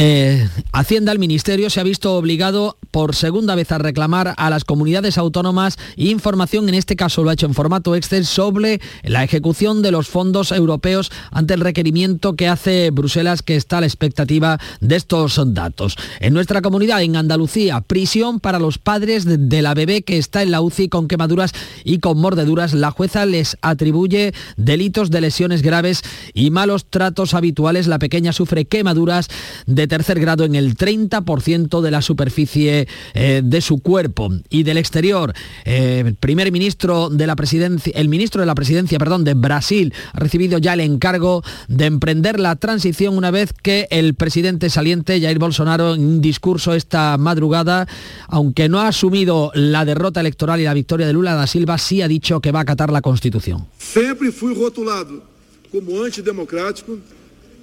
Eh, 0.04 0.48
Hacienda, 0.72 1.12
el 1.12 1.20
Ministerio, 1.20 1.70
se 1.70 1.78
ha 1.78 1.84
visto 1.84 2.14
obligado 2.14 2.76
por 2.90 3.14
segunda 3.14 3.54
vez 3.54 3.70
a 3.70 3.78
reclamar 3.78 4.34
a 4.36 4.50
las 4.50 4.64
comunidades 4.64 5.16
autónomas 5.16 5.78
información, 5.96 6.68
en 6.68 6.74
este 6.74 6.96
caso 6.96 7.22
lo 7.22 7.30
ha 7.30 7.34
hecho 7.34 7.46
en 7.46 7.54
formato 7.54 7.94
Excel, 7.94 8.26
sobre 8.26 8.80
la 9.04 9.22
ejecución 9.22 9.80
de 9.80 9.92
los 9.92 10.08
fondos 10.08 10.50
europeos 10.50 11.12
ante 11.30 11.54
el 11.54 11.60
requerimiento 11.60 12.34
que 12.34 12.48
hace 12.48 12.90
Bruselas, 12.90 13.42
que 13.42 13.54
está 13.54 13.78
a 13.78 13.82
la 13.82 13.86
expectativa 13.86 14.58
de 14.80 14.96
estos 14.96 15.40
datos. 15.54 15.96
En 16.18 16.34
nuestra 16.34 16.62
comunidad, 16.62 17.02
en 17.02 17.14
Andalucía, 17.14 17.80
prisión 17.80 18.40
para 18.40 18.58
los 18.58 18.78
padres 18.78 19.24
de 19.24 19.62
la 19.62 19.74
bebé 19.74 20.02
que 20.02 20.18
está 20.18 20.42
en 20.42 20.50
la 20.50 20.62
UCI 20.62 20.88
con 20.88 21.06
quemaduras 21.06 21.52
y 21.84 22.00
con 22.00 22.18
mordeduras. 22.18 22.74
La 22.74 22.90
jueza 22.90 23.24
les 23.24 23.56
atribuye 23.62 24.34
delitos 24.56 25.10
de 25.10 25.20
lesiones 25.20 25.62
graves 25.62 26.02
y 26.34 26.50
malos 26.50 26.86
tratos 26.90 27.34
habituales. 27.34 27.86
La 27.86 28.00
pequeña 28.00 28.32
sufre 28.32 28.64
quemaduras 28.64 29.28
de 29.66 29.82
de 29.82 29.88
tercer 29.92 30.18
grado 30.18 30.44
en 30.44 30.54
el 30.54 30.74
30% 30.74 31.82
de 31.82 31.90
la 31.90 32.00
superficie 32.00 32.88
eh, 33.12 33.42
de 33.44 33.60
su 33.60 33.82
cuerpo 33.82 34.30
y 34.48 34.62
del 34.62 34.78
exterior. 34.78 35.34
Eh, 35.66 36.02
el 36.06 36.14
primer 36.14 36.50
ministro 36.50 37.10
de 37.10 37.26
la 37.26 37.36
presidencia, 37.36 37.92
el 37.94 38.08
ministro 38.08 38.40
de 38.40 38.46
la 38.46 38.54
presidencia, 38.54 38.98
perdón, 38.98 39.22
de 39.24 39.34
Brasil 39.34 39.92
ha 40.14 40.18
recibido 40.18 40.56
ya 40.56 40.72
el 40.72 40.80
encargo 40.80 41.42
de 41.68 41.84
emprender 41.84 42.40
la 42.40 42.56
transición 42.56 43.18
una 43.18 43.30
vez 43.30 43.52
que 43.52 43.86
el 43.90 44.14
presidente 44.14 44.70
saliente 44.70 45.20
Jair 45.20 45.38
Bolsonaro 45.38 45.94
en 45.94 46.06
un 46.06 46.20
discurso 46.22 46.72
esta 46.72 47.18
madrugada, 47.18 47.86
aunque 48.28 48.70
no 48.70 48.80
ha 48.80 48.88
asumido 48.88 49.52
la 49.54 49.84
derrota 49.84 50.20
electoral 50.20 50.58
y 50.58 50.64
la 50.64 50.72
victoria 50.72 51.06
de 51.06 51.12
Lula 51.12 51.34
da 51.34 51.46
Silva, 51.46 51.76
sí 51.76 52.00
ha 52.00 52.08
dicho 52.08 52.40
que 52.40 52.50
va 52.50 52.60
a 52.60 52.62
acatar 52.62 52.90
la 52.90 53.02
Constitución. 53.02 53.66
Siempre 53.76 54.32
fui 54.32 54.54
rotulado 54.54 55.22
como 55.70 56.02
antidemocrático 56.02 56.96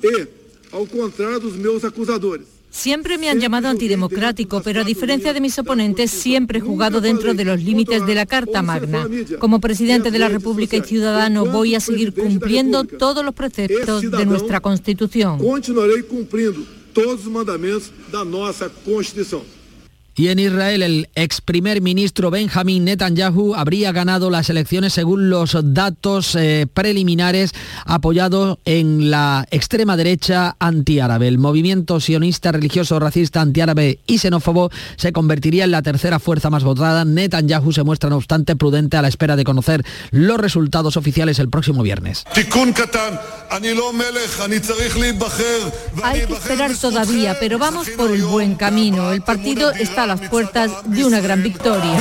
y 0.03 0.38
al 0.72 0.88
contrario 0.88 1.39
de 1.39 1.57
meus 1.57 1.84
acusadores. 1.84 2.45
Siempre 2.72 3.17
me 3.17 3.30
han 3.30 3.39
llamado 3.39 3.67
antidemocrático, 3.67 4.61
pero 4.61 4.82
a 4.82 4.84
diferencia 4.84 5.34
de 5.34 5.41
mis 5.41 5.57
oponentes, 5.57 6.11
siempre 6.11 6.59
he 6.59 6.61
jugado 6.61 7.01
dentro 7.01 7.34
de 7.34 7.43
los 7.43 7.61
límites 7.61 8.05
de 8.05 8.13
la 8.13 8.28
Carta 8.28 8.61
Magna. 8.61 9.07
Como 9.39 9.59
presidente 9.59 10.11
de 10.11 10.20
la 10.20 10.30
República 10.30 10.78
y 10.78 10.82
ciudadano, 10.82 11.45
voy 11.47 11.74
a 11.74 11.80
seguir 11.80 12.13
cumpliendo 12.13 12.84
todos 12.84 13.26
los 13.26 13.34
preceptos 13.34 14.09
de 14.11 14.26
nuestra 14.26 14.59
Constitución. 14.59 15.39
Continuaré 15.39 16.03
cumpliendo 16.03 16.61
todos 16.93 17.26
los 17.26 17.34
mandamientos 17.34 17.91
de 18.11 18.26
nuestra 18.26 18.70
Constitución. 18.86 19.59
Y 20.20 20.28
en 20.28 20.38
Israel, 20.38 20.84
el 20.84 21.09
ex 21.15 21.39
primer 21.39 21.80
ministro 21.80 22.30
Benjamín 22.30 22.84
Netanyahu 22.84 23.55
habría 23.55 23.93
ganado 23.93 24.30
las 24.30 24.49
elecciones 24.49 24.91
según 24.91 25.30
los 25.30 25.57
datos 25.74 26.36
eh, 26.36 26.67
preliminares 26.74 27.53
apoyado 27.86 28.59
en 28.65 29.11
la 29.11 29.47
extrema 29.49 29.95
derecha 29.95 30.57
antiárabe. 30.59 31.30
El 31.30 31.38
movimiento 31.38 32.01
sionista 32.01 32.51
religioso 32.51 32.99
racista 32.99 33.39
antiárabe 33.39 33.99
y 34.07 34.17
xenófobo 34.17 34.72
se 34.97 35.13
convertiría 35.13 35.63
en 35.63 35.72
la 35.72 35.84
tercera 35.84 36.20
fuerza 36.20 36.49
más 36.49 36.65
votada. 36.65 37.05
Netanyahu 37.05 37.72
se 37.72 37.84
muestra 37.84 38.09
no 38.09 38.17
obstante 38.17 38.57
prudente 38.57 38.97
a 38.97 39.01
la 39.01 39.07
espera 39.07 39.38
de 39.38 39.45
conocer 39.45 39.86
los 40.11 40.38
resultados 40.38 40.97
oficiales 40.97 41.39
el 41.39 41.47
próximo 41.47 41.82
viernes. 41.82 42.26
Hay 46.03 46.26
que 46.26 46.34
esperar 46.34 46.76
todavía, 46.76 47.38
pero 47.39 47.57
vamos 47.57 47.88
por 47.91 48.11
el 48.11 48.24
buen 48.26 48.55
camino. 48.55 49.13
El 49.13 49.22
partido 49.22 49.72
está 49.72 50.09
las 50.10 50.22
puertas 50.22 50.72
de 50.86 51.05
una 51.05 51.20
gran 51.20 51.43
victoria. 51.43 51.93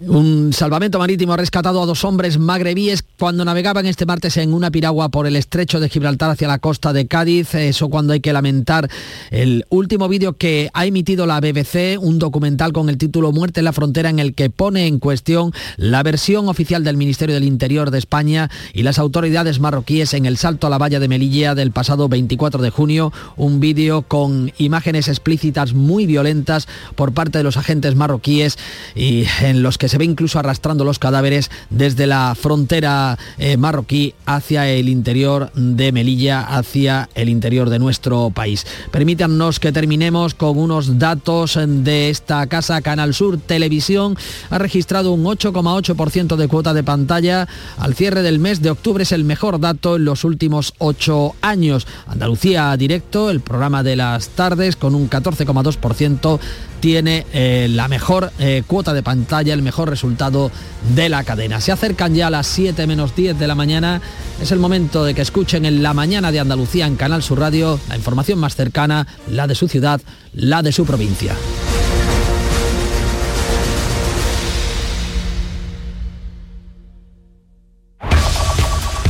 Un 0.00 0.52
salvamento 0.52 1.00
marítimo 1.00 1.32
ha 1.32 1.36
rescatado 1.36 1.82
a 1.82 1.86
dos 1.86 2.04
hombres 2.04 2.38
magrebíes 2.38 3.02
cuando 3.18 3.44
navegaban 3.44 3.84
este 3.84 4.06
martes 4.06 4.36
en 4.36 4.54
una 4.54 4.70
piragua 4.70 5.08
por 5.08 5.26
el 5.26 5.34
estrecho 5.34 5.80
de 5.80 5.88
Gibraltar 5.88 6.30
hacia 6.30 6.46
la 6.46 6.60
costa 6.60 6.92
de 6.92 7.08
Cádiz. 7.08 7.56
Eso 7.56 7.88
cuando 7.88 8.12
hay 8.12 8.20
que 8.20 8.32
lamentar 8.32 8.88
el 9.32 9.66
último 9.70 10.08
vídeo 10.08 10.34
que 10.34 10.70
ha 10.72 10.86
emitido 10.86 11.26
la 11.26 11.40
BBC, 11.40 11.98
un 12.00 12.20
documental 12.20 12.72
con 12.72 12.88
el 12.88 12.96
título 12.96 13.32
Muerte 13.32 13.58
en 13.58 13.64
la 13.64 13.72
frontera 13.72 14.08
en 14.08 14.20
el 14.20 14.34
que 14.34 14.50
pone 14.50 14.86
en 14.86 15.00
cuestión 15.00 15.52
la 15.76 16.04
versión 16.04 16.48
oficial 16.48 16.84
del 16.84 16.96
Ministerio 16.96 17.34
del 17.34 17.42
Interior 17.42 17.90
de 17.90 17.98
España 17.98 18.50
y 18.72 18.84
las 18.84 19.00
autoridades 19.00 19.58
marroquíes 19.58 20.14
en 20.14 20.26
el 20.26 20.36
salto 20.36 20.68
a 20.68 20.70
la 20.70 20.78
valla 20.78 21.00
de 21.00 21.08
Melilla 21.08 21.56
del 21.56 21.72
pasado 21.72 22.08
24 22.08 22.62
de 22.62 22.70
junio. 22.70 23.12
Un 23.36 23.58
vídeo 23.58 24.02
con 24.02 24.52
imágenes 24.58 25.08
explícitas 25.08 25.74
muy 25.74 26.06
violentas 26.06 26.68
por 26.94 27.12
parte 27.12 27.38
de 27.38 27.44
los 27.44 27.56
agentes 27.56 27.96
marroquíes 27.96 28.58
y 28.94 29.24
en 29.42 29.64
los 29.64 29.76
que 29.76 29.87
se 29.88 29.98
ve 29.98 30.04
incluso 30.04 30.38
arrastrando 30.38 30.84
los 30.84 30.98
cadáveres 30.98 31.50
desde 31.70 32.06
la 32.06 32.34
frontera 32.34 33.18
eh, 33.38 33.56
marroquí 33.56 34.14
hacia 34.26 34.68
el 34.68 34.88
interior 34.88 35.50
de 35.54 35.92
Melilla, 35.92 36.40
hacia 36.40 37.08
el 37.14 37.28
interior 37.28 37.70
de 37.70 37.78
nuestro 37.78 38.30
país. 38.30 38.66
Permítanos 38.90 39.60
que 39.60 39.72
terminemos 39.72 40.34
con 40.34 40.58
unos 40.58 40.98
datos 40.98 41.58
de 41.66 42.10
esta 42.10 42.46
casa 42.46 42.80
Canal 42.82 43.14
Sur 43.14 43.38
Televisión. 43.38 44.16
Ha 44.50 44.58
registrado 44.58 45.12
un 45.12 45.24
8,8% 45.24 46.36
de 46.36 46.48
cuota 46.48 46.74
de 46.74 46.82
pantalla. 46.82 47.48
Al 47.78 47.94
cierre 47.94 48.22
del 48.22 48.38
mes 48.38 48.62
de 48.62 48.70
octubre 48.70 49.02
es 49.02 49.12
el 49.12 49.24
mejor 49.24 49.60
dato 49.60 49.96
en 49.96 50.04
los 50.04 50.24
últimos 50.24 50.74
ocho 50.78 51.34
años. 51.42 51.86
Andalucía 52.06 52.76
Directo, 52.76 53.30
el 53.30 53.40
programa 53.40 53.82
de 53.82 53.96
las 53.96 54.28
tardes, 54.30 54.76
con 54.76 54.94
un 54.94 55.08
14,2% 55.08 56.38
tiene 56.80 57.26
eh, 57.32 57.68
la 57.70 57.88
mejor 57.88 58.32
eh, 58.38 58.62
cuota 58.66 58.92
de 58.92 59.02
pantalla, 59.02 59.54
el 59.54 59.62
mejor 59.62 59.90
resultado 59.90 60.50
de 60.94 61.08
la 61.08 61.24
cadena. 61.24 61.60
Se 61.60 61.72
acercan 61.72 62.14
ya 62.14 62.30
las 62.30 62.46
7 62.46 62.86
menos 62.86 63.14
10 63.14 63.38
de 63.38 63.46
la 63.46 63.54
mañana. 63.54 64.00
Es 64.40 64.52
el 64.52 64.58
momento 64.58 65.04
de 65.04 65.14
que 65.14 65.22
escuchen 65.22 65.64
en 65.64 65.82
la 65.82 65.94
mañana 65.94 66.32
de 66.32 66.40
Andalucía 66.40 66.86
en 66.86 66.96
Canal 66.96 67.22
Sur 67.22 67.40
Radio 67.40 67.78
la 67.88 67.96
información 67.96 68.38
más 68.38 68.54
cercana, 68.54 69.06
la 69.30 69.46
de 69.46 69.54
su 69.54 69.68
ciudad, 69.68 70.00
la 70.32 70.62
de 70.62 70.72
su 70.72 70.84
provincia. 70.84 71.34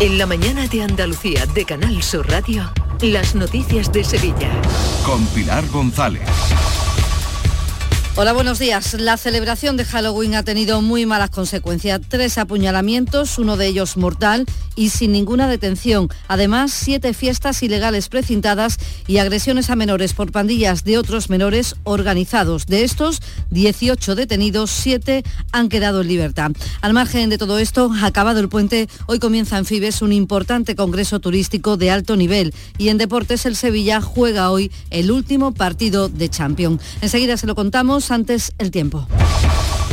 En 0.01 0.16
la 0.16 0.27
mañana 0.27 0.69
de 0.69 0.83
Andalucía 0.83 1.45
de 1.47 1.64
Canal 1.64 2.03
Sur 2.05 2.31
Radio, 2.31 2.73
las 3.03 3.35
noticias 3.35 3.93
de 3.93 4.05
Sevilla. 4.05 4.49
Con 5.05 5.27
Pilar 5.27 5.66
González. 5.71 6.29
Hola, 8.21 8.33
buenos 8.33 8.59
días. 8.59 8.95
La 8.95 9.16
celebración 9.16 9.77
de 9.77 9.85
Halloween 9.85 10.35
ha 10.35 10.43
tenido 10.43 10.83
muy 10.83 11.07
malas 11.07 11.31
consecuencias. 11.31 12.01
Tres 12.09 12.37
apuñalamientos, 12.37 13.39
uno 13.39 13.57
de 13.57 13.69
ellos 13.69 13.97
mortal 13.97 14.45
y 14.75 14.89
sin 14.89 15.12
ninguna 15.12 15.47
detención. 15.47 16.09
Además, 16.27 16.73
siete 16.73 17.14
fiestas 17.14 17.62
ilegales 17.62 18.09
precintadas 18.09 18.79
y 19.07 19.19
agresiones 19.19 19.71
a 19.71 19.77
menores 19.77 20.14
por 20.14 20.33
pandillas 20.33 20.83
de 20.83 20.99
otros 20.99 21.31
menores 21.31 21.77
organizados. 21.85 22.66
De 22.66 22.83
estos, 22.83 23.23
18 23.51 24.16
detenidos, 24.16 24.73
siete 24.73 25.23
han 25.53 25.69
quedado 25.69 26.01
en 26.01 26.09
libertad. 26.09 26.51
Al 26.81 26.95
margen 26.95 27.31
de 27.31 27.39
todo 27.39 27.61
esto, 27.61 27.89
acabado 28.03 28.41
el 28.41 28.49
puente, 28.49 28.89
hoy 29.07 29.21
comienza 29.21 29.59
en 29.59 29.64
Fibes 29.64 30.03
un 30.03 30.12
importante 30.12 30.75
congreso 30.75 31.21
turístico 31.21 31.77
de 31.77 31.93
alto 31.93 32.16
nivel 32.16 32.53
y 32.79 32.89
en 32.89 32.99
deportes 32.99 33.47
el 33.47 33.55
Sevilla 33.55 34.01
juega 34.01 34.51
hoy 34.51 34.73
el 34.91 35.12
último 35.12 35.55
partido 35.55 36.09
de 36.09 36.29
Champions. 36.29 36.83
Enseguida 37.01 37.37
se 37.37 37.47
lo 37.47 37.55
contamos 37.55 38.07
antes 38.11 38.52
el 38.59 38.70
tiempo. 38.70 39.06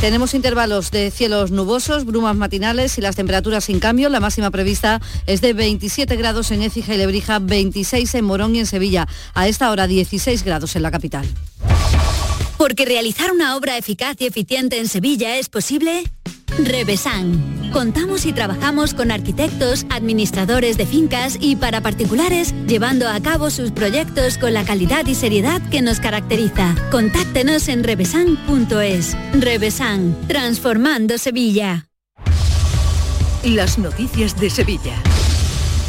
Tenemos 0.00 0.34
intervalos 0.34 0.90
de 0.90 1.10
cielos 1.10 1.50
nubosos, 1.50 2.04
brumas 2.04 2.36
matinales 2.36 2.98
y 2.98 3.00
las 3.00 3.16
temperaturas 3.16 3.64
sin 3.64 3.80
cambio. 3.80 4.08
La 4.08 4.20
máxima 4.20 4.50
prevista 4.50 5.00
es 5.26 5.40
de 5.40 5.54
27 5.54 6.16
grados 6.16 6.50
en 6.50 6.62
Écija 6.62 6.94
y 6.94 6.98
Lebrija, 6.98 7.38
26 7.38 8.14
en 8.14 8.24
Morón 8.24 8.54
y 8.54 8.60
en 8.60 8.66
Sevilla. 8.66 9.08
A 9.34 9.48
esta 9.48 9.70
hora 9.70 9.86
16 9.86 10.44
grados 10.44 10.76
en 10.76 10.82
la 10.82 10.90
capital. 10.90 11.26
Porque 12.58 12.84
realizar 12.84 13.32
una 13.32 13.56
obra 13.56 13.76
eficaz 13.78 14.16
y 14.20 14.26
eficiente 14.26 14.78
en 14.78 14.88
Sevilla 14.88 15.36
es 15.36 15.48
posible. 15.48 16.04
Revesan. 16.58 17.65
Contamos 17.76 18.24
y 18.24 18.32
trabajamos 18.32 18.94
con 18.94 19.10
arquitectos, 19.10 19.84
administradores 19.90 20.78
de 20.78 20.86
fincas 20.86 21.36
y 21.38 21.56
para 21.56 21.82
particulares, 21.82 22.54
llevando 22.66 23.06
a 23.06 23.20
cabo 23.20 23.50
sus 23.50 23.70
proyectos 23.70 24.38
con 24.38 24.54
la 24.54 24.64
calidad 24.64 25.04
y 25.04 25.14
seriedad 25.14 25.60
que 25.70 25.82
nos 25.82 26.00
caracteriza. 26.00 26.74
Contáctenos 26.90 27.68
en 27.68 27.84
revesan.es. 27.84 29.14
Revesan, 29.34 30.16
transformando 30.26 31.18
Sevilla. 31.18 31.90
Las 33.44 33.76
noticias 33.76 34.40
de 34.40 34.48
Sevilla. 34.48 34.94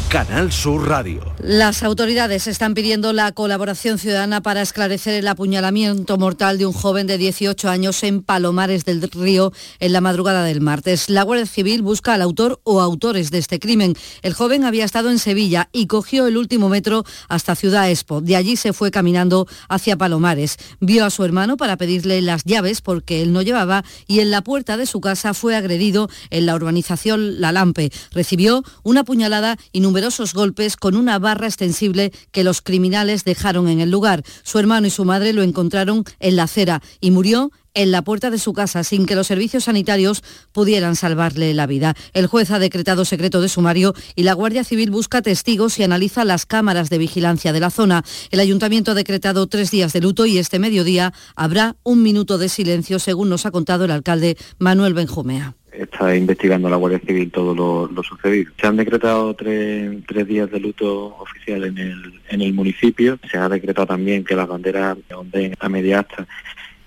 Canal 0.08 0.50
Sur 0.50 0.88
Radio. 0.88 1.20
Las 1.42 1.82
autoridades 1.82 2.46
están 2.46 2.72
pidiendo 2.72 3.12
la 3.12 3.30
colaboración 3.32 3.98
ciudadana 3.98 4.40
para 4.40 4.62
esclarecer 4.62 5.12
el 5.12 5.28
apuñalamiento 5.28 6.16
mortal 6.16 6.56
de 6.56 6.64
un 6.64 6.72
joven 6.72 7.06
de 7.06 7.18
18 7.18 7.68
años 7.68 8.02
en 8.02 8.22
Palomares 8.22 8.86
del 8.86 9.02
Río 9.02 9.52
en 9.80 9.92
la 9.92 10.00
madrugada 10.00 10.44
del 10.44 10.62
martes. 10.62 11.10
La 11.10 11.24
Guardia 11.24 11.44
Civil 11.44 11.82
busca 11.82 12.14
al 12.14 12.22
autor 12.22 12.58
o 12.64 12.80
autores 12.80 13.30
de 13.30 13.36
este 13.36 13.58
crimen. 13.58 13.94
El 14.22 14.32
joven 14.32 14.64
había 14.64 14.86
estado 14.86 15.10
en 15.10 15.18
Sevilla 15.18 15.68
y 15.72 15.86
cogió 15.88 16.26
el 16.26 16.38
último 16.38 16.70
metro 16.70 17.04
hasta 17.28 17.54
Ciudad 17.54 17.90
Expo. 17.90 18.22
De 18.22 18.34
allí 18.34 18.56
se 18.56 18.72
fue 18.72 18.90
caminando 18.90 19.46
hacia 19.68 19.98
Palomares. 19.98 20.56
Vio 20.80 21.04
a 21.04 21.10
su 21.10 21.22
hermano 21.22 21.58
para 21.58 21.76
pedirle 21.76 22.22
las 22.22 22.44
llaves 22.44 22.80
porque 22.80 23.20
él 23.20 23.34
no 23.34 23.42
llevaba 23.42 23.84
y 24.06 24.20
en 24.20 24.30
la 24.30 24.40
puerta 24.40 24.78
de 24.78 24.86
su 24.86 25.02
casa 25.02 25.34
fue 25.34 25.54
agredido 25.54 26.08
en 26.30 26.46
la 26.46 26.54
urbanización 26.54 27.42
La 27.42 27.52
Lampe. 27.52 27.92
Recibió 28.12 28.64
una 28.82 29.04
puñalada 29.04 29.58
y 29.70 29.82
numerosos 29.98 30.32
golpes 30.32 30.76
con 30.76 30.94
una 30.94 31.18
barra 31.18 31.48
extensible 31.48 32.12
que 32.30 32.44
los 32.44 32.62
criminales 32.62 33.24
dejaron 33.24 33.68
en 33.68 33.80
el 33.80 33.90
lugar. 33.90 34.22
Su 34.44 34.60
hermano 34.60 34.86
y 34.86 34.90
su 34.90 35.04
madre 35.04 35.32
lo 35.32 35.42
encontraron 35.42 36.04
en 36.20 36.36
la 36.36 36.44
acera 36.44 36.80
y 37.00 37.10
murió 37.10 37.50
en 37.74 37.90
la 37.90 38.02
puerta 38.02 38.30
de 38.30 38.38
su 38.38 38.52
casa 38.52 38.84
sin 38.84 39.06
que 39.06 39.16
los 39.16 39.26
servicios 39.26 39.64
sanitarios 39.64 40.22
pudieran 40.52 40.94
salvarle 40.94 41.52
la 41.52 41.66
vida. 41.66 41.96
El 42.12 42.28
juez 42.28 42.52
ha 42.52 42.60
decretado 42.60 43.04
secreto 43.04 43.40
de 43.40 43.48
sumario 43.48 43.92
y 44.14 44.22
la 44.22 44.34
Guardia 44.34 44.62
Civil 44.62 44.92
busca 44.92 45.20
testigos 45.20 45.80
y 45.80 45.82
analiza 45.82 46.24
las 46.24 46.46
cámaras 46.46 46.90
de 46.90 46.98
vigilancia 46.98 47.52
de 47.52 47.58
la 47.58 47.70
zona. 47.70 48.04
El 48.30 48.38
ayuntamiento 48.38 48.92
ha 48.92 48.94
decretado 48.94 49.48
tres 49.48 49.72
días 49.72 49.92
de 49.92 50.00
luto 50.00 50.26
y 50.26 50.38
este 50.38 50.60
mediodía 50.60 51.12
habrá 51.34 51.74
un 51.82 52.04
minuto 52.04 52.38
de 52.38 52.48
silencio, 52.48 53.00
según 53.00 53.30
nos 53.30 53.46
ha 53.46 53.50
contado 53.50 53.84
el 53.84 53.90
alcalde 53.90 54.36
Manuel 54.58 54.94
Benjumea 54.94 55.56
está 55.78 56.14
investigando 56.14 56.68
la 56.68 56.76
Guardia 56.76 57.00
Civil 57.00 57.30
todo 57.30 57.54
lo, 57.54 58.02
sucedido. 58.02 58.52
Se 58.60 58.66
han 58.66 58.76
decretado 58.76 59.34
tres, 59.34 60.04
días 60.26 60.50
de 60.50 60.60
luto 60.60 61.16
oficial 61.18 61.64
en 61.64 61.78
el, 61.78 62.20
en 62.28 62.40
el 62.42 62.52
municipio. 62.52 63.18
Se 63.30 63.38
ha 63.38 63.48
decretado 63.48 63.86
también 63.86 64.24
que 64.24 64.36
las 64.36 64.48
banderas 64.48 64.96
onden 65.14 65.54
a 65.58 65.68
media 65.68 66.00
asta 66.00 66.26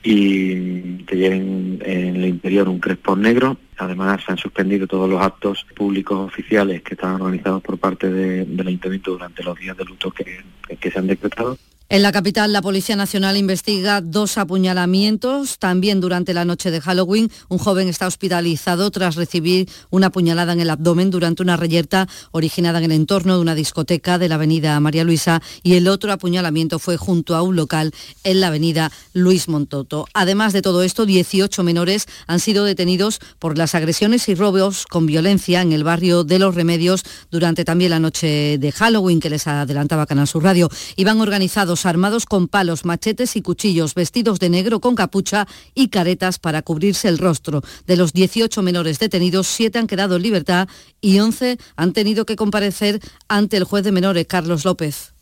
y 0.04 0.98
que 1.06 1.16
lleven 1.16 1.80
en 1.86 2.16
el 2.16 2.26
interior 2.26 2.68
un 2.68 2.80
crespón 2.80 3.22
negro. 3.22 3.58
Además, 3.78 4.22
se 4.26 4.32
han 4.32 4.38
suspendido 4.38 4.88
todos 4.88 5.10
los 5.10 5.22
actos 5.22 5.66
públicos 5.76 6.20
oficiales 6.20 6.82
que 6.82 6.96
estaban 6.96 7.22
organizados 7.22 7.62
por 7.62 7.78
parte 7.78 8.10
del 8.10 8.68
Ayuntamiento 8.68 9.12
durante 9.12 9.44
los 9.44 9.58
días 9.58 9.78
de 9.78 9.86
luto 9.86 10.12
que 10.12 10.92
se 10.92 11.00
han 11.00 11.08
decretado. 11.08 11.58
En 11.92 12.04
la 12.04 12.14
capital, 12.14 12.54
la 12.54 12.62
Policía 12.62 12.96
Nacional 12.96 13.36
investiga 13.36 14.00
dos 14.00 14.38
apuñalamientos. 14.38 15.60
También 15.60 16.00
durante 16.00 16.34
la 16.34 16.46
noche 16.46 16.72
de 16.72 16.80
Halloween, 16.80 17.30
un 17.50 17.58
joven 17.58 17.90
está 17.90 18.08
hospitalizado 18.08 18.90
tras 18.92 19.16
recibir 19.16 19.68
una 19.90 20.10
puñalada 20.10 20.54
en 20.54 20.62
el 20.62 20.70
abdomen 20.70 21.12
durante 21.12 21.44
una 21.44 21.58
reyerta 21.58 22.08
originada 22.32 22.78
en 22.78 22.86
el 22.86 22.92
entorno 22.94 23.36
de 23.36 23.42
una 23.42 23.56
discoteca 23.56 24.18
de 24.18 24.30
la 24.30 24.36
avenida 24.36 24.80
María 24.80 25.04
Luisa 25.04 25.42
y 25.64 25.74
el 25.74 25.90
otro 25.90 26.14
apuñalamiento 26.14 26.80
fue 26.80 26.96
junto 26.96 27.36
a 27.36 27.42
un 27.42 27.58
local 27.58 27.92
en 28.24 28.40
la 28.40 28.48
avenida 28.48 28.90
Luis 29.12 29.50
Montoto. 29.50 30.08
Además 30.14 30.54
de 30.54 30.62
todo 30.62 30.84
esto, 30.84 31.06
18 31.06 31.62
menores 31.62 32.06
han 32.26 32.40
sido 32.40 32.64
detenidos 32.64 33.20
por 33.38 33.58
las 33.58 33.76
agresiones 33.76 34.30
y 34.30 34.36
robos 34.36 34.86
con 34.86 35.08
violencia 35.08 35.62
en 35.62 35.74
el 35.74 35.84
barrio 35.84 36.24
de 36.24 36.40
Los 36.40 36.56
Remedios 36.56 37.04
durante 37.32 37.66
también 37.66 37.92
la 37.92 38.00
noche 38.00 38.58
de 38.58 38.72
Halloween 38.72 39.20
que 39.20 39.30
les 39.30 39.46
adelantaba 39.46 40.06
Canal 40.06 40.30
Sur 40.30 40.46
Radio. 40.46 40.70
Iban 40.96 41.20
organizados 41.20 41.81
armados 41.86 42.26
con 42.26 42.48
palos, 42.48 42.86
machetes 42.86 43.36
y 43.36 43.42
cuchillos, 43.42 43.96
vestidos 43.96 44.40
de 44.40 44.50
negro 44.50 44.80
con 44.80 44.96
capucha 44.96 45.48
y 45.74 45.90
caretas 45.90 46.40
para 46.40 46.62
cubrirse 46.62 47.08
el 47.08 47.18
rostro. 47.18 47.62
De 47.88 47.96
los 47.96 48.14
18 48.14 48.62
menores 48.62 49.00
detenidos, 49.00 49.48
7 49.48 49.80
han 49.80 49.88
quedado 49.88 50.16
en 50.16 50.24
libertad 50.24 50.68
y 51.00 51.20
11 51.20 51.58
han 51.76 51.94
tenido 51.94 52.26
que 52.26 52.36
comparecer 52.36 53.00
ante 53.28 53.58
el 53.58 53.64
juez 53.64 53.84
de 53.84 53.92
menores, 53.92 54.28
Carlos 54.28 54.66
López. 54.66 55.14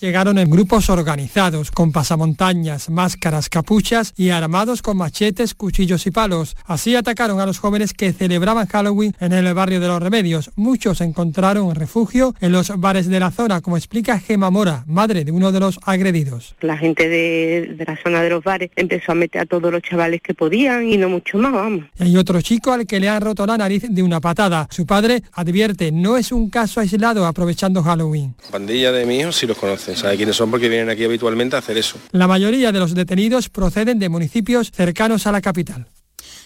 Llegaron 0.00 0.38
en 0.38 0.50
grupos 0.50 0.90
organizados, 0.90 1.70
con 1.70 1.92
pasamontañas, 1.92 2.90
máscaras, 2.90 3.48
capuchas 3.48 4.12
y 4.16 4.30
armados 4.30 4.82
con 4.82 4.96
machetes, 4.96 5.54
cuchillos 5.54 6.06
y 6.06 6.10
palos. 6.10 6.56
Así 6.66 6.94
atacaron 6.94 7.40
a 7.40 7.46
los 7.46 7.58
jóvenes 7.58 7.92
que 7.92 8.12
celebraban 8.12 8.66
Halloween 8.66 9.14
en 9.20 9.32
el 9.32 9.52
barrio 9.54 9.80
de 9.80 9.88
los 9.88 10.02
Remedios. 10.02 10.50
Muchos 10.56 11.00
encontraron 11.00 11.74
refugio 11.74 12.34
en 12.40 12.52
los 12.52 12.68
bares 12.78 13.08
de 13.08 13.20
la 13.20 13.30
zona, 13.30 13.60
como 13.60 13.76
explica 13.76 14.18
Gema 14.18 14.50
Mora, 14.50 14.84
madre 14.86 15.24
de 15.24 15.32
uno 15.32 15.52
de 15.52 15.60
los 15.60 15.78
agredidos. 15.84 16.54
La 16.60 16.76
gente 16.76 17.08
de, 17.08 17.74
de 17.76 17.84
la 17.84 17.96
zona 18.02 18.22
de 18.22 18.30
los 18.30 18.44
bares 18.44 18.70
empezó 18.76 19.12
a 19.12 19.14
meter 19.14 19.42
a 19.42 19.46
todos 19.46 19.72
los 19.72 19.82
chavales 19.82 20.20
que 20.22 20.34
podían 20.34 20.88
y 20.88 20.96
no 20.96 21.08
mucho 21.08 21.38
más, 21.38 21.52
vamos. 21.52 21.84
Hay 21.98 22.16
otro 22.16 22.40
chico 22.40 22.72
al 22.72 22.86
que 22.86 23.00
le 23.00 23.08
han 23.08 23.20
roto 23.20 23.46
la 23.46 23.56
nariz 23.56 23.84
de 23.88 24.02
una 24.02 24.20
patada. 24.20 24.68
Su 24.70 24.86
padre 24.86 25.22
advierte, 25.32 25.92
no 25.92 26.16
es 26.16 26.32
un 26.32 26.50
caso 26.50 26.80
aislado 26.80 27.26
aprovechando 27.26 27.82
Halloween. 27.82 28.34
Pandilla 28.50 28.92
de 28.92 29.14
hijo 29.14 29.32
sí 29.32 29.46
los 29.46 29.58
conocen, 29.88 29.96
sabe 29.96 30.16
quiénes 30.16 30.36
son 30.36 30.50
porque 30.50 30.68
vienen 30.68 30.90
aquí 30.90 31.04
habitualmente 31.04 31.56
a 31.56 31.60
hacer 31.60 31.76
eso. 31.78 31.98
La 32.12 32.26
mayoría 32.26 32.72
de 32.72 32.78
los 32.78 32.94
detenidos 32.94 33.48
proceden 33.48 33.98
de 33.98 34.08
municipios 34.08 34.70
cercanos 34.70 35.26
a 35.26 35.32
la 35.32 35.40
capital. 35.40 35.86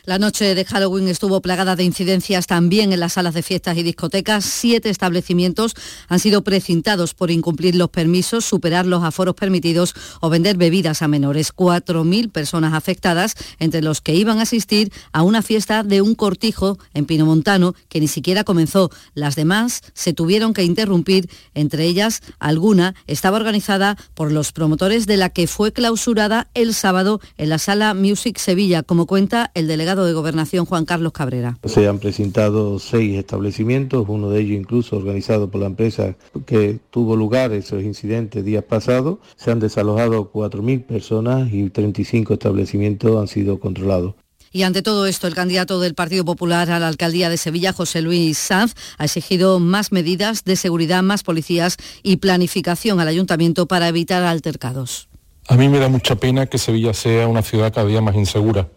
La 0.05 0.18
noche 0.18 0.57
de 0.57 0.64
Halloween 0.64 1.07
estuvo 1.07 1.40
plagada 1.40 1.76
de 1.76 1.84
incidencias 1.84 2.48
también 2.48 2.92
en 2.92 2.98
las 2.98 3.12
salas 3.12 3.34
de 3.34 3.44
fiestas 3.44 3.78
y 3.78 3.84
discotecas. 3.84 4.44
Siete 4.44 4.90
establecimientos 4.90 5.76
han 6.09 6.18
sido 6.18 6.42
precintados 6.42 7.14
por 7.14 7.30
incumplir 7.30 7.76
los 7.76 7.88
permisos, 7.88 8.44
superar 8.44 8.84
los 8.84 9.05
aforos 9.05 9.36
permitidos 9.36 9.94
o 10.20 10.28
vender 10.28 10.57
bebidas 10.57 11.03
a 11.03 11.09
menores. 11.09 11.53
Cuatro 11.53 12.03
mil 12.03 12.30
personas 12.30 12.74
afectadas, 12.74 13.36
entre 13.61 13.80
los 13.80 14.00
que 14.00 14.16
iban 14.16 14.40
a 14.40 14.42
asistir 14.42 14.92
a 15.12 15.22
una 15.22 15.40
fiesta 15.40 15.84
de 15.84 16.03
un 16.03 16.16
cortijo 16.16 16.80
en 16.94 17.07
Pinomontano 17.07 17.76
que 17.88 18.00
ni 18.00 18.09
siquiera 18.09 18.42
comenzó. 18.42 18.90
Las 19.14 19.36
demás 19.36 19.82
se 19.94 20.12
tuvieron 20.12 20.53
que 20.53 20.64
interrumpir, 20.64 21.30
entre 21.55 21.84
ellas 21.84 22.22
alguna 22.40 22.96
estaba 23.07 23.36
organizada 23.36 23.96
por 24.14 24.32
los 24.32 24.50
promotores 24.50 25.07
de 25.07 25.16
la 25.16 25.28
que 25.28 25.46
fue 25.46 25.72
clausurada 25.72 26.48
el 26.55 26.74
sábado 26.74 27.20
en 27.36 27.50
la 27.50 27.59
sala 27.59 27.94
Music 27.94 28.38
Sevilla, 28.38 28.82
como 28.82 29.07
cuenta 29.07 29.53
el 29.55 29.68
delegado 29.68 29.91
de 30.01 30.12
Gobernación 30.12 30.64
Juan 30.64 30.84
Carlos 30.84 31.12
Cabrera. 31.12 31.59
Se 31.64 31.86
han 31.86 31.99
presentado 31.99 32.78
seis 32.78 33.16
establecimientos, 33.18 34.07
uno 34.09 34.30
de 34.30 34.40
ellos 34.40 34.59
incluso 34.59 34.97
organizado 34.97 35.51
por 35.51 35.61
la 35.61 35.66
empresa 35.66 36.16
que 36.47 36.78
tuvo 36.90 37.14
lugar 37.14 37.53
esos 37.53 37.82
incidentes 37.82 38.45
días 38.45 38.64
pasados. 38.64 39.18
Se 39.36 39.51
han 39.51 39.61
desalojado 39.61 40.32
4.000 40.32 40.86
personas 40.86 41.53
y 41.53 41.68
35 41.68 42.32
establecimientos 42.34 43.20
han 43.20 43.28
sido 43.28 43.61
controlados. 43.61 44.14
Y 44.53 44.64
ante 44.64 44.82
todo 44.82 45.07
esto, 45.07 45.26
el 45.26 45.34
candidato 45.34 45.80
del 45.80 45.95
Partido 45.95 46.26
Popular 46.26 46.70
a 46.70 46.78
la 46.78 46.88
alcaldía 46.88 47.30
de 47.30 47.38
Sevilla, 47.38 47.72
José 47.72 48.03
Luis 48.03 48.36
Sanz, 48.36 48.74
ha 48.99 49.07
exigido 49.07 49.59
más 49.59 49.93
medidas 49.93 50.45
de 50.45 50.57
seguridad, 50.57 51.03
más 51.03 51.22
policías 51.22 51.78
y 52.03 52.18
planificación 52.18 53.01
al 53.01 53.09
ayuntamiento 53.09 53.66
para 53.66 53.88
evitar 53.88 54.22
altercados. 54.22 55.09
A 55.49 55.57
mí 55.57 55.68
me 55.68 55.78
da 55.78 55.88
mucha 55.88 56.16
pena 56.16 56.47
que 56.47 56.59
Sevilla 56.59 56.93
sea 56.93 57.26
una 57.26 57.43
ciudad 57.43 57.72
cada 57.72 57.86
día 57.86 58.03
más 58.03 58.14
insegura 58.14 58.68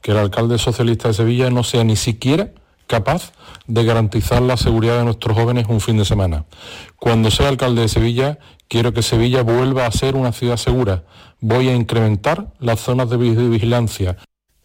que 0.00 0.12
el 0.12 0.18
alcalde 0.18 0.58
socialista 0.58 1.08
de 1.08 1.14
Sevilla 1.14 1.50
no 1.50 1.64
sea 1.64 1.84
ni 1.84 1.96
siquiera 1.96 2.52
capaz 2.88 3.32
de 3.66 3.84
garantizar 3.84 4.42
la 4.42 4.56
seguridad 4.56 4.98
de 4.98 5.04
nuestros 5.04 5.36
jóvenes 5.36 5.66
un 5.68 5.80
fin 5.80 5.98
de 5.98 6.04
semana. 6.04 6.46
Cuando 6.96 7.30
sea 7.30 7.48
alcalde 7.48 7.82
de 7.82 7.88
Sevilla, 7.88 8.38
quiero 8.66 8.92
que 8.92 9.02
Sevilla 9.02 9.42
vuelva 9.42 9.86
a 9.86 9.92
ser 9.92 10.16
una 10.16 10.32
ciudad 10.32 10.56
segura. 10.56 11.04
Voy 11.40 11.68
a 11.68 11.74
incrementar 11.74 12.52
las 12.58 12.80
zonas 12.80 13.10
de 13.10 13.16
vigilancia, 13.16 14.16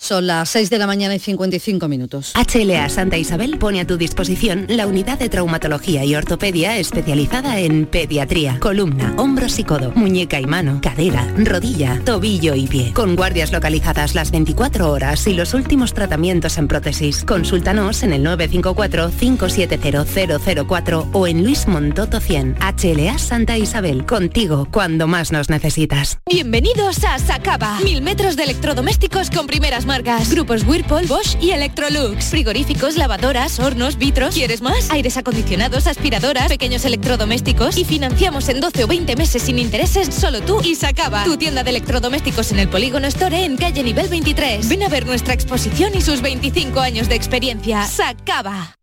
son 0.03 0.27
las 0.27 0.49
6 0.49 0.69
de 0.69 0.77
la 0.77 0.85
mañana 0.85 1.15
y 1.15 1.19
55 1.19 1.87
minutos. 1.87 2.33
HLA 2.35 2.89
Santa 2.89 3.17
Isabel 3.17 3.57
pone 3.57 3.79
a 3.79 3.87
tu 3.87 3.95
disposición 3.97 4.65
la 4.67 4.85
unidad 4.85 5.17
de 5.17 5.29
traumatología 5.29 6.03
y 6.03 6.13
ortopedia 6.15 6.77
especializada 6.77 7.59
en 7.59 7.85
pediatría, 7.85 8.59
columna, 8.59 9.13
hombros 9.17 9.59
y 9.59 9.63
codo, 9.63 9.93
muñeca 9.95 10.41
y 10.41 10.45
mano, 10.45 10.81
cadera, 10.81 11.25
rodilla, 11.37 12.01
tobillo 12.03 12.55
y 12.55 12.67
pie. 12.67 12.91
Con 12.93 13.15
guardias 13.15 13.53
localizadas 13.53 14.13
las 14.13 14.31
24 14.31 14.91
horas 14.91 15.25
y 15.27 15.33
los 15.33 15.53
últimos 15.53 15.93
tratamientos 15.93 16.57
en 16.57 16.67
prótesis. 16.67 17.23
Consúltanos 17.23 18.03
en 18.03 18.11
el 18.11 18.25
954-570004 18.25 21.09
o 21.13 21.27
en 21.27 21.43
Luis 21.43 21.65
Montoto 21.67 22.19
100. 22.19 22.57
HLA 22.59 23.17
Santa 23.17 23.57
Isabel, 23.57 24.05
contigo 24.05 24.67
cuando 24.69 25.07
más 25.07 25.31
nos 25.31 25.49
necesitas. 25.49 26.19
Bienvenidos 26.29 27.01
a 27.05 27.17
Sacaba. 27.19 27.79
Mil 27.79 28.01
metros 28.01 28.35
de 28.35 28.43
electrodomésticos 28.43 29.29
con 29.29 29.47
primeras 29.47 29.85
marcas. 29.93 30.31
Grupos 30.31 30.63
Whirlpool, 30.63 31.05
Bosch 31.05 31.37
y 31.39 31.51
Electrolux. 31.51 32.25
Frigoríficos, 32.25 32.97
lavadoras, 32.97 33.59
hornos, 33.59 33.99
vitros. 33.99 34.33
¿Quieres 34.33 34.63
más? 34.63 34.89
Aires 34.89 35.17
acondicionados, 35.17 35.85
aspiradoras, 35.85 36.47
pequeños 36.47 36.83
electrodomésticos. 36.83 37.77
Y 37.77 37.85
financiamos 37.85 38.49
en 38.49 38.59
12 38.59 38.85
o 38.85 38.87
20 38.87 39.15
meses 39.15 39.43
sin 39.43 39.59
intereses 39.59 40.11
solo 40.11 40.41
tú 40.41 40.61
y 40.63 40.73
Sacaba. 40.73 41.23
Tu 41.25 41.37
tienda 41.37 41.63
de 41.63 41.69
electrodomésticos 41.69 42.51
en 42.51 42.59
el 42.59 42.69
Polígono 42.69 43.05
Store 43.05 43.45
en 43.45 43.55
calle 43.55 43.83
nivel 43.83 44.07
23. 44.07 44.67
Ven 44.67 44.81
a 44.81 44.89
ver 44.89 45.05
nuestra 45.05 45.35
exposición 45.35 45.91
y 45.93 46.01
sus 46.01 46.21
25 46.21 46.79
años 46.79 47.07
de 47.07 47.13
experiencia. 47.13 47.85
Sacaba. 47.85 48.75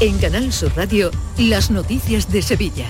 En 0.00 0.18
Canal 0.18 0.52
Sur 0.52 0.72
Radio, 0.76 1.12
las 1.38 1.70
noticias 1.70 2.32
de 2.32 2.42
Sevilla. 2.42 2.88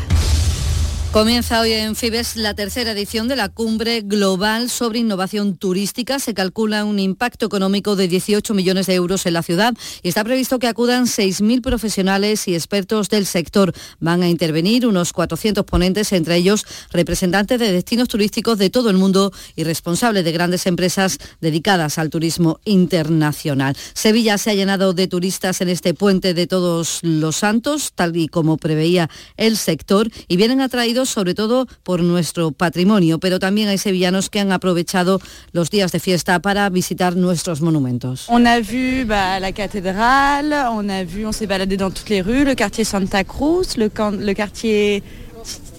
Comienza 1.12 1.62
hoy 1.62 1.72
en 1.72 1.96
Fibes 1.96 2.36
la 2.36 2.52
tercera 2.52 2.92
edición 2.92 3.28
de 3.28 3.36
la 3.36 3.48
Cumbre 3.48 4.02
Global 4.02 4.68
sobre 4.68 4.98
Innovación 4.98 5.56
Turística. 5.56 6.18
Se 6.18 6.34
calcula 6.34 6.84
un 6.84 6.98
impacto 6.98 7.46
económico 7.46 7.96
de 7.96 8.09
18 8.09 8.52
millones 8.52 8.86
de 8.86 8.94
euros 8.94 9.24
en 9.24 9.32
la 9.32 9.42
ciudad 9.42 9.72
y 10.02 10.09
está 10.09 10.22
previsto 10.22 10.59
que 10.59 10.66
acudan 10.66 11.06
6.000 11.06 11.62
profesionales 11.62 12.46
y 12.46 12.54
expertos 12.54 13.09
del 13.09 13.24
sector. 13.24 13.72
Van 14.00 14.22
a 14.22 14.28
intervenir 14.28 14.86
unos 14.86 15.14
400 15.14 15.64
ponentes, 15.64 16.12
entre 16.12 16.36
ellos 16.36 16.66
representantes 16.92 17.59
de 17.59 17.72
destinos 17.72 18.09
turísticos 18.09 18.59
de 18.59 18.68
todo 18.68 18.90
el 18.90 18.98
mundo 18.98 19.32
y 19.56 19.64
responsables 19.64 20.26
de 20.26 20.32
grandes 20.32 20.66
empresas 20.66 21.18
dedicadas 21.40 21.96
al 21.96 22.11
turismo 22.11 22.61
internacional. 22.66 23.74
Sevilla 23.94 24.36
se 24.36 24.50
ha 24.50 24.54
llenado 24.54 24.92
de 24.92 25.09
turistas 25.09 25.62
en 25.62 25.70
este 25.70 25.94
puente 25.94 26.34
de 26.34 26.46
todos 26.46 26.98
los 27.00 27.36
santos, 27.36 27.92
tal 27.94 28.14
y 28.14 28.28
como 28.28 28.59
preveía 28.59 29.09
el 29.38 29.56
sector, 29.56 30.11
y 30.28 30.36
vienen 30.36 30.61
atraídos 30.61 30.97
sobre 31.07 31.34
todo 31.34 31.66
por 31.82 32.03
nuestro 32.03 32.51
patrimonio, 32.51 33.18
pero 33.18 33.38
también 33.38 33.68
hay 33.68 33.78
sevillanos 33.78 34.30
que 34.30 34.40
han 34.40 34.53
aprovechado 34.53 35.20
los 35.53 35.70
días 35.70 35.92
de 35.92 36.01
fiesta 36.01 36.40
para 36.40 36.68
visitar 36.70 37.16
nuestros 37.16 37.61
monumentos. 37.61 38.26
On 38.28 38.46
a 38.46 38.61
vu 38.61 39.05
bah, 39.07 39.40
la 39.40 39.53
cathédrale, 39.53 40.55
on 40.70 40.88
a 40.88 41.05
vu, 41.05 41.26
on 41.26 41.32
s'est 41.32 41.46
baladé 41.46 41.76
dans 41.76 41.90
toutes 41.92 42.11
les 42.11 42.22
rues, 42.22 42.44
le 42.44 42.55
quartier 42.55 42.84
Santa 42.84 43.24
Cruz, 43.24 43.76
le, 43.76 43.90
le 44.18 44.34
quartier 44.34 45.03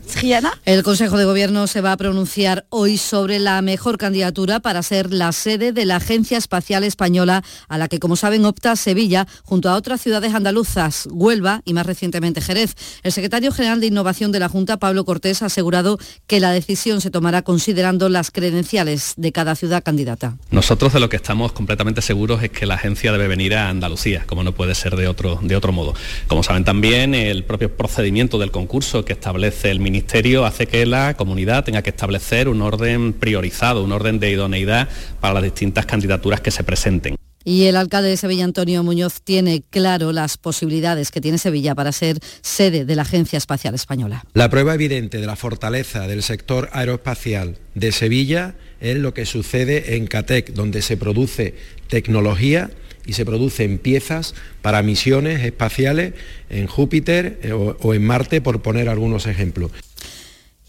Triana. 0.10 0.52
El 0.66 0.84
Consejo 0.84 1.18
de 1.18 1.26
Gobierno 1.26 1.68
se 1.68 1.82
va 1.82 1.92
a 1.92 1.98
pronunciar 1.98 2.66
hoy 2.70 2.98
sobre 2.98 3.40
la 3.40 3.62
mejor 3.62 3.98
candidatura 3.98 4.60
para 4.60 4.82
ser 4.84 5.14
la 5.14 5.32
sede 5.32 5.72
de 5.72 5.86
la 5.86 5.98
Agencia 5.98 6.38
Espacial 6.38 6.84
Española, 6.84 7.44
a 7.68 7.78
la 7.78 7.88
que, 7.88 8.00
como 8.00 8.16
saben, 8.16 8.46
opta 8.46 8.76
Sevilla, 8.76 9.28
junto 9.44 9.70
a 9.70 9.76
otras 9.76 10.02
ciudades 10.02 10.34
andaluzas, 10.34 11.08
Huelva 11.12 11.62
y 11.66 11.74
más 11.74 11.86
recientemente 11.86 12.42
Jerez. 12.42 12.76
El 13.04 13.12
secretario 13.12 13.52
general 13.52 13.80
de 13.80 13.88
Innovación 13.88 14.32
de 14.32 14.40
la 14.40 14.50
Junta, 14.50 14.78
Pablo 14.78 15.06
Cortés, 15.06 15.42
ha 15.44 15.46
asegurado 15.46 16.00
que 16.28 16.40
la 16.40 16.52
decisión 16.52 17.02
se 17.02 17.12
tomará 17.12 17.44
considerando 17.44 18.10
las 18.10 18.32
credenciales 18.32 19.14
de 19.18 19.32
cada 19.32 19.56
ciudad 19.56 19.84
candidata. 19.84 20.38
Nosotros 20.50 20.94
de 20.94 21.00
lo 21.00 21.10
que 21.10 21.18
estamos 21.18 21.52
completamente 21.52 22.02
seguros 22.02 22.42
es 22.42 22.50
que 22.50 22.66
la 22.66 22.76
agencia 22.76 23.12
debe 23.12 23.28
venir 23.28 23.56
a 23.56 23.70
Andalucía, 23.70 24.24
como 24.26 24.44
no 24.44 24.54
puede 24.54 24.76
ser 24.76 24.96
de 24.96 25.08
otro, 25.08 25.40
de 25.42 25.56
otro 25.56 25.72
modo. 25.72 25.94
Como 26.28 26.44
saben 26.44 26.64
también, 26.64 27.14
el 27.14 27.44
propio 27.44 27.76
procedimiento 27.76 28.40
del 28.40 28.52
concurso 28.52 29.06
que 29.06 29.14
establece 29.14 29.70
el 29.70 29.80
Ministerio 29.80 29.99
Ministerio 30.00 30.46
hace 30.46 30.66
que 30.66 30.86
la 30.86 31.18
comunidad 31.18 31.66
tenga 31.66 31.82
que 31.82 31.90
establecer 31.90 32.48
un 32.48 32.62
orden 32.62 33.12
priorizado, 33.12 33.84
un 33.84 33.92
orden 33.92 34.18
de 34.18 34.32
idoneidad 34.32 34.88
para 35.20 35.34
las 35.34 35.44
distintas 35.44 35.86
candidaturas 35.86 36.40
que 36.40 36.52
se 36.52 36.64
presenten. 36.64 37.18
Y 37.44 37.66
el 37.66 37.76
alcalde 37.76 38.08
de 38.08 38.16
Sevilla, 38.16 38.46
Antonio 38.46 38.82
Muñoz, 38.82 39.22
tiene 39.22 39.62
claro 39.70 40.14
las 40.14 40.38
posibilidades 40.38 41.12
que 41.12 41.20
tiene 41.20 41.38
Sevilla 41.38 41.76
para 41.76 41.92
ser 41.92 42.20
sede 42.42 42.86
de 42.86 42.96
la 42.96 43.02
Agencia 43.02 43.36
Espacial 43.36 43.76
Española. 43.76 44.24
La 44.34 44.50
prueba 44.50 44.74
evidente 44.74 45.18
de 45.18 45.28
la 45.28 45.36
fortaleza 45.36 46.08
del 46.08 46.24
sector 46.24 46.70
aeroespacial 46.72 47.58
de 47.76 47.92
Sevilla 47.92 48.56
es 48.80 48.96
lo 48.96 49.14
que 49.14 49.26
sucede 49.26 49.98
en 49.98 50.08
CATEC, 50.08 50.54
donde 50.54 50.82
se 50.82 50.96
produce 50.96 51.56
tecnología 51.90 52.70
y 53.10 53.14
se 53.14 53.26
producen 53.26 53.80
piezas 53.80 54.36
para 54.62 54.84
misiones 54.84 55.44
espaciales 55.44 56.14
en 56.52 56.68
Júpiter 56.68 57.40
eh, 57.42 57.54
o, 57.54 57.76
o 57.82 57.94
en 57.96 58.06
Marte, 58.06 58.40
por 58.40 58.62
poner 58.62 58.88
algunos 58.88 59.26
ejemplos. 59.26 59.72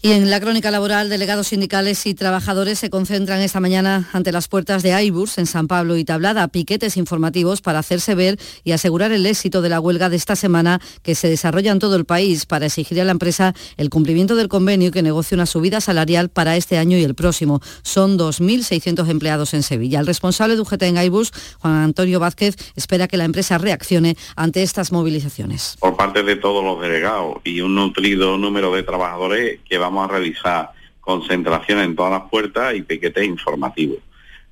Y 0.03 0.13
en 0.13 0.31
la 0.31 0.39
crónica 0.39 0.71
laboral, 0.71 1.09
delegados 1.09 1.49
sindicales 1.49 2.07
y 2.07 2.15
trabajadores 2.15 2.79
se 2.79 2.89
concentran 2.89 3.39
esta 3.39 3.59
mañana 3.59 4.09
ante 4.13 4.31
las 4.31 4.47
puertas 4.47 4.81
de 4.81 4.93
Aiburs 4.93 5.37
en 5.37 5.45
San 5.45 5.67
Pablo 5.67 5.95
y 5.95 6.03
Tablada, 6.03 6.47
piquetes 6.47 6.97
informativos 6.97 7.61
para 7.61 7.77
hacerse 7.77 8.15
ver 8.15 8.39
y 8.63 8.71
asegurar 8.71 9.11
el 9.11 9.27
éxito 9.27 9.61
de 9.61 9.69
la 9.69 9.79
huelga 9.79 10.09
de 10.09 10.15
esta 10.15 10.35
semana 10.35 10.81
que 11.03 11.13
se 11.13 11.29
desarrolla 11.29 11.71
en 11.71 11.77
todo 11.77 11.95
el 11.97 12.05
país 12.05 12.47
para 12.47 12.65
exigir 12.65 12.99
a 12.99 13.03
la 13.03 13.11
empresa 13.11 13.53
el 13.77 13.91
cumplimiento 13.91 14.35
del 14.35 14.47
convenio 14.47 14.89
que 14.89 15.03
negocie 15.03 15.35
una 15.35 15.45
subida 15.45 15.81
salarial 15.81 16.29
para 16.29 16.57
este 16.57 16.79
año 16.79 16.97
y 16.97 17.03
el 17.03 17.13
próximo. 17.13 17.61
Son 17.83 18.17
2.600 18.17 19.07
empleados 19.07 19.53
en 19.53 19.61
Sevilla. 19.61 19.99
El 19.99 20.07
responsable 20.07 20.55
de 20.55 20.61
UGT 20.61 20.81
en 20.81 20.97
Aiburs, 20.97 21.31
Juan 21.59 21.75
Antonio 21.75 22.19
Vázquez, 22.19 22.55
espera 22.75 23.07
que 23.07 23.17
la 23.17 23.25
empresa 23.25 23.59
reaccione 23.59 24.17
ante 24.35 24.63
estas 24.63 24.91
movilizaciones. 24.91 25.77
Por 25.79 25.95
parte 25.95 26.23
de 26.23 26.37
todos 26.37 26.63
los 26.63 26.81
delegados 26.81 27.37
y 27.43 27.61
un 27.61 27.75
nutrido 27.75 28.39
número 28.39 28.73
de 28.73 28.81
trabajadores 28.81 29.59
que 29.69 29.77
van 29.77 29.90
vamos 29.91 30.09
a 30.09 30.13
realizar 30.13 30.71
concentración 31.01 31.79
en 31.79 31.95
todas 31.95 32.13
las 32.13 32.29
puertas 32.29 32.73
y 32.75 32.81
piquetes 32.81 33.25
informativos. 33.25 33.97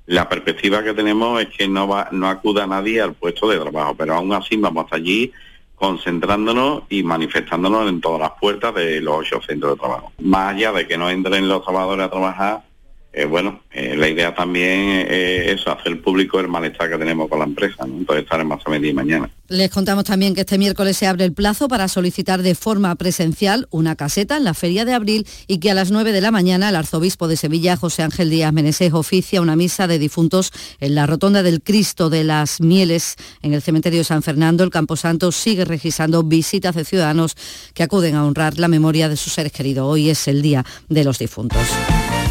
La 0.06 0.28
perspectiva 0.28 0.82
que 0.82 0.92
tenemos 0.92 1.40
es 1.40 1.48
que 1.48 1.66
no 1.66 1.88
va, 1.88 2.08
no 2.12 2.28
acuda 2.28 2.66
nadie 2.66 3.00
al 3.00 3.14
puesto 3.14 3.48
de 3.48 3.58
trabajo, 3.58 3.94
pero 3.94 4.14
aún 4.14 4.32
así 4.32 4.56
vamos 4.56 4.86
allí 4.90 5.32
concentrándonos 5.76 6.82
y 6.90 7.02
manifestándonos 7.02 7.88
en 7.88 8.02
todas 8.02 8.20
las 8.20 8.32
puertas 8.38 8.74
de 8.74 9.00
los 9.00 9.16
ocho 9.20 9.40
centros 9.40 9.72
de 9.72 9.80
trabajo. 9.80 10.12
Más 10.18 10.54
allá 10.54 10.72
de 10.72 10.86
que 10.86 10.98
no 10.98 11.08
entren 11.08 11.48
los 11.48 11.64
trabajadores 11.64 12.06
a 12.06 12.10
trabajar, 12.10 12.62
eh, 13.12 13.24
bueno, 13.24 13.62
eh, 13.72 13.96
la 13.96 14.08
idea 14.08 14.34
también 14.34 15.06
es 15.08 15.66
hacer 15.66 16.00
público 16.00 16.38
el 16.38 16.48
malestar 16.48 16.90
que 16.90 16.98
tenemos 16.98 17.28
con 17.28 17.40
la 17.40 17.44
empresa, 17.44 17.86
¿no? 17.86 17.96
entonces 17.96 18.24
estaremos 18.24 18.62
a 18.64 18.70
medir 18.70 18.94
mañana. 18.94 19.30
Les 19.48 19.68
contamos 19.68 20.04
también 20.04 20.32
que 20.32 20.42
este 20.42 20.58
miércoles 20.58 20.96
se 20.96 21.08
abre 21.08 21.24
el 21.24 21.32
plazo 21.32 21.66
para 21.66 21.88
solicitar 21.88 22.40
de 22.42 22.54
forma 22.54 22.94
presencial 22.94 23.66
una 23.70 23.96
caseta 23.96 24.36
en 24.36 24.44
la 24.44 24.54
Feria 24.54 24.84
de 24.84 24.94
Abril 24.94 25.26
y 25.48 25.58
que 25.58 25.72
a 25.72 25.74
las 25.74 25.90
9 25.90 26.12
de 26.12 26.20
la 26.20 26.30
mañana 26.30 26.68
el 26.68 26.76
arzobispo 26.76 27.26
de 27.26 27.36
Sevilla, 27.36 27.76
José 27.76 28.04
Ángel 28.04 28.30
Díaz 28.30 28.52
Meneses, 28.52 28.92
oficia 28.92 29.40
una 29.40 29.56
misa 29.56 29.88
de 29.88 29.98
difuntos 29.98 30.52
en 30.78 30.94
la 30.94 31.06
rotonda 31.06 31.42
del 31.42 31.62
Cristo 31.62 32.10
de 32.10 32.22
las 32.22 32.60
Mieles 32.60 33.16
en 33.42 33.52
el 33.52 33.60
cementerio 33.60 33.98
de 33.98 34.04
San 34.04 34.22
Fernando. 34.22 34.62
El 34.62 34.70
Camposanto 34.70 35.32
sigue 35.32 35.64
registrando 35.64 36.22
visitas 36.22 36.76
de 36.76 36.84
ciudadanos 36.84 37.36
que 37.74 37.82
acuden 37.82 38.14
a 38.14 38.24
honrar 38.24 38.58
la 38.58 38.68
memoria 38.68 39.08
de 39.08 39.16
sus 39.16 39.32
seres 39.32 39.50
queridos. 39.50 39.84
Hoy 39.84 40.10
es 40.10 40.28
el 40.28 40.42
Día 40.42 40.64
de 40.88 41.02
los 41.02 41.18
Difuntos. 41.18 41.66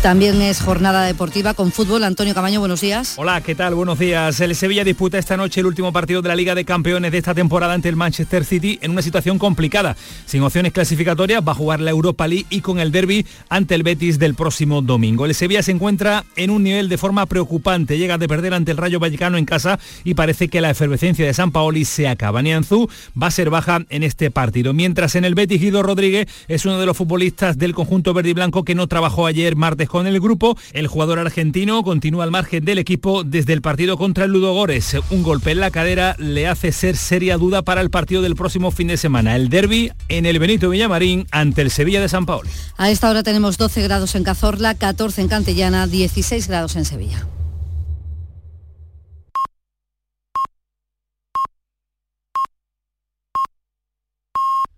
También 0.02 0.42
es 0.42 0.62
jornada 0.62 1.04
deportiva 1.04 1.54
con 1.54 1.74
fútbol. 1.74 2.06
Antonio 2.06 2.34
Camaño, 2.34 2.62
buenos 2.62 2.80
días. 2.80 3.16
Hola, 3.18 3.42
¿qué 3.42 3.54
tal? 3.54 3.76
Buenos 3.76 4.00
días. 4.00 4.40
El 4.40 4.56
Sevilla 4.56 4.86
disputa 4.86 5.18
esta 5.18 5.36
noche 5.36 5.60
el 5.60 5.66
último 5.66 5.92
partido 5.92 6.22
de 6.22 6.30
la 6.30 6.38
Liga 6.38 6.56
de 6.56 6.64
Campeones 6.64 7.12
de 7.12 7.18
esta 7.18 7.36
temporada 7.36 7.74
ante 7.74 7.90
el 7.90 7.98
Manchester 7.98 8.46
City 8.46 8.80
en 8.82 8.92
una 8.92 9.02
situación 9.02 9.38
complicada. 9.38 9.98
Sin 10.26 10.42
opciones 10.42 10.72
clasificatorias, 10.72 11.44
va 11.46 11.52
a 11.52 11.56
jugar 11.56 11.82
la 11.82 11.92
Europa 11.92 12.30
League 12.30 12.46
y 12.50 12.62
con 12.62 12.80
el 12.80 12.94
derby 12.94 13.26
ante 13.50 13.76
el 13.76 13.84
Betis 13.84 14.20
del 14.20 14.36
próximo 14.36 14.82
domingo. 14.82 15.26
El 15.26 15.36
Sevilla 15.36 15.64
se 15.64 15.72
encuentra 15.72 16.24
en 16.38 16.50
un 16.50 16.64
nivel 16.64 16.88
de 16.88 16.98
forma 16.98 17.26
preocupante. 17.26 17.98
Llega 17.98 18.18
de 18.18 18.30
perder 18.30 18.54
ante 18.54 18.72
el 18.72 18.78
Rayo 18.78 19.02
Vallecano 19.02 19.38
en 19.38 19.44
casa 19.44 19.80
y 20.06 20.14
parece 20.14 20.48
que 20.48 20.62
la 20.62 20.70
efervescencia 20.70 21.26
de 21.26 21.34
San 21.34 21.52
Paoli 21.52 21.84
se 21.84 22.08
acaba. 22.08 22.42
Nianzú 22.42 22.90
va 23.22 23.28
a 23.28 23.32
ser 23.32 23.50
baja 23.50 23.82
en 23.90 24.04
este 24.04 24.32
partido. 24.32 24.74
Mientras 24.74 25.16
en 25.16 25.26
el 25.26 25.36
Betis 25.36 25.60
Guido 25.60 25.84
Rodríguez 25.84 26.30
es 26.48 26.66
uno 26.66 26.80
de 26.80 26.86
los 26.86 26.96
futbolistas 26.96 27.58
del 27.58 27.74
conjunto 27.76 28.14
verde 28.14 28.30
y 28.30 28.34
blanco 28.34 28.64
que 28.64 28.76
no 28.76 28.88
trabajó 28.88 29.26
ayer 29.26 29.58
martes 29.58 29.89
con 29.90 30.08
el 30.08 30.22
grupo. 30.22 30.58
El 30.72 30.88
jugador 30.88 31.20
argentino 31.20 31.84
continúa 31.84 32.24
al 32.24 32.32
margen 32.32 32.64
del 32.64 32.78
equipo 32.78 33.26
desde 33.26 33.52
el 33.52 33.62
partido 33.62 33.98
contra 33.98 34.24
el 34.24 34.32
Ludo 34.32 34.54
Gores. 34.54 34.96
Un 35.10 35.24
golpe 35.24 35.52
en 35.52 35.60
la 35.60 35.72
cadera 35.72 36.16
le 36.18 36.48
hace 36.48 36.72
ser 36.72 36.96
seria 36.96 37.38
duda 37.38 37.62
para 37.64 37.82
el 37.82 37.90
partido 37.90 38.22
del 38.22 38.36
próximo 38.36 38.72
fin 38.72 38.88
de 38.88 38.96
semana. 38.96 39.36
El 39.36 39.50
derby 39.50 39.92
en 40.08 40.26
el 40.26 40.40
Benito 40.40 40.70
Villamarín 40.70 41.28
ante 41.32 41.62
el 41.62 41.72
Sevilla 41.72 42.00
de 42.00 42.08
San 42.08 42.26
Paolo. 42.26 42.50
A 42.78 42.90
esta 42.90 43.10
hora 43.10 43.24
tenemos 43.24 43.58
12 43.58 43.82
grados 43.84 44.16
en 44.16 44.24
Cazorla, 44.24 44.76
14 44.76 45.22
en 45.22 45.28
Cantillana, 45.28 45.88
16 45.88 46.48
grados 46.48 46.76
en 46.76 46.86
Sevilla. 46.86 47.28